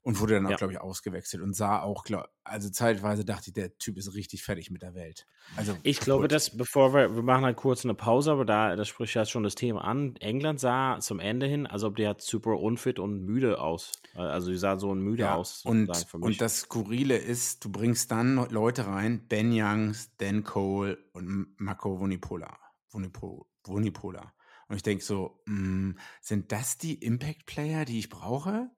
und 0.08 0.22
wurde 0.22 0.36
dann 0.36 0.46
auch, 0.46 0.52
Ja. 0.52 0.56
glaube 0.56 0.72
ich, 0.72 0.80
ausgewechselt 0.80 1.44
und 1.44 1.54
sah 1.54 1.82
auch, 1.82 2.06
glaub, 2.06 2.30
also 2.46 2.70
zeitweise 2.70 3.26
dachte 3.26 3.50
ich, 3.50 3.54
der 3.54 3.78
Typ 3.78 3.98
ist 3.98 4.14
richtig 4.14 4.42
fertig 4.42 4.72
mit 4.72 4.82
der 4.82 4.94
Welt. 4.96 5.28
Also 5.58 5.76
Ich 5.84 6.00
glaube, 6.00 6.30
dass, 6.30 6.56
bevor 6.56 6.94
wir, 6.94 7.14
wir 7.14 7.24
machen 7.24 7.44
halt 7.44 7.58
kurz 7.58 7.84
eine 7.84 7.94
Pause, 7.94 8.32
aber 8.32 8.46
da, 8.46 8.78
das 8.78 8.88
spricht 8.88 9.14
ja 9.16 9.26
schon 9.26 9.44
das 9.44 9.56
Thema 9.56 9.84
an. 9.84 10.16
England 10.22 10.62
sah 10.62 10.98
zum 11.02 11.20
Ende 11.20 11.46
hin, 11.46 11.68
als 11.68 11.84
ob 11.84 11.98
der 11.98 12.08
halt 12.08 12.22
super 12.22 12.58
unfit 12.58 13.00
und 13.00 13.20
müde 13.26 13.60
aus. 13.60 13.92
Äh, 14.16 14.20
Also, 14.20 14.50
die 14.50 14.58
sah 14.58 14.80
so 14.80 14.96
müde 14.96 15.24
Ja, 15.24 15.36
aus. 15.36 15.66
und, 15.66 15.90
und 16.14 16.40
das 16.40 16.60
Skurrile 16.62 17.18
ist, 17.18 17.66
du 17.66 17.72
bringst 17.72 18.10
dann 18.10 18.36
Leute 18.50 18.88
rein, 18.88 19.28
Ben 19.28 19.52
Youngs, 19.52 20.16
Dan 20.16 20.46
Cole 20.46 20.98
und 21.12 21.54
Marco 21.60 22.00
Vunipola. 22.00 22.58
Vunipo, 22.90 23.50
Vunipola. 23.66 24.32
Und 24.70 24.78
ich 24.78 24.84
denke 24.84 25.04
so, 25.04 25.42
mh, 25.48 25.96
sind 26.22 26.54
das 26.54 26.78
die 26.78 26.96
Impact-Player, 26.96 27.84
die 27.84 28.00
ich 28.00 28.10
brauche? 28.10 28.70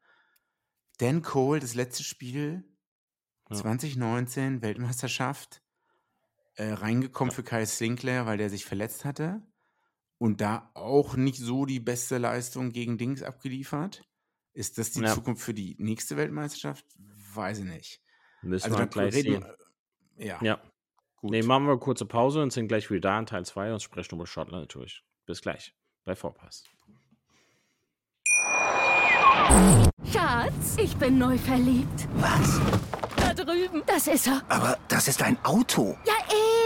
Dan 0.99 1.21
Cole, 1.21 1.59
das 1.59 1.73
letzte 1.75 2.03
Spiel, 2.03 2.63
Ja. 3.49 3.55
2019, 3.57 4.61
Weltmeisterschaft, 4.61 5.61
äh, 6.55 6.71
reingekommen 6.71 7.31
Ja. 7.31 7.35
für 7.35 7.43
Kyle 7.43 7.65
Sinclair, 7.65 8.25
weil 8.25 8.37
der 8.37 8.49
sich 8.49 8.65
verletzt 8.65 9.05
hatte. 9.05 9.41
Und 10.17 10.41
da 10.41 10.69
auch 10.73 11.15
nicht 11.15 11.37
so 11.39 11.65
die 11.65 11.79
beste 11.79 12.17
Leistung 12.17 12.71
gegen 12.71 12.97
Dings 12.97 13.23
abgeliefert. 13.23 14.03
Ist 14.53 14.77
das 14.77 14.91
die 14.91 15.01
Ja. 15.01 15.13
Zukunft 15.13 15.41
für 15.41 15.53
die 15.53 15.75
nächste 15.79 16.17
Weltmeisterschaft? 16.17 16.85
Weiß 17.33 17.59
ich 17.59 17.65
nicht. 17.65 18.01
Müssen 18.41 18.65
Also 18.65 18.75
wir 18.77 18.79
dann 18.81 18.89
gleich 18.89 19.13
reden 19.13 19.41
wir, 19.43 19.57
ja, 20.17 20.39
Ja. 20.43 20.61
gut. 21.15 21.31
Nee, 21.31 21.43
machen 21.43 21.65
wir 21.65 21.71
eine 21.71 21.79
kurze 21.79 22.05
Pause 22.05 22.41
und 22.43 22.51
sind 22.51 22.67
gleich 22.67 22.89
wieder 22.91 22.99
da 23.11 23.19
in 23.19 23.25
Teil 23.25 23.45
2 23.45 23.71
und 23.71 23.81
sprechen 23.81 24.15
über 24.15 24.27
Schottland 24.27 24.63
natürlich. 24.63 25.03
Bis 25.25 25.41
gleich 25.41 25.73
bei 26.03 26.15
Vorpass. 26.15 26.65
Schatz, 30.05 30.77
ich 30.81 30.95
bin 30.95 31.17
neu 31.17 31.37
verliebt. 31.37 32.07
Was? 32.15 32.59
Da 33.17 33.33
drüben. 33.33 33.83
Das 33.85 34.07
ist 34.07 34.27
er. 34.27 34.41
Aber 34.49 34.77
das 34.87 35.07
ist 35.07 35.21
ein 35.21 35.37
Auto. 35.43 35.97
Ja, 36.05 36.13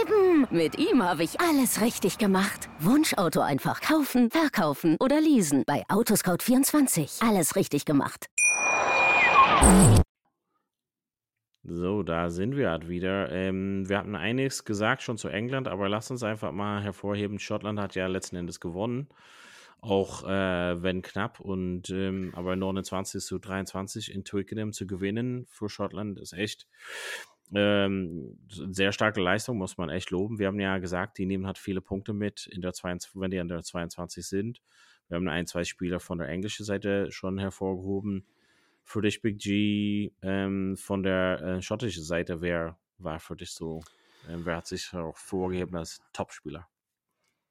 eben. 0.00 0.46
Mit 0.50 0.78
ihm 0.78 1.02
habe 1.02 1.24
ich 1.24 1.40
alles 1.40 1.80
richtig 1.80 2.16
gemacht. 2.18 2.68
Wunschauto 2.78 3.40
einfach 3.40 3.80
kaufen, 3.80 4.30
verkaufen 4.30 4.96
oder 5.00 5.20
leasen. 5.20 5.64
Bei 5.66 5.82
Autoscout24. 5.88 7.28
Alles 7.28 7.56
richtig 7.56 7.84
gemacht. 7.84 8.26
So, 11.64 12.02
da 12.02 12.30
sind 12.30 12.56
wir 12.56 12.70
halt 12.70 12.88
wieder. 12.88 13.30
Ähm, 13.32 13.88
wir 13.88 13.98
hatten 13.98 14.14
einiges 14.14 14.64
gesagt 14.64 15.02
schon 15.02 15.18
zu 15.18 15.28
England, 15.28 15.66
aber 15.66 15.88
lasst 15.88 16.10
uns 16.10 16.22
einfach 16.22 16.52
mal 16.52 16.82
hervorheben, 16.82 17.38
Schottland 17.38 17.80
hat 17.80 17.94
ja 17.94 18.06
letzten 18.06 18.36
Endes 18.36 18.60
gewonnen. 18.60 19.08
Auch 19.84 20.24
äh, 20.24 20.82
wenn 20.82 21.02
knapp 21.02 21.40
und 21.40 21.90
ähm, 21.90 22.32
aber 22.34 22.56
29 22.56 23.22
zu 23.22 23.38
23 23.38 24.14
in 24.14 24.24
Twickenham 24.24 24.72
zu 24.72 24.86
gewinnen 24.86 25.44
für 25.44 25.68
Schottland 25.68 26.18
ist 26.18 26.32
echt 26.32 26.66
ähm, 27.54 28.38
sehr 28.48 28.92
starke 28.92 29.20
Leistung, 29.20 29.58
muss 29.58 29.76
man 29.76 29.90
echt 29.90 30.10
loben. 30.10 30.38
Wir 30.38 30.46
haben 30.46 30.58
ja 30.58 30.78
gesagt, 30.78 31.18
die 31.18 31.26
nehmen 31.26 31.46
halt 31.46 31.58
viele 31.58 31.82
Punkte 31.82 32.14
mit, 32.14 32.46
in 32.46 32.62
der 32.62 32.72
22, 32.72 33.20
wenn 33.20 33.30
die 33.30 33.38
an 33.38 33.48
der 33.48 33.62
22 33.62 34.26
sind. 34.26 34.62
Wir 35.08 35.16
haben 35.16 35.28
ein, 35.28 35.46
zwei 35.46 35.64
Spieler 35.64 36.00
von 36.00 36.16
der 36.16 36.28
englischen 36.28 36.64
Seite 36.64 37.12
schon 37.12 37.36
hervorgehoben. 37.38 38.24
Für 38.84 39.02
dich, 39.02 39.20
Big 39.20 39.38
G, 39.38 40.12
ähm, 40.22 40.78
von 40.78 41.02
der 41.02 41.42
äh, 41.42 41.60
schottischen 41.60 42.04
Seite, 42.04 42.40
wer 42.40 42.78
war 42.96 43.20
für 43.20 43.36
dich 43.36 43.50
so, 43.50 43.82
ähm, 44.30 44.46
wer 44.46 44.56
hat 44.56 44.66
sich 44.66 44.94
auch 44.94 45.18
vorgegeben 45.18 45.76
als 45.76 46.00
Topspieler? 46.14 46.66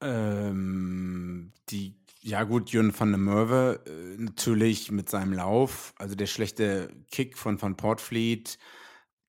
Ähm, 0.03 1.53
die, 1.69 1.95
ja 2.23 2.43
gut, 2.43 2.69
Jürgen 2.71 2.97
van 2.97 3.11
der 3.11 3.19
Merwe 3.19 3.83
äh, 3.85 4.21
natürlich 4.21 4.91
mit 4.91 5.09
seinem 5.09 5.33
Lauf, 5.33 5.93
also 5.97 6.15
der 6.15 6.25
schlechte 6.27 6.89
Kick 7.11 7.37
von 7.37 7.61
Van 7.61 7.75
Portfleet, 7.75 8.57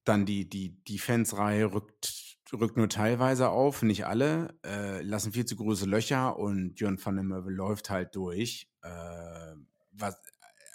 dann 0.04 0.24
die, 0.26 0.48
die 0.48 0.82
Defense-Reihe 0.84 1.72
rückt, 1.72 2.38
rückt 2.52 2.76
nur 2.76 2.88
teilweise 2.88 3.48
auf, 3.48 3.82
nicht 3.82 4.06
alle, 4.06 4.56
äh, 4.64 5.02
lassen 5.02 5.32
viel 5.32 5.44
zu 5.44 5.56
große 5.56 5.86
Löcher 5.86 6.38
und 6.38 6.78
Jürgen 6.78 7.04
van 7.04 7.16
der 7.16 7.24
Merwe 7.24 7.50
läuft 7.50 7.90
halt 7.90 8.14
durch. 8.14 8.70
Äh, 8.82 9.54
was, 9.90 10.14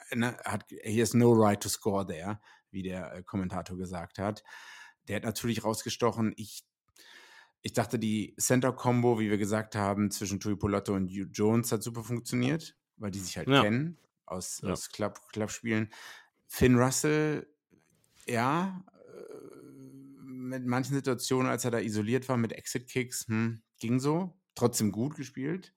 äh, 0.10 0.16
ne, 0.18 0.38
hat, 0.44 0.66
he 0.84 1.02
has 1.02 1.14
no 1.14 1.32
right 1.32 1.62
to 1.62 1.70
score 1.70 2.06
there, 2.06 2.42
wie 2.70 2.84
der 2.84 3.14
äh, 3.14 3.24
Kommentator 3.24 3.78
gesagt 3.78 4.20
hat. 4.20 4.44
Der 5.08 5.16
hat 5.16 5.24
natürlich 5.24 5.64
rausgestochen. 5.64 6.34
Ich 6.36 6.66
ich 7.62 7.74
dachte, 7.74 8.00
die 8.00 8.36
Center-Combo, 8.40 9.20
wie 9.20 9.30
wir 9.30 9.38
gesagt 9.38 9.76
haben, 9.76 10.12
zwischen 10.12 10.40
Tui 10.40 10.56
Polotto 10.56 10.94
und 10.94 11.10
Hugh 11.10 11.30
Jones 11.32 11.72
hat 11.72 11.84
super 11.84 12.04
funktioniert, 12.04 12.76
weil 12.98 13.12
die 13.12 13.20
sich 13.20 13.38
halt 13.38 13.48
Ja. 13.50 13.62
kennen 13.64 13.98
aus, 14.26 14.62
Ja. 14.64 14.72
aus 14.72 14.90
Club, 14.90 15.20
Clubspielen. 15.32 15.90
Finn 16.48 16.78
Russell, 16.78 17.48
ja, 18.28 18.84
äh, 18.98 19.72
mit 20.24 20.66
manchen 20.66 20.96
Situationen, 20.96 21.50
als 21.52 21.66
er 21.66 21.72
da 21.72 21.80
isoliert 21.80 22.28
war 22.30 22.38
mit 22.38 22.54
Exit-Kicks, 22.54 23.28
hm, 23.28 23.62
ging 23.80 24.00
so. 24.00 24.36
Trotzdem 24.56 24.92
gut 24.92 25.16
gespielt. 25.16 25.74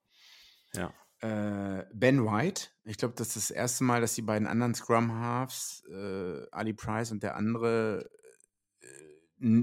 Ja. 0.75 0.93
Äh, 1.21 1.85
ben 1.95 2.25
White, 2.25 2.69
ich 2.85 2.97
glaube, 2.97 3.15
das 3.17 3.29
ist 3.37 3.51
das 3.51 3.57
erste 3.57 3.85
Mal, 3.85 4.01
dass 4.01 4.15
die 4.15 4.23
beiden 4.23 4.49
anderen 4.49 4.75
Scrum-Halves, 4.75 5.85
äh, 5.89 6.47
Ali 6.51 6.73
Price 6.73 7.13
und 7.13 7.23
der 7.23 7.37
andere, 7.37 8.11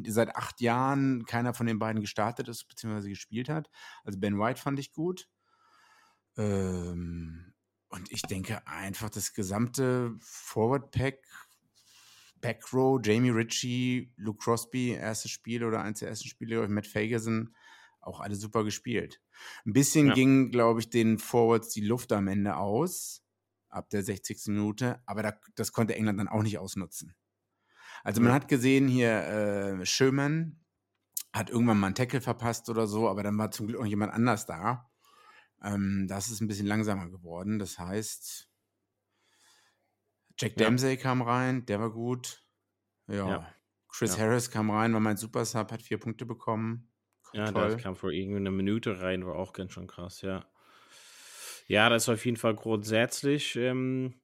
seit 0.08 0.36
acht 0.36 0.62
Jahren 0.62 1.26
keiner 1.26 1.54
von 1.54 1.66
den 1.66 1.80
beiden 1.80 2.02
gestartet 2.02 2.48
ist, 2.48 2.68
beziehungsweise 2.68 3.10
gespielt 3.10 3.50
hat. 3.50 3.70
Also 4.04 4.20
Ben 4.20 4.40
White 4.40 4.62
fand 4.62 4.80
ich 4.80 4.94
gut. 4.94 5.30
Ähm, 6.38 7.54
und 7.90 8.12
ich 8.12 8.22
denke 8.22 8.66
einfach, 8.68 9.10
das 9.10 9.34
gesamte 9.34 10.16
Forward-Pack, 10.20 11.20
Backrow, 12.42 13.00
Jamie 13.04 13.32
Ritchie, 13.32 14.14
Luke 14.16 14.40
Crosby, 14.44 14.92
erstes 14.92 15.32
Spiel 15.32 15.64
oder 15.64 15.82
eins 15.82 16.00
der 16.00 16.10
ersten 16.10 16.30
Spiele, 16.30 16.68
Matt 16.70 16.88
Fagerson, 16.88 17.56
auch 18.02 18.20
alle 18.20 18.36
super 18.36 18.64
gespielt. 18.64 19.22
Ein 19.66 19.74
bisschen 19.74 20.08
Ja. 20.08 20.14
ging, 20.14 20.52
glaube 20.52 20.80
ich, 20.80 20.90
den 20.90 21.18
Forwards 21.18 21.70
die 21.70 21.82
Luft 21.82 22.12
am 22.14 22.28
Ende 22.28 22.56
aus, 22.56 23.24
ab 23.68 23.90
der 23.90 24.04
60. 24.04 24.52
Minute, 24.54 25.02
aber 25.06 25.24
da, 25.24 25.40
das 25.56 25.74
konnte 25.74 25.96
England 25.96 26.20
dann 26.20 26.28
auch 26.30 26.44
nicht 26.44 26.58
ausnutzen. 26.60 27.16
Also 28.04 28.22
man 28.22 28.30
Ja. 28.30 28.36
hat 28.36 28.48
gesehen 28.48 28.88
hier, 28.88 29.12
äh, 29.82 29.86
Sherman 29.86 30.60
hat 31.34 31.50
irgendwann 31.50 31.80
mal 31.80 31.88
einen 31.88 31.96
Tackle 31.96 32.22
verpasst 32.22 32.70
oder 32.70 32.88
so, 32.88 33.08
aber 33.10 33.24
dann 33.24 33.38
war 33.38 33.52
zum 33.52 33.68
Glück 33.68 33.80
noch 33.82 33.88
jemand 33.88 34.14
anders 34.14 34.46
da. 34.46 34.90
Ähm, 35.64 36.08
das 36.10 36.30
ist 36.30 36.42
ein 36.42 36.48
bisschen 36.48 36.68
langsamer 36.68 37.10
geworden. 37.10 37.60
Das 37.60 37.78
heißt, 37.80 38.50
Jack 40.38 40.52
Ja. 40.58 40.66
Dempsey 40.66 40.98
kam 40.98 41.22
rein, 41.22 41.66
der 41.66 41.80
war 41.80 41.92
gut. 41.92 42.46
Ja. 43.08 43.28
Ja. 43.30 43.54
Chris 43.90 44.16
Ja. 44.16 44.24
Harris 44.24 44.50
kam 44.52 44.70
rein, 44.72 44.94
war 44.94 45.00
mein 45.00 45.18
Super 45.18 45.44
Sub, 45.46 45.72
hat 45.72 45.82
vier 45.82 46.00
Punkte 46.00 46.26
bekommen. 46.26 46.92
Ja, 47.34 47.52
Toll. 47.52 47.70
der 47.70 47.78
kam 47.78 47.96
vor 47.96 48.12
irgendwie 48.12 48.38
eine 48.38 48.52
Minute 48.52 49.02
rein, 49.02 49.26
war 49.26 49.36
auch 49.36 49.54
ganz 49.54 49.74
schön 49.74 49.88
krass, 49.88 50.22
ja. 50.22 50.46
Ja, 51.68 51.90
das 51.90 52.04
ist 52.04 52.10
auf 52.10 52.26
jeden 52.26 52.38
Fall 52.38 52.56
grundsätzlich. 52.56 53.56
Ähm, 53.56 54.20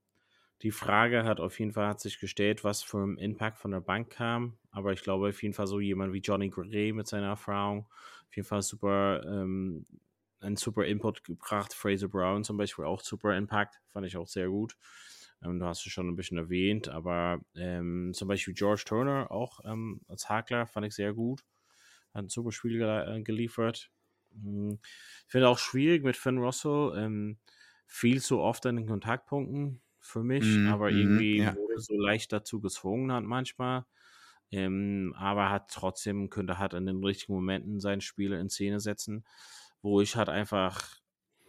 die 0.62 0.72
Frage 0.72 1.24
hat 1.26 1.40
auf 1.40 1.60
jeden 1.60 1.74
Fall 1.74 1.88
hat 1.88 2.00
sich 2.00 2.20
gestellt, 2.20 2.64
was 2.64 2.82
für 2.84 3.00
ein 3.04 3.18
Impact 3.18 3.58
von 3.58 3.72
der 3.72 3.82
Bank 3.82 4.10
kam. 4.12 4.58
Aber 4.72 4.94
ich 4.94 5.02
glaube 5.04 5.30
auf 5.30 5.44
jeden 5.44 5.54
Fall 5.54 5.68
so 5.68 5.80
jemand 5.80 6.14
wie 6.14 6.20
Johnny 6.20 6.50
Gray 6.50 6.94
mit 6.94 7.08
seiner 7.08 7.28
Erfahrung, 7.28 7.88
auf 8.28 8.36
jeden 8.36 8.48
Fall 8.48 8.62
super, 8.62 9.24
ähm, 9.26 9.86
einen 10.40 10.56
super 10.58 10.86
Input 10.86 11.24
gebracht. 11.24 11.74
Fraser 11.74 12.08
Brown 12.08 12.44
zum 12.44 12.58
Beispiel 12.58 12.86
auch 12.86 13.02
super 13.02 13.36
Impact, 13.38 13.82
fand 13.88 14.06
ich 14.08 14.18
auch 14.18 14.28
sehr 14.28 14.48
gut. 14.50 14.78
Ähm, 15.44 15.60
du 15.60 15.66
hast 15.66 15.86
es 15.86 15.92
schon 15.92 16.08
ein 16.10 16.16
bisschen 16.16 16.38
erwähnt, 16.38 16.88
aber 16.90 17.42
ähm, 17.56 18.12
zum 18.14 18.28
Beispiel 18.28 18.54
George 18.54 18.84
Turner 18.86 19.32
auch 19.32 19.60
ähm, 19.66 20.02
als 20.08 20.30
Hakler 20.30 20.66
fand 20.68 20.88
ich 20.88 20.96
sehr 20.96 21.14
gut 21.14 21.44
hat 22.14 22.24
ein 22.26 22.30
super 22.30 22.52
Spiel 22.52 22.78
ge 22.78 23.18
äh, 23.20 23.22
geliefert. 23.24 23.92
Hm, 24.34 24.80
Ich 24.82 25.32
finde 25.32 25.50
auch 25.50 25.60
schwierig 25.60 26.04
mit 26.04 26.18
Finn 26.18 26.38
Russell, 26.38 26.94
ähm, 26.98 27.40
viel 27.88 28.22
zu 28.22 28.40
oft 28.40 28.66
an 28.66 28.78
den 28.78 28.88
Kontaktpunkten 28.88 29.82
für 30.06 30.24
mich, 30.24 30.62
Mhm, 30.62 30.66
aber 30.66 30.92
mhm, 30.92 31.28
irgendwie 31.32 31.44
ja. 31.44 31.56
wurde 31.56 31.80
so 31.80 31.96
leicht 31.98 32.32
dazu 32.34 32.62
gezwungen 32.62 33.12
hat 33.12 33.24
manchmal. 33.24 33.86
Ähm, 34.52 35.14
aber 35.18 35.50
hat 35.50 35.72
trotzdem, 35.72 36.30
könnte 36.30 36.60
halt 36.60 36.74
in 36.74 36.86
den 36.86 37.04
richtigen 37.04 37.34
Momenten 37.34 37.80
sein 37.80 38.02
Spiel 38.02 38.34
in 38.34 38.50
Szene 38.50 38.80
setzen, 38.80 39.26
wo 39.82 40.02
ich 40.02 40.16
halt 40.16 40.30
einfach, 40.30 41.00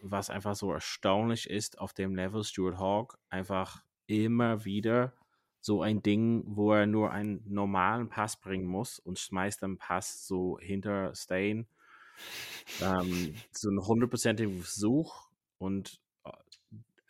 was 0.01 0.29
einfach 0.29 0.55
so 0.55 0.71
erstaunlich 0.71 1.49
ist 1.49 1.79
auf 1.79 1.93
dem 1.93 2.15
Level, 2.15 2.43
Stuart 2.43 2.77
Hawk 2.79 3.19
einfach 3.29 3.83
immer 4.07 4.65
wieder 4.65 5.13
so 5.59 5.81
ein 5.81 6.01
Ding, 6.01 6.43
wo 6.47 6.73
er 6.73 6.87
nur 6.87 7.11
einen 7.11 7.43
normalen 7.47 8.09
Pass 8.09 8.39
bringen 8.39 8.67
muss 8.67 8.99
und 8.99 9.19
schmeißt 9.19 9.61
den 9.61 9.77
Pass 9.77 10.25
so 10.27 10.57
hinter 10.59 11.13
Stain. 11.15 11.67
Ähm, 12.79 13.43
so 13.51 13.69
ein 13.69 13.79
hundertprozentigen 13.85 14.61
Versuch 14.61 15.29
und 15.57 16.01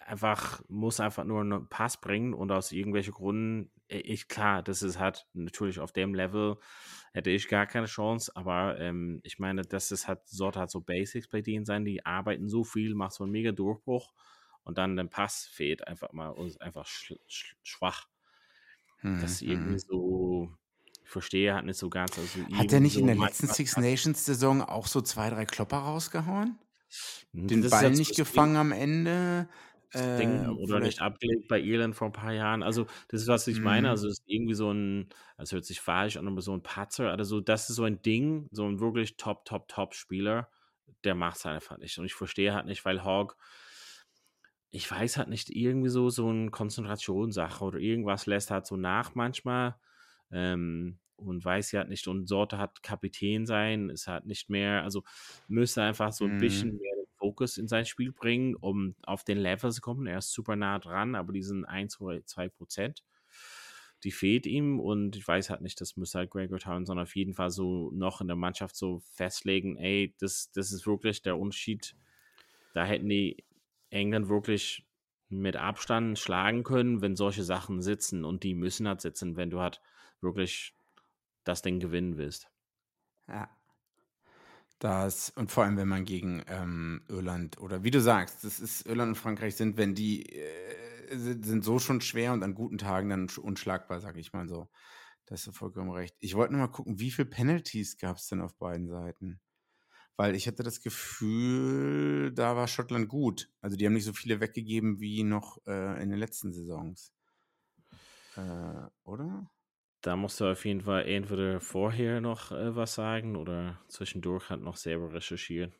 einfach 0.07 0.61
muss 0.69 0.99
einfach 0.99 1.23
nur 1.25 1.41
einen 1.41 1.67
Pass 1.69 1.99
bringen 1.99 2.33
und 2.33 2.51
aus 2.51 2.71
irgendwelchen 2.71 3.13
Gründen, 3.13 3.71
äh, 3.89 3.99
ich 3.99 4.27
klar, 4.27 4.63
das 4.63 4.81
ist 4.81 4.99
halt 4.99 5.27
natürlich 5.33 5.79
auf 5.79 5.91
dem 5.91 6.13
Level 6.15 6.57
hätte 7.13 7.29
ich 7.31 7.47
gar 7.47 7.65
keine 7.67 7.87
Chance, 7.87 8.31
aber 8.35 8.79
ähm, 8.79 9.19
ich 9.23 9.39
meine, 9.39 9.63
das 9.63 9.91
ist 9.91 10.07
halt, 10.07 10.27
sollte 10.27 10.59
halt 10.59 10.69
so 10.71 10.81
Basics 10.81 11.27
bei 11.27 11.41
denen 11.41 11.65
sein, 11.65 11.83
die 11.85 12.05
arbeiten 12.05 12.47
so 12.49 12.63
viel, 12.63 12.95
macht 12.95 13.13
so 13.13 13.23
einen 13.23 13.31
mega 13.31 13.51
Durchbruch 13.51 14.13
und 14.63 14.77
dann 14.77 14.95
der 14.95 15.05
Pass 15.05 15.45
fehlt 15.45 15.87
einfach 15.87 16.11
mal 16.13 16.29
und 16.29 16.61
einfach 16.61 16.85
sch 16.85 17.13
sch 17.27 17.55
schwach. 17.63 18.07
Hm, 19.01 19.19
Das 19.21 19.31
ist 19.33 19.41
irgendwie 19.41 19.73
hm. 19.73 19.79
so, 19.79 20.53
ich 21.03 21.09
verstehe 21.09 21.53
halt 21.53 21.65
nicht 21.65 21.77
so 21.77 21.89
ganz. 21.89 22.17
Also 22.17 22.39
Hat 22.53 22.71
er 22.73 22.79
nicht 22.79 22.93
so 22.93 22.99
in 22.99 23.07
der 23.07 23.15
letzten 23.15 23.47
Six 23.47 23.77
Nations 23.77 24.25
Saison 24.25 24.61
auch 24.61 24.87
so 24.87 25.01
zwei, 25.01 25.29
drei 25.29 25.45
Klopper 25.45 25.77
rausgehauen? 25.77 26.59
Hm, 27.33 27.47
Den 27.47 27.61
das 27.61 27.73
ist 27.73 27.81
Ball 27.81 27.91
nicht 27.91 28.15
gefangen 28.15 28.55
am 28.57 28.71
Ende? 28.71 29.49
Das 29.91 30.13
Ding 30.17 30.43
Äh, 30.43 30.57
oder 30.57 30.81
nicht 30.81 31.01
abgelegt 31.01 31.47
bei 31.47 31.59
Irland 31.61 31.95
vor 31.95 32.07
ein 32.07 32.11
paar 32.13 32.33
Jahren. 32.33 32.63
Also, 32.63 32.85
das 33.09 33.21
ist, 33.21 33.27
was 33.27 33.47
ich 33.47 33.61
meine. 33.63 33.89
Mhm. 33.89 33.91
Also, 33.91 34.07
es 34.07 34.19
ist 34.19 34.23
irgendwie 34.27 34.53
so 34.55 34.71
ein, 34.71 35.09
das 35.37 35.51
hört 35.51 35.65
sich 35.65 35.81
falsch 35.81 36.17
an, 36.17 36.27
aber 36.27 36.41
so 36.41 36.53
ein 36.53 36.63
Patzer. 36.63 37.11
Also, 37.11 37.41
das 37.41 37.69
ist 37.69 37.75
so 37.77 37.83
ein 37.83 38.01
Ding, 38.01 38.47
so 38.51 38.65
ein 38.67 38.79
wirklich 38.79 39.17
Top, 39.17 39.45
Top, 39.45 39.67
Top-Spieler, 39.67 40.49
der 41.03 41.15
macht 41.15 41.37
es 41.37 41.45
einfach 41.45 41.77
nicht. 41.77 41.97
Und 41.99 42.05
ich 42.05 42.13
verstehe 42.15 42.53
halt 42.53 42.65
nicht, 42.65 42.85
weil 42.85 43.03
Hawk, 43.03 43.37
ich 44.69 44.89
weiß 44.89 45.17
halt 45.17 45.29
nicht, 45.29 45.49
irgendwie 45.49 45.89
so, 45.89 46.09
so 46.09 46.27
eine 46.29 46.51
Konzentrationssache 46.51 47.63
oder 47.63 47.79
irgendwas 47.79 48.25
lässt 48.25 48.51
halt 48.51 48.65
so 48.67 48.75
nach 48.77 49.15
manchmal. 49.15 49.75
Ähm, 50.31 50.99
und 51.15 51.43
weiß 51.43 51.71
ja 51.71 51.79
halt 51.81 51.89
nicht, 51.89 52.07
und 52.07 52.27
sollte 52.27 52.57
halt 52.59 52.83
Kapitän 52.83 53.45
sein, 53.47 53.89
ist 53.89 54.07
halt 54.07 54.25
nicht 54.25 54.49
mehr, 54.49 54.83
also 54.83 55.03
müsste 55.47 55.81
einfach 55.81 56.11
so 56.13 56.25
ein 56.25 56.35
Mhm. 56.35 56.37
bisschen 56.37 56.77
mehr 56.77 56.93
Fokus 57.27 57.57
in 57.57 57.67
sein 57.67 57.85
Spiel 57.85 58.13
bringen, 58.13 58.55
um 58.55 58.95
auf 59.03 59.25
den 59.25 59.37
Level 59.37 59.69
zu 59.71 59.81
kommen. 59.81 60.07
Er 60.07 60.19
ist 60.19 60.31
super 60.31 60.55
nah 60.55 60.79
dran, 60.79 61.13
aber 61.13 61.33
diesen 61.33 61.65
1 61.65 61.99
oder 61.99 62.25
2 62.25 62.47
Prozent, 62.47 63.03
die 64.05 64.11
fehlt 64.11 64.45
ihm 64.45 64.79
und 64.79 65.17
ich 65.17 65.27
weiß 65.27 65.49
halt 65.49 65.61
nicht, 65.61 65.81
das 65.81 65.97
müsste 65.97 66.19
halt 66.19 66.29
Gregor 66.31 66.59
Townsend 66.59 66.99
auf 66.99 67.15
jeden 67.17 67.33
Fall 67.33 67.49
so 67.49 67.91
noch 67.91 68.21
in 68.21 68.27
der 68.27 68.37
Mannschaft 68.37 68.77
so 68.77 68.99
festlegen, 68.99 69.75
ey, 69.75 70.15
das, 70.19 70.51
das 70.51 70.71
ist 70.71 70.87
wirklich 70.87 71.21
der 71.21 71.37
Unterschied. 71.37 71.95
Da 72.73 72.85
hätten 72.85 73.09
die 73.09 73.43
England 73.89 74.29
wirklich 74.29 74.85
mit 75.29 75.57
Abstand 75.57 76.17
schlagen 76.17 76.63
können, 76.63 77.01
wenn 77.01 77.17
solche 77.17 77.43
Sachen 77.43 77.81
sitzen 77.81 78.23
und 78.23 78.43
die 78.43 78.53
müssen 78.55 78.87
halt 78.87 79.01
sitzen, 79.01 79.35
wenn 79.35 79.49
du 79.49 79.59
halt 79.59 79.81
wirklich 80.21 80.75
das 81.43 81.61
Ding 81.61 81.79
gewinnen 81.79 82.17
willst. 82.17 82.49
Ja. 83.27 83.56
Das, 84.79 85.31
und 85.31 85.51
vor 85.51 85.63
allem, 85.63 85.77
wenn 85.77 85.87
man 85.87 86.05
gegen 86.05 86.43
ähm, 86.47 87.01
Irland 87.09 87.59
oder 87.59 87.83
wie 87.83 87.89
du 87.91 87.99
sagst, 87.99 88.43
das 88.43 88.59
ist 88.59 88.85
Irland 88.85 89.09
und 89.09 89.15
Frankreich 89.15 89.55
sind, 89.55 89.75
wenn 89.77 89.95
die 89.95 90.23
äh, 90.31 91.17
sind, 91.17 91.63
so 91.63 91.79
schon 91.79 91.99
schwer 92.01 92.33
und 92.33 92.43
an 92.43 92.53
guten 92.53 92.77
Tagen 92.77 93.09
dann 93.09 93.27
sch- 93.27 93.39
unschlagbar, 93.39 93.99
sag 94.01 94.17
ich 94.17 94.33
mal 94.33 94.47
so. 94.47 94.69
Da 95.25 95.33
hast 95.35 95.47
du 95.47 95.51
vollkommen 95.51 95.91
recht. 95.91 96.15
Ich 96.19 96.35
wollte 96.35 96.53
nur 96.53 96.61
mal 96.63 96.71
gucken, 96.71 96.99
wie 96.99 97.11
viele 97.11 97.27
Penalties 97.29 97.97
gab 97.97 98.17
es 98.17 98.27
denn 98.27 98.41
auf 98.41 98.55
beiden 98.57 98.87
Seiten? 98.89 99.41
Weil 100.17 100.35
ich 100.35 100.47
hatte 100.47 100.63
das 100.63 100.81
Gefühl, 100.81 102.33
da 102.33 102.55
war 102.55 102.67
Schottland 102.67 103.09
gut. 103.09 103.51
Also 103.61 103.77
die 103.77 103.85
haben 103.87 103.93
nicht 103.93 104.05
so 104.05 104.13
viele 104.13 104.41
weggegeben 104.41 104.99
wie 105.01 105.23
noch 105.23 105.59
äh, 105.67 106.01
in 106.03 106.09
den 106.11 106.19
letzten 106.19 106.53
Saisons. 106.53 107.13
Äh, 108.35 108.87
oder? 109.03 109.49
Da 110.07 110.15
musst 110.15 110.39
du 110.39 110.45
auf 110.49 110.63
jeden 110.63 110.79
Fall 110.79 111.05
entweder 111.05 111.59
vorher 111.59 112.21
noch 112.21 112.53
äh, 112.53 112.73
was 112.77 112.93
sagen 112.95 113.35
oder 113.35 113.81
zwischendurch 113.89 114.49
halt 114.49 114.61
noch 114.61 114.77
selber 114.77 115.13
recherchieren. 115.13 115.73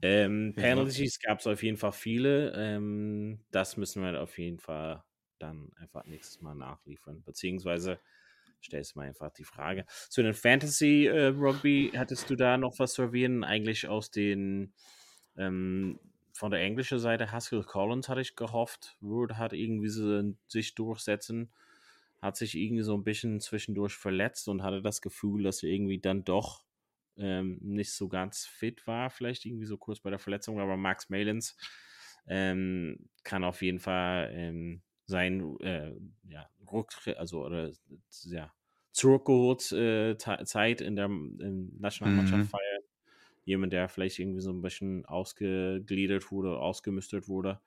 Ähm, 0.00 0.54
Ja. 0.56 0.56
Penalties 0.56 1.18
gab 1.20 1.40
es 1.40 1.46
auf 1.46 1.62
jeden 1.62 1.76
Fall 1.76 1.92
viele. 1.92 2.52
Ähm, 2.56 3.40
das 3.50 3.76
müssen 3.76 4.02
wir 4.02 4.20
auf 4.20 4.38
jeden 4.38 4.58
Fall 4.58 5.04
dann 5.38 5.70
einfach 5.76 6.04
nächstes 6.04 6.40
Mal 6.40 6.54
nachliefern. 6.54 7.22
Beziehungsweise 7.24 8.00
stellst 8.62 8.94
du 8.94 8.98
mal 9.00 9.08
einfach 9.08 9.30
die 9.32 9.44
Frage. 9.44 9.84
Zu 9.88 10.22
den 10.22 10.34
Fantasy 10.34 11.06
äh, 11.06 11.26
Rugby, 11.28 11.92
hattest 11.96 12.30
du 12.30 12.36
da 12.36 12.56
noch 12.58 12.78
was 12.78 12.94
zu 12.94 13.02
erwähnen? 13.02 13.44
Eigentlich 13.44 13.88
aus 13.88 14.10
den 14.10 14.74
ähm, 15.36 16.00
von 16.32 16.50
der 16.50 16.60
englischen 16.60 16.98
Seite 16.98 17.30
Haskell 17.32 17.62
Collins 17.64 18.08
hatte 18.08 18.20
ich 18.20 18.36
gehofft, 18.36 18.96
würde 19.00 19.36
hat 19.38 19.52
irgendwie 19.52 19.88
so 19.88 20.34
sich 20.48 20.74
durchsetzen 20.74 21.52
hat 22.22 22.36
sich 22.38 22.56
irgendwie 22.56 22.84
so 22.84 22.96
ein 22.96 23.04
bisschen 23.04 23.40
zwischendurch 23.40 23.94
verletzt 23.94 24.48
und 24.48 24.62
hatte 24.64 24.82
das 24.82 25.02
Gefühl, 25.02 25.44
dass 25.44 25.62
er 25.64 25.70
irgendwie 25.70 26.00
dann 26.00 26.24
doch 26.24 26.64
ähm, 27.18 27.58
nicht 27.62 27.92
so 27.92 28.08
ganz 28.08 28.46
fit 28.46 28.86
war, 28.86 29.10
vielleicht 29.10 29.44
irgendwie 29.44 29.66
so 29.66 29.76
kurz 29.78 30.00
bei 30.00 30.10
der 30.10 30.20
Verletzung, 30.20 30.60
aber 30.60 30.76
Max 30.78 31.10
Malins 31.10 31.56
ähm, 32.26 33.08
kann 33.24 33.44
auf 33.44 33.62
jeden 33.62 33.80
Fall 33.80 34.30
ähm, 34.34 34.82
sein 35.06 35.56
äh, 35.60 35.92
ja, 36.28 36.48
Rücktritt, 36.70 37.18
also 37.18 37.44
oder 37.44 37.70
ja, 38.24 38.52
zurückgeholt 38.92 39.72
äh, 39.72 40.16
Zeit 40.18 40.80
in 40.80 40.96
der 40.96 41.06
in 41.06 41.76
Nationalmannschaft 41.78 42.44
Mhm. 42.44 42.50
feiern. 42.50 42.82
Jemand, 43.44 43.72
der 43.72 43.88
vielleicht 43.88 44.18
irgendwie 44.20 44.40
so 44.40 44.52
ein 44.52 44.62
bisschen 44.62 45.04
ausgegliedert 45.06 46.30
wurde, 46.30 46.58
ausgemustert 46.60 47.28
wurde. 47.28 47.60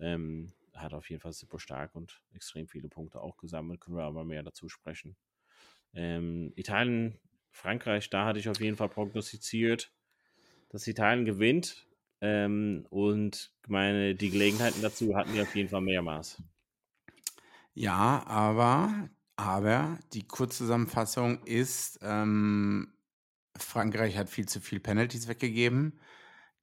Ähm, 0.00 0.52
hat 0.82 0.94
auf 0.94 1.10
jeden 1.10 1.20
Fall 1.20 1.32
super 1.32 1.58
stark 1.58 1.94
und 1.94 2.22
extrem 2.32 2.68
viele 2.68 2.88
Punkte 2.88 3.20
auch 3.20 3.36
gesammelt. 3.36 3.80
Können 3.80 3.96
wir 3.96 4.04
aber 4.04 4.24
mehr 4.24 4.42
dazu 4.42 4.68
sprechen. 4.68 5.16
Ähm, 5.94 6.52
Italien, 6.56 7.18
Frankreich, 7.50 8.10
da 8.10 8.24
hatte 8.26 8.38
ich 8.38 8.48
auf 8.48 8.60
jeden 8.60 8.76
Fall 8.76 8.88
prognostiziert, 8.88 9.92
dass 10.70 10.86
Italien 10.86 11.24
gewinnt. 11.24 11.86
Ähm, 12.20 12.86
und 12.90 13.52
meine, 13.66 14.14
die 14.14 14.30
Gelegenheiten 14.30 14.80
dazu 14.80 15.16
hatten 15.16 15.34
wir 15.34 15.42
auf 15.42 15.54
jeden 15.54 15.68
Fall 15.68 15.80
mehrmals. 15.80 16.42
Ja, 17.74 18.22
aber, 18.26 19.08
aber 19.36 19.98
die 20.12 20.26
Kurzzusammenfassung 20.26 21.42
ist, 21.44 21.98
ähm, 22.02 22.92
Frankreich 23.56 24.16
hat 24.16 24.28
viel 24.28 24.46
zu 24.46 24.60
viel 24.60 24.80
Penalties 24.80 25.28
weggegeben. 25.28 25.98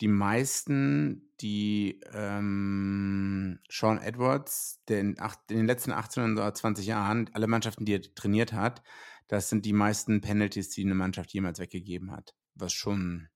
Die 0.02 0.08
meisten, 0.08 1.32
die 1.42 2.00
ähm, 2.14 3.60
Sean 3.70 3.98
Edwards, 4.02 4.82
der 4.88 5.02
in, 5.02 5.20
acht, 5.20 5.40
in 5.50 5.58
den 5.58 5.66
letzten 5.68 5.92
18 5.92 6.34
oder 6.34 6.54
20 6.54 6.86
Jahren, 6.86 7.30
alle 7.34 7.48
Mannschaften, 7.48 7.86
die 7.86 7.96
er 7.96 8.02
trainiert 8.16 8.54
hat, 8.54 8.82
das 9.28 9.50
sind 9.50 9.66
die 9.66 9.74
meisten 9.74 10.22
Penalties, 10.22 10.70
die 10.70 10.84
eine 10.84 10.96
Mannschaft 10.96 11.32
jemals 11.34 11.60
weggegeben 11.60 12.12
hat. 12.12 12.34
Was 12.56 12.74
schon 12.74 13.30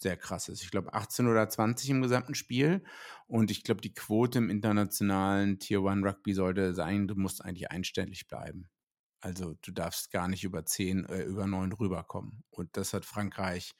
sehr 0.00 0.16
krass 0.16 0.48
ist. 0.48 0.62
Ich 0.62 0.70
glaube 0.70 0.94
18 0.94 1.26
oder 1.26 1.48
20 1.48 1.90
im 1.90 2.02
gesamten 2.02 2.34
Spiel. 2.34 2.82
Und 3.26 3.50
ich 3.50 3.64
glaube, 3.64 3.80
die 3.80 3.94
Quote 3.94 4.38
im 4.38 4.50
internationalen 4.50 5.58
Tier 5.58 5.84
1 5.84 6.04
Rugby 6.04 6.34
sollte 6.34 6.74
sein, 6.74 7.06
du 7.06 7.14
musst 7.14 7.44
eigentlich 7.44 7.70
einstellig 7.70 8.26
bleiben. 8.26 8.68
Also 9.20 9.54
du 9.62 9.72
darfst 9.72 10.10
gar 10.10 10.28
nicht 10.28 10.44
über 10.44 10.64
10, 10.64 11.04
äh, 11.04 11.22
über 11.24 11.46
9 11.46 11.72
rüberkommen. 11.72 12.42
Und 12.50 12.76
das 12.76 12.94
hat 12.94 13.04
Frankreich, 13.04 13.74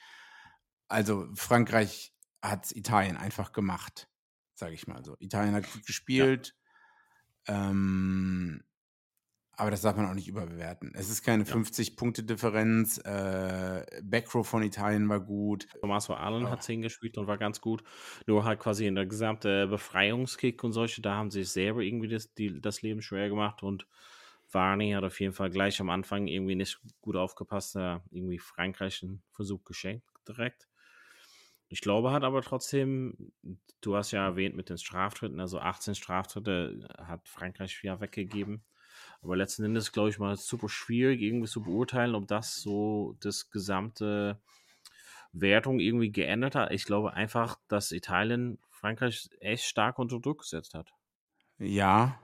also 0.89 1.29
Frankreich 1.35 2.13
hat 2.43 2.73
Italien 2.73 3.17
einfach 3.17 3.53
gemacht, 3.53 4.09
sage 4.55 4.75
ich 4.75 4.87
mal 4.87 5.05
so. 5.05 5.17
Italien 5.19 5.55
hat 5.55 5.71
gut 5.73 5.87
gespielt. 5.87 6.55
Ähm, 7.47 8.63
aber 9.57 9.71
das 9.71 9.83
darf 9.83 9.97
man 9.97 10.07
auch 10.07 10.15
nicht 10.15 10.29
überbewerten. 10.29 10.93
Es 10.95 11.11
ist 11.11 11.23
keine 11.23 11.45
Ja. 11.45 11.53
50-Punkte-Differenz. 11.53 12.99
Äh, 13.05 14.01
Backrow 14.03 14.47
von 14.47 14.63
Italien 14.63 15.07
war 15.11 15.21
gut. 15.21 15.69
Tommaso 15.81 16.15
Allen 16.15 16.47
Oh. 16.47 16.51
hat 16.51 16.63
10 16.63 16.81
gespielt 16.81 17.19
und 17.19 17.27
war 17.27 17.37
ganz 17.37 17.61
gut. 17.61 17.85
Nur 18.27 18.45
halt 18.45 18.59
quasi 18.59 18.87
in 18.87 18.95
der 18.95 19.05
gesamten 19.07 19.69
Befreiungskick 19.69 20.65
und 20.65 20.73
solche, 20.73 21.03
da 21.03 21.15
haben 21.17 21.31
sie 21.31 21.43
sich 21.45 21.53
selber 21.53 21.83
irgendwie 21.83 22.09
das, 22.09 22.33
die, 22.33 22.59
das 22.61 22.81
Leben 22.81 23.03
schwer 23.03 23.29
gemacht 23.29 23.63
und 23.63 23.87
Varney 24.51 24.93
hat 24.93 25.05
auf 25.05 25.21
jeden 25.21 25.35
Fall 25.35 25.51
gleich 25.51 25.79
am 25.81 25.91
Anfang 25.91 26.27
irgendwie 26.27 26.55
nicht 26.57 26.81
gut 27.03 27.17
aufgepasst, 27.17 27.75
da 27.77 28.03
irgendwie 28.11 28.39
Frankreich 28.39 29.03
einen 29.03 29.23
Versuch 29.31 29.63
geschenkt 29.65 30.09
direkt. 30.27 30.70
Ich 31.73 31.81
glaube, 31.81 32.11
hat 32.11 32.25
aber 32.25 32.43
trotzdem, 32.43 33.33
du 33.81 33.95
hast 33.95 34.11
ja 34.11 34.25
erwähnt 34.25 34.57
mit 34.57 34.69
den 34.69 34.77
Straftritten, 34.77 35.39
also 35.39 35.61
18 35.61 35.95
Straftritte 35.95 36.89
hat 36.99 37.29
Frankreich 37.29 37.81
ja 37.85 38.01
weggegeben. 38.01 38.65
Aber 39.23 39.37
letzten 39.37 39.63
Endes, 39.65 39.93
glaube 39.93 40.11
ich 40.11 40.19
mal, 40.19 40.37
super 40.37 40.69
schwierig 40.69 41.21
irgendwie 41.21 41.47
zu 41.47 41.63
beurteilen, 41.63 42.17
ob 42.17 42.27
das 42.27 42.57
so 42.57 43.17
das 43.21 43.51
gesamte 43.51 44.41
Wertung 45.33 45.79
irgendwie 45.79 46.11
geändert 46.11 46.57
hat. 46.57 46.73
Ich 46.73 46.85
glaube 46.85 47.15
einfach, 47.15 47.57
dass 47.69 47.93
Italien 47.93 48.59
Frankreich 48.71 49.31
echt 49.39 49.65
stark 49.65 50.01
unter 50.01 50.19
Druck 50.19 50.41
gesetzt 50.41 50.75
hat. 50.75 50.93
Ja, 51.59 52.19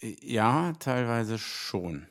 äh, 0.00 0.14
ja, 0.20 0.74
teilweise 0.74 1.38
schon. 1.38 2.06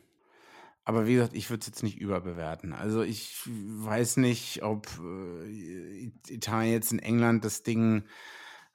Aber 0.85 1.07
wie 1.07 1.15
gesagt, 1.15 1.33
ich 1.33 1.49
würde 1.49 1.61
es 1.61 1.67
jetzt 1.67 1.83
nicht 1.83 1.99
überbewerten. 1.99 2.71
Also 2.71 3.01
ich 3.01 3.35
weiß 3.47 4.17
nicht, 4.17 4.61
ob 4.63 4.87
äh, 4.99 6.11
Italien 6.29 6.73
jetzt 6.73 6.91
in 6.91 6.99
England 6.99 7.43
das 7.43 7.63
Ding, 7.63 8.03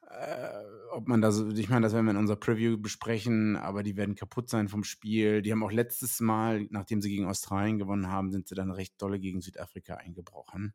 äh, 0.09 0.49
ob 0.91 1.07
man 1.07 1.21
da 1.23 1.31
so, 1.31 1.49
ich 1.51 1.69
meine, 1.69 1.83
das 1.83 1.93
werden 1.93 2.07
wir 2.07 2.11
in 2.11 2.17
unserer 2.17 2.39
Preview 2.39 2.79
besprechen, 2.79 3.57
aber 3.57 3.85
die 3.85 3.97
werden 3.97 4.17
kaputt 4.17 4.51
sein 4.51 4.69
vom 4.69 4.83
Spiel. 4.83 5.41
Die 5.41 5.53
haben 5.53 5.63
auch 5.63 5.71
letztes 5.71 6.19
Mal, 6.21 6.67
nachdem 6.71 7.01
sie 7.01 7.11
gegen 7.11 7.27
Australien 7.27 7.79
gewonnen 7.79 8.09
haben, 8.09 8.33
sind 8.33 8.49
sie 8.49 8.57
dann 8.57 8.73
recht 8.73 9.01
dolle 9.01 9.21
gegen 9.21 9.41
Südafrika 9.41 9.95
eingebrochen. 9.95 10.75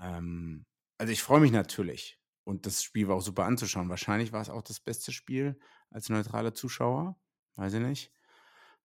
Ähm, 0.00 0.64
also 0.98 1.12
ich 1.12 1.22
freue 1.22 1.40
mich 1.40 1.52
natürlich. 1.52 2.18
Und 2.44 2.66
das 2.66 2.82
Spiel 2.82 3.08
war 3.08 3.16
auch 3.16 3.22
super 3.22 3.44
anzuschauen. 3.44 3.90
Wahrscheinlich 3.90 4.32
war 4.32 4.40
es 4.42 4.50
auch 4.50 4.62
das 4.62 4.80
beste 4.80 5.12
Spiel 5.12 5.58
als 5.90 6.08
neutraler 6.08 6.54
Zuschauer. 6.54 7.18
Weiß 7.56 7.74
ich 7.74 7.80
nicht. 7.80 8.12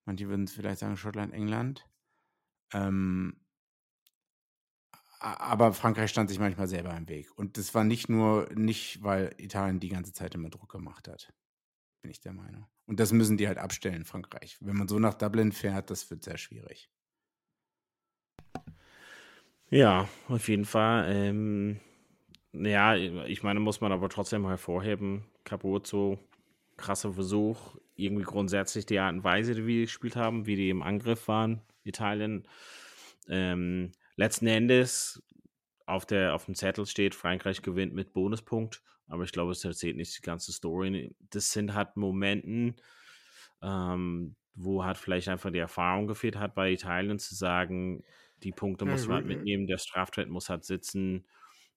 Manche 0.10 0.28
würden 0.28 0.48
vielleicht 0.48 0.80
sagen 0.80 0.98
Schottland, 0.98 1.36
England. 1.36 1.88
Ähm, 2.74 3.40
aber 5.20 5.72
Frankreich 5.72 6.10
stand 6.10 6.32
sich 6.32 6.40
manchmal 6.40 6.68
selber 6.68 6.98
im 6.98 7.08
Weg. 7.08 7.30
Und 7.38 7.60
das 7.60 7.76
war 7.76 7.84
nicht 7.84 8.10
nur, 8.10 8.50
nicht 8.56 9.04
weil 9.04 9.36
Italien 9.38 9.80
die 9.80 9.90
ganze 9.90 10.12
Zeit 10.12 10.34
immer 10.34 10.50
Druck 10.50 10.72
gemacht 10.72 11.08
hat. 11.08 11.32
Bin 12.02 12.10
ich 12.10 12.22
der 12.22 12.34
Meinung. 12.34 12.66
Und 12.88 13.00
das 13.00 13.12
müssen 13.12 13.38
die 13.38 13.48
halt 13.48 13.60
abstellen, 13.60 14.04
Frankreich. 14.04 14.58
Wenn 14.62 14.78
man 14.78 14.88
so 14.88 14.98
nach 14.98 15.14
Dublin 15.14 15.52
fährt, 15.52 15.92
das 15.92 16.10
wird 16.10 16.24
sehr 16.24 16.40
schwierig. 16.40 16.90
Ja, 19.70 20.10
auf 20.28 20.50
jeden 20.50 20.66
Fall. 20.66 21.06
Ähm, 21.14 21.80
ja, 22.54 22.96
ich 22.96 23.44
meine, 23.44 23.60
muss 23.60 23.80
man 23.80 23.92
aber 23.92 24.10
trotzdem 24.10 24.48
hervorheben, 24.48 25.26
so 25.84 26.18
krasser 26.78 27.14
Versuch, 27.14 27.78
irgendwie 28.00 28.24
grundsätzlich 28.24 28.86
die 28.86 29.00
Art 29.00 29.14
und 29.14 29.24
Weise, 29.24 29.66
wie 29.66 29.80
die 29.80 29.82
gespielt 29.82 30.16
haben, 30.16 30.46
wie 30.46 30.56
die 30.56 30.70
im 30.70 30.82
Angriff 30.82 31.28
waren, 31.28 31.62
Italien. 31.84 32.48
Ähm, 33.28 33.92
letzten 34.16 34.48
Endes 34.48 35.24
auf, 35.86 36.06
der, 36.06 36.36
auf 36.36 36.46
dem 36.46 36.56
Zettel 36.56 36.86
steht, 36.86 37.16
Frankreich 37.16 37.62
gewinnt 37.62 37.94
mit 37.94 38.14
Bonuspunkt, 38.14 38.82
aber 39.08 39.24
ich 39.24 39.32
glaube, 39.32 39.52
es 39.52 39.64
erzählt 39.64 39.98
nicht 39.98 40.18
die 40.18 40.22
ganze 40.22 40.52
Story. 40.52 41.16
Das 41.30 41.52
sind 41.52 41.74
halt 41.74 41.96
Momenten, 41.98 42.76
ähm, 43.62 44.36
wo 44.54 44.84
halt 44.84 44.98
vielleicht 44.98 45.30
einfach 45.30 45.52
die 45.52 45.60
Erfahrung 45.60 46.08
gefehlt 46.08 46.38
hat 46.38 46.56
bei 46.56 46.72
Italien 46.72 47.20
zu 47.20 47.36
sagen, 47.36 48.04
die 48.44 48.52
Punkte 48.52 48.86
muss 48.86 49.08
man 49.08 49.18
halt 49.18 49.26
mitnehmen, 49.26 49.68
der 49.68 49.78
Straftritt 49.78 50.30
muss 50.30 50.50
halt 50.50 50.64
sitzen. 50.64 51.26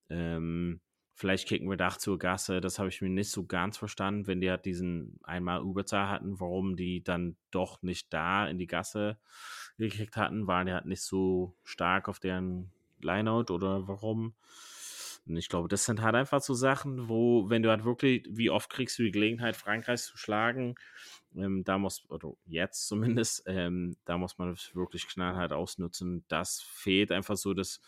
Ähm, 0.08 0.80
vielleicht 1.22 1.46
kicken 1.46 1.70
wir 1.70 1.76
Dach 1.76 1.98
zur 1.98 2.18
Gasse. 2.18 2.60
Das 2.60 2.80
habe 2.80 2.88
ich 2.88 3.00
mir 3.00 3.08
nicht 3.08 3.30
so 3.30 3.46
ganz 3.46 3.78
verstanden, 3.78 4.26
wenn 4.26 4.40
die 4.40 4.50
halt 4.50 4.64
diesen 4.64 5.20
einmal 5.22 5.62
Überzahl 5.62 6.08
hatten, 6.08 6.40
warum 6.40 6.74
die 6.74 7.04
dann 7.04 7.36
doch 7.52 7.80
nicht 7.80 8.12
da 8.12 8.48
in 8.48 8.58
die 8.58 8.66
Gasse 8.66 9.18
gekriegt 9.78 10.16
hatten. 10.16 10.48
Waren 10.48 10.66
die 10.66 10.72
halt 10.72 10.86
nicht 10.86 11.02
so 11.02 11.54
stark 11.62 12.08
auf 12.08 12.18
deren 12.18 12.72
Lineout 13.00 13.52
oder 13.52 13.86
warum? 13.86 14.34
Und 15.26 15.36
ich 15.36 15.48
glaube, 15.48 15.68
das 15.68 15.84
sind 15.84 16.02
halt 16.02 16.16
einfach 16.16 16.40
so 16.40 16.52
Sachen, 16.54 17.08
wo, 17.08 17.48
wenn 17.48 17.62
du 17.62 17.70
halt 17.70 17.84
wirklich, 17.84 18.26
wie 18.28 18.50
oft 18.50 18.70
kriegst 18.70 18.98
du 18.98 19.04
die 19.04 19.12
Gelegenheit, 19.12 19.56
Frankreich 19.56 20.02
zu 20.02 20.16
schlagen, 20.16 20.74
ähm, 21.36 21.62
da 21.64 21.78
muss, 21.78 22.08
oder 22.10 22.32
jetzt 22.46 22.88
zumindest, 22.88 23.44
ähm, 23.46 23.96
da 24.04 24.18
muss 24.18 24.38
man 24.38 24.50
es 24.52 24.74
wirklich 24.74 25.06
knallhart 25.06 25.52
ausnutzen. 25.52 26.24
Das 26.28 26.60
fehlt 26.62 27.12
einfach 27.12 27.36
so, 27.36 27.54
dass 27.54 27.80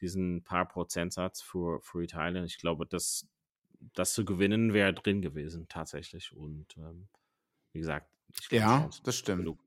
diesen 0.00 0.42
paar 0.42 0.66
Prozentsatz 0.66 1.40
für, 1.40 1.80
für 1.80 2.02
Italien. 2.02 2.44
Ich 2.44 2.58
glaube, 2.58 2.86
das, 2.86 3.28
das 3.94 4.12
zu 4.12 4.24
gewinnen 4.24 4.72
wäre 4.72 4.92
drin 4.92 5.22
gewesen, 5.22 5.68
tatsächlich. 5.68 6.32
Und 6.32 6.76
ähm, 6.76 7.08
wie 7.72 7.78
gesagt, 7.78 8.10
ja, 8.50 8.90
das 9.04 9.16
stimmt. 9.16 9.42
Genug. 9.42 9.60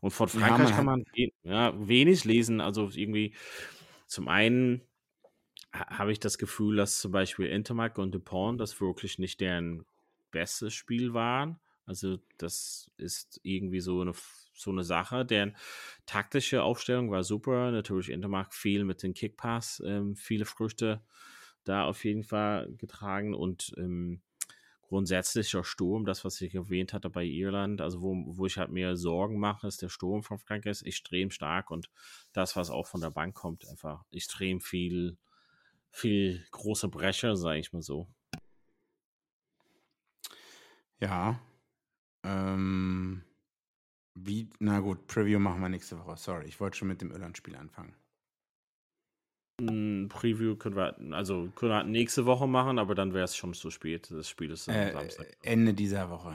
Und 0.00 0.12
von 0.12 0.28
Frankreich 0.28 0.70
ja, 0.70 0.82
man 0.82 1.04
kann 1.04 1.14
man 1.16 1.32
ja, 1.42 1.88
wenig 1.88 2.24
lesen. 2.24 2.60
Also 2.60 2.90
irgendwie 2.94 3.34
zum 4.06 4.28
einen 4.28 4.87
habe 5.78 6.12
ich 6.12 6.20
das 6.20 6.38
Gefühl, 6.38 6.76
dass 6.76 7.00
zum 7.00 7.12
Beispiel 7.12 7.46
Intermark 7.46 7.98
und 7.98 8.12
Dupont 8.12 8.60
das 8.60 8.80
wirklich 8.80 9.18
nicht 9.18 9.40
deren 9.40 9.84
bestes 10.30 10.74
Spiel 10.74 11.14
waren. 11.14 11.58
Also 11.86 12.18
das 12.36 12.90
ist 12.96 13.40
irgendwie 13.42 13.80
so 13.80 14.00
eine, 14.02 14.12
so 14.54 14.70
eine 14.70 14.84
Sache. 14.84 15.24
Deren 15.24 15.56
taktische 16.06 16.62
Aufstellung 16.62 17.10
war 17.10 17.24
super. 17.24 17.70
Natürlich 17.70 18.10
Intermark 18.10 18.54
viel 18.54 18.84
mit 18.84 19.02
den 19.02 19.14
Kickpass, 19.14 19.82
ähm, 19.84 20.14
viele 20.14 20.44
Früchte 20.44 21.00
da 21.64 21.84
auf 21.84 22.04
jeden 22.04 22.24
Fall 22.24 22.72
getragen 22.76 23.34
und 23.34 23.72
ähm, 23.76 24.22
grundsätzlicher 24.88 25.64
Sturm, 25.64 26.06
das, 26.06 26.24
was 26.24 26.40
ich 26.40 26.54
erwähnt 26.54 26.94
hatte 26.94 27.10
bei 27.10 27.24
Irland, 27.24 27.82
also 27.82 28.00
wo, 28.00 28.14
wo 28.26 28.46
ich 28.46 28.56
halt 28.56 28.70
mehr 28.70 28.96
Sorgen 28.96 29.38
mache, 29.38 29.66
ist 29.66 29.82
der 29.82 29.90
Sturm 29.90 30.22
von 30.22 30.38
Frankreich 30.38 30.82
extrem 30.82 31.30
stark 31.30 31.70
und 31.70 31.90
das, 32.32 32.56
was 32.56 32.70
auch 32.70 32.86
von 32.86 33.02
der 33.02 33.10
Bank 33.10 33.34
kommt, 33.34 33.68
einfach 33.68 34.04
extrem 34.10 34.62
viel 34.62 35.18
viel 35.90 36.44
große 36.50 36.88
Brecher, 36.88 37.36
sage 37.36 37.58
ich 37.60 37.72
mal 37.72 37.82
so. 37.82 38.08
Ja. 41.00 41.40
Ähm, 42.24 43.22
wie, 44.14 44.50
na 44.58 44.80
gut, 44.80 45.06
Preview 45.06 45.38
machen 45.38 45.60
wir 45.60 45.68
nächste 45.68 45.98
Woche. 45.98 46.16
Sorry, 46.16 46.46
ich 46.46 46.58
wollte 46.60 46.76
schon 46.76 46.88
mit 46.88 47.00
dem 47.00 47.10
Irland-Spiel 47.10 47.56
anfangen. 47.56 47.94
Ein 49.60 50.08
Preview 50.08 50.56
können 50.56 50.76
wir, 50.76 50.96
also 51.16 51.50
können 51.54 51.72
wir 51.72 51.84
nächste 51.84 52.26
Woche 52.26 52.46
machen, 52.46 52.78
aber 52.78 52.94
dann 52.94 53.12
wäre 53.12 53.24
es 53.24 53.36
schon 53.36 53.54
zu 53.54 53.70
spät. 53.70 54.08
Das 54.10 54.28
Spiel 54.28 54.50
ist 54.52 54.68
äh, 54.68 54.92
Samstag. 54.92 55.36
Ende 55.42 55.74
dieser 55.74 56.10
Woche. 56.10 56.34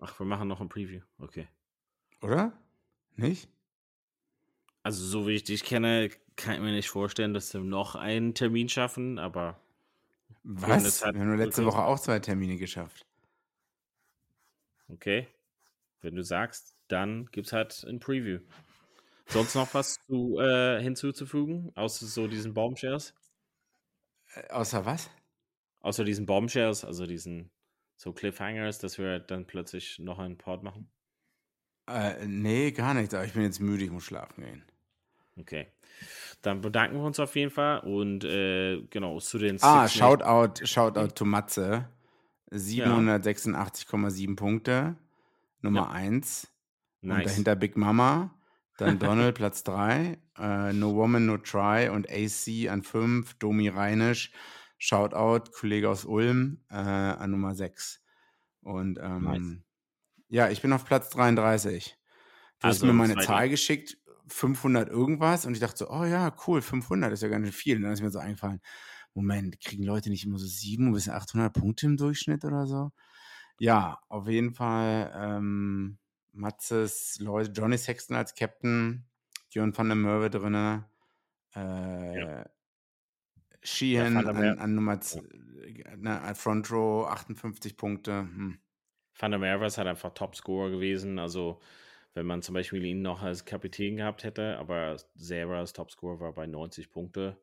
Ach, 0.00 0.18
wir 0.18 0.26
machen 0.26 0.48
noch 0.48 0.60
ein 0.60 0.68
Preview. 0.68 1.02
Okay. 1.18 1.48
Oder? 2.20 2.52
Nicht? 3.16 3.48
Also, 4.82 5.04
so 5.04 5.26
wie 5.26 5.32
ich 5.32 5.44
dich 5.44 5.64
kenne, 5.64 6.10
kann 6.38 6.54
ich 6.54 6.60
mir 6.60 6.72
nicht 6.72 6.88
vorstellen, 6.88 7.34
dass 7.34 7.52
wir 7.52 7.60
noch 7.60 7.94
einen 7.94 8.34
Termin 8.34 8.68
schaffen, 8.68 9.18
aber. 9.18 9.60
Was? 10.44 11.02
Wir 11.02 11.08
haben 11.08 11.26
nur 11.26 11.36
letzte 11.36 11.66
Woche 11.66 11.82
auch 11.82 11.98
zwei 11.98 12.20
Termine 12.20 12.56
geschafft. 12.56 13.04
Okay. 14.88 15.26
Wenn 16.00 16.14
du 16.14 16.22
sagst, 16.22 16.74
dann 16.86 17.26
gibt 17.26 17.48
es 17.48 17.52
halt 17.52 17.84
ein 17.84 17.98
Preview. 17.98 18.38
Sonst 19.26 19.54
noch 19.56 19.74
was 19.74 19.98
zu, 20.06 20.38
äh, 20.38 20.80
hinzuzufügen, 20.80 21.72
außer 21.74 22.06
so 22.06 22.28
diesen 22.28 22.54
Bombshares? 22.54 23.14
Äh, 24.34 24.48
außer 24.48 24.86
was? 24.86 25.10
Außer 25.80 26.04
diesen 26.04 26.24
Bombshares, 26.24 26.84
also 26.84 27.04
diesen 27.04 27.50
so 27.96 28.12
Cliffhangers, 28.12 28.78
dass 28.78 28.96
wir 28.96 29.18
dann 29.18 29.46
plötzlich 29.46 29.98
noch 29.98 30.18
einen 30.18 30.38
Pod 30.38 30.62
machen? 30.62 30.88
Äh, 31.88 32.26
nee, 32.26 32.70
gar 32.70 32.94
nichts, 32.94 33.12
aber 33.12 33.24
ich 33.24 33.32
bin 33.32 33.42
jetzt 33.42 33.60
müde, 33.60 33.84
ich 33.84 33.90
muss 33.90 34.04
schlafen 34.04 34.44
gehen. 34.44 34.64
Okay. 35.36 35.66
Dann 36.42 36.60
bedanken 36.60 36.96
wir 36.96 37.04
uns 37.04 37.18
auf 37.18 37.34
jeden 37.34 37.50
Fall 37.50 37.80
und 37.80 38.24
äh, 38.24 38.80
genau 38.90 39.18
zu 39.18 39.38
den. 39.38 39.58
Ah, 39.60 39.88
Shoutout, 39.88 40.64
Shoutout 40.64 41.14
to 41.14 41.24
Matze. 41.24 41.88
786,7 42.52 44.28
ja. 44.28 44.34
Punkte. 44.34 44.96
Nummer 45.60 45.90
1. 45.90 46.48
Nice. 47.00 47.18
Und 47.18 47.26
dahinter 47.26 47.56
Big 47.56 47.76
Mama. 47.76 48.34
Dann 48.78 48.98
Donald 49.00 49.34
Platz 49.34 49.64
3. 49.64 50.18
Äh, 50.38 50.72
no 50.72 50.94
Woman, 50.94 51.26
No 51.26 51.36
Try 51.38 51.88
und 51.88 52.08
AC 52.08 52.70
an 52.70 52.82
5. 52.82 53.34
Domi 53.34 53.68
Reinisch. 53.68 54.30
Shoutout, 54.78 55.50
Kollege 55.50 55.90
aus 55.90 56.04
Ulm 56.04 56.60
äh, 56.70 56.76
an 56.76 57.32
Nummer 57.32 57.54
6. 57.54 58.00
Und 58.62 58.98
ähm, 59.02 59.24
nice. 59.24 59.62
ja, 60.28 60.48
ich 60.50 60.62
bin 60.62 60.72
auf 60.72 60.84
Platz 60.84 61.10
33. 61.10 61.96
Du 62.60 62.66
also, 62.66 62.86
hast 62.86 62.86
mir 62.86 62.92
meine 62.92 63.16
Zahl 63.16 63.48
geschickt 63.48 63.97
500 64.28 64.88
irgendwas 64.88 65.46
und 65.46 65.54
ich 65.54 65.60
dachte 65.60 65.78
so, 65.78 65.90
oh 65.90 66.04
ja, 66.04 66.34
cool, 66.46 66.62
500 66.62 67.12
ist 67.12 67.22
ja 67.22 67.28
ganz 67.28 67.46
schön 67.46 67.52
viel. 67.52 67.76
Und 67.76 67.82
dann 67.82 67.92
ist 67.92 68.02
mir 68.02 68.10
so 68.10 68.18
eingefallen, 68.18 68.60
Moment, 69.14 69.60
kriegen 69.60 69.82
Leute 69.82 70.10
nicht 70.10 70.24
immer 70.24 70.38
so 70.38 70.46
700 70.46 70.94
bis 70.94 71.08
800 71.08 71.52
Punkte 71.52 71.86
im 71.86 71.96
Durchschnitt 71.96 72.44
oder 72.44 72.66
so? 72.66 72.92
Ja, 73.58 73.98
auf 74.08 74.28
jeden 74.28 74.54
Fall 74.54 75.12
ähm, 75.16 75.98
Matzes 76.32 77.18
Leute, 77.20 77.50
Johnny 77.50 77.78
Sexton 77.78 78.16
als 78.16 78.34
Captain, 78.34 79.06
Björn 79.52 79.76
van 79.76 79.88
der 79.88 79.96
Merwe 79.96 80.30
drin, 80.30 80.84
äh, 81.54 82.20
ja. 82.20 82.46
Sheehan 83.62 84.14
ja, 84.14 84.20
an, 84.20 84.58
an, 84.58 84.74
Nummer 84.74 85.00
ja. 85.02 85.96
ne, 85.96 86.34
Front 86.34 86.70
Row 86.70 87.08
58 87.08 87.76
Punkte. 87.76 88.20
Hm. 88.20 88.58
Van 89.18 89.30
der 89.32 89.40
Merwe 89.40 89.66
ist 89.66 89.78
halt 89.78 89.88
einfach 89.88 90.14
Topscorer 90.14 90.70
gewesen, 90.70 91.18
also 91.18 91.60
wenn 92.14 92.26
man 92.26 92.42
zum 92.42 92.54
Beispiel 92.54 92.84
ihn 92.84 93.02
noch 93.02 93.22
als 93.22 93.44
Kapitän 93.44 93.96
gehabt 93.96 94.24
hätte, 94.24 94.58
aber 94.58 94.96
selber 95.14 95.56
als 95.58 95.72
Topscorer 95.72 96.20
war 96.20 96.32
bei 96.32 96.46
90 96.46 96.90
Punkte. 96.90 97.38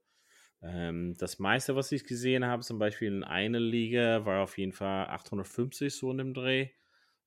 Ähm, 0.61 1.15
das 1.17 1.39
meiste, 1.39 1.75
was 1.75 1.91
ich 1.91 2.05
gesehen 2.05 2.45
habe, 2.45 2.63
zum 2.63 2.79
Beispiel 2.79 3.09
in 3.09 3.23
einer 3.23 3.59
Liga, 3.59 4.25
war 4.25 4.43
auf 4.43 4.57
jeden 4.57 4.73
Fall 4.73 5.07
850 5.07 5.95
so 5.95 6.11
in 6.11 6.17
dem 6.17 6.33
Dreh. 6.33 6.69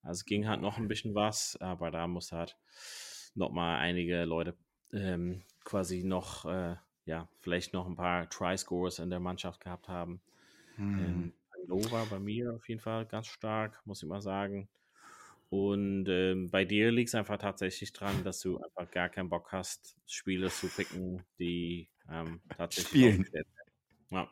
Also 0.02 0.24
ging 0.24 0.48
halt 0.48 0.60
noch 0.60 0.78
ein 0.78 0.88
bisschen 0.88 1.14
was, 1.14 1.56
aber 1.60 1.90
da 1.90 2.06
muss 2.06 2.32
halt 2.32 2.56
noch 3.34 3.50
mal 3.50 3.78
einige 3.78 4.24
Leute 4.24 4.56
ähm, 4.92 5.42
quasi 5.64 6.02
noch, 6.04 6.46
äh, 6.46 6.76
ja, 7.04 7.28
vielleicht 7.40 7.72
noch 7.72 7.86
ein 7.86 7.96
paar 7.96 8.28
Try-Scores 8.28 9.00
in 9.00 9.10
der 9.10 9.20
Mannschaft 9.20 9.60
gehabt 9.60 9.88
haben. 9.88 10.20
Hm. 10.76 10.98
Ähm, 10.98 11.32
war 11.90 12.06
bei 12.06 12.18
mir 12.18 12.54
auf 12.54 12.68
jeden 12.68 12.80
Fall 12.80 13.06
ganz 13.06 13.26
stark, 13.26 13.82
muss 13.84 14.02
ich 14.02 14.08
mal 14.08 14.22
sagen. 14.22 14.68
Und 15.50 16.06
ähm, 16.08 16.50
bei 16.50 16.64
dir 16.64 16.90
liegt 16.92 17.08
es 17.08 17.14
einfach 17.14 17.38
tatsächlich 17.38 17.92
dran, 17.92 18.22
dass 18.22 18.40
du 18.40 18.58
einfach 18.58 18.90
gar 18.90 19.08
keinen 19.08 19.30
Bock 19.30 19.50
hast, 19.52 19.96
Spiele 20.06 20.50
zu 20.50 20.68
picken, 20.68 21.22
die 21.38 21.88
ähm, 22.10 22.40
tatsächlich 22.56 22.88
Spielen. 22.88 23.26
Ja. 24.10 24.28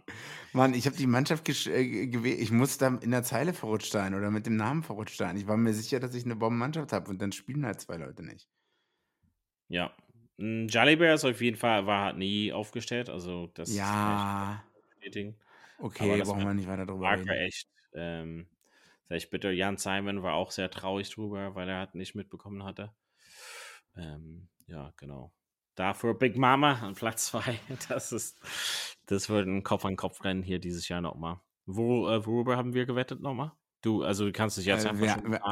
Mann, 0.53 0.75
ich 0.75 0.87
habe 0.87 0.97
die 0.97 1.07
Mannschaft 1.07 1.49
äh, 1.67 2.07
gewählt. 2.07 2.41
Ich 2.41 2.51
muss 2.51 2.79
da 2.79 2.89
in 2.89 3.11
der 3.11 3.23
Zeile 3.23 3.53
verrutscht 3.53 3.93
sein 3.93 4.15
oder 4.15 4.31
mit 4.31 4.47
dem 4.47 4.57
Namen 4.57 4.83
verrutscht 4.83 5.19
sein. 5.19 5.37
Ich 5.37 5.47
war 5.47 5.57
mir 5.57 5.75
sicher, 5.75 6.01
dass 6.01 6.15
ich 6.15 6.25
eine 6.25 6.37
Bombenmannschaft 6.37 6.93
habe 6.93 7.11
und 7.11 7.21
dann 7.21 7.33
spielen 7.33 7.65
halt 7.67 7.81
zwei 7.81 7.97
Leute 7.97 8.23
nicht. 8.23 8.49
Ja. 9.69 9.95
Jolly 10.39 10.97
Bears 10.97 11.25
auf 11.25 11.41
jeden 11.41 11.57
Fall 11.57 11.87
war 11.87 12.07
halt 12.07 12.19
nie 12.19 12.53
aufgestellt. 12.53 13.09
Also 13.09 13.51
das 13.55 13.75
ja. 13.75 14.63
Okay, 15.79 16.23
brauchen 16.23 16.45
wir 16.45 16.55
nicht 16.55 16.69
weiter 16.69 16.87
drüber 16.87 17.13
reden. 17.13 17.29
Echt. 17.29 17.69
Ähm, 17.95 18.47
Vielleicht 19.07 19.31
bitte, 19.31 19.51
Jan 19.51 19.77
Simon 19.77 20.23
war 20.23 20.35
auch 20.35 20.51
sehr 20.51 20.71
traurig 20.71 21.11
drüber, 21.11 21.55
weil 21.55 21.69
er 21.69 21.79
halt 21.79 21.95
nicht 21.95 22.15
mitbekommen 22.15 22.65
hatte. 22.65 22.93
Ähm, 23.97 24.49
ja, 24.67 24.93
genau. 24.97 25.33
Dafür 25.75 26.15
Big 26.15 26.37
Mama 26.37 26.75
an 26.75 26.95
Platz 26.95 27.27
2. 27.31 27.59
Das 27.89 28.13
ist, 28.13 28.39
das 29.07 29.29
wird 29.29 29.47
ein 29.47 29.63
Kopf-an-Kopf-Rennen 29.63 30.43
hier 30.43 30.59
dieses 30.59 30.89
Jahr 30.89 31.01
nochmal. 31.01 31.41
Wo, 31.67 32.09
äh, 32.09 32.25
worüber 32.27 32.57
haben 32.57 32.75
wir 32.75 32.87
gewettet 32.87 33.21
nochmal? 33.21 33.53
Du, 33.83 34.03
also 34.03 34.25
du 34.25 34.33
kannst 34.33 34.57
dich 34.59 34.67
jetzt 34.67 34.85
Äh, 34.85 34.89
einfach 34.91 35.03
wir- 35.03 35.11
schon 35.11 35.31
wir- 35.33 35.43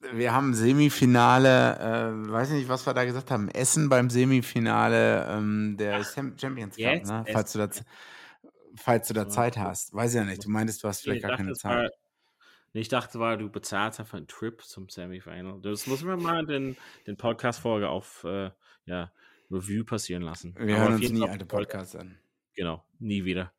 wir, 0.00 0.32
haben 0.32 0.54
Semifinale, 0.54 1.76
äh, 1.78 2.30
weiß 2.30 2.50
nicht, 2.50 2.68
was 2.68 2.86
wir 2.86 2.94
da 2.94 3.04
gesagt 3.04 3.30
haben, 3.30 3.48
Essen 3.48 3.88
beim 3.88 4.10
Semifinale 4.10 5.26
ähm, 5.28 5.76
der 5.76 6.04
Sam- 6.04 6.38
Champions 6.38 6.76
Cup, 6.76 6.84
ne? 7.04 7.24
Falls 7.32 7.52
du 7.52 7.58
da, 7.58 7.68
falls 8.78 9.08
du 9.08 9.14
da. 9.14 9.28
Zeit 9.28 9.56
hast. 9.58 9.92
Weiß 9.94 10.14
ja 10.14 10.24
nicht, 10.24 10.44
du 10.44 10.50
meintest, 10.50 10.82
du 10.82 10.88
hast 10.88 11.02
vielleicht 11.02 11.22
ich 11.22 11.28
gar 11.28 11.36
keine 11.36 11.50
war, 11.50 11.56
Zeit. 11.56 11.90
nee, 12.72 12.80
ich 12.80 12.88
dachte, 12.88 13.18
war, 13.18 13.36
du 13.36 13.50
bezahlst 13.50 14.00
einfach 14.00 14.16
einen 14.18 14.26
Trip 14.28 14.62
zum 14.64 14.88
Semifinal. 14.88 15.60
Das 15.62 15.86
müssen 15.86 16.08
wir 16.08 16.16
mal 16.16 16.44
den, 16.46 16.76
den 17.06 17.16
Podcast-Folge 17.16 17.88
auf 17.88 18.24
äh, 18.24 18.50
ja, 18.86 19.12
Review 19.50 19.84
passieren 19.84 20.22
lassen. 20.22 20.54
Wir 20.58 20.76
Aber 20.76 20.84
hören 20.84 20.94
uns 20.94 21.10
nie 21.10 21.20
Fall- 21.20 21.30
alte 21.30 21.46
Podcasts 21.46 21.96
an. 21.96 22.18
Genau, 22.54 22.84
nie 22.98 23.24
wieder. 23.24 23.52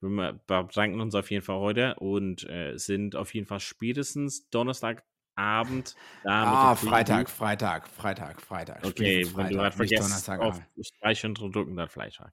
Wir 0.00 0.38
bedanken 0.46 1.00
uns 1.00 1.14
auf 1.14 1.30
jeden 1.30 1.42
Fall 1.44 1.56
heute 1.58 1.94
und 1.96 2.48
äh, 2.48 2.76
sind 2.76 3.16
auf 3.16 3.34
jeden 3.34 3.46
Fall 3.46 3.60
spätestens 3.60 4.48
Donnerstagabend 4.50 5.04
Ah, 6.24 6.74
Preview. 6.74 6.90
Freitag, 6.90 7.30
Freitag, 7.30 7.88
Freitag, 7.88 8.40
Freitag. 8.42 8.84
Okay, 8.84 9.24
wenn 9.24 9.48
du 9.48 9.54
Freitag, 9.54 9.58
halt 9.62 9.74
vergisst, 9.74 10.28
auf. 10.30 10.60
Streichen 10.80 11.36
und 11.38 11.54
drücken, 11.54 11.76
dann 11.76 11.88
Freitag. 11.88 12.32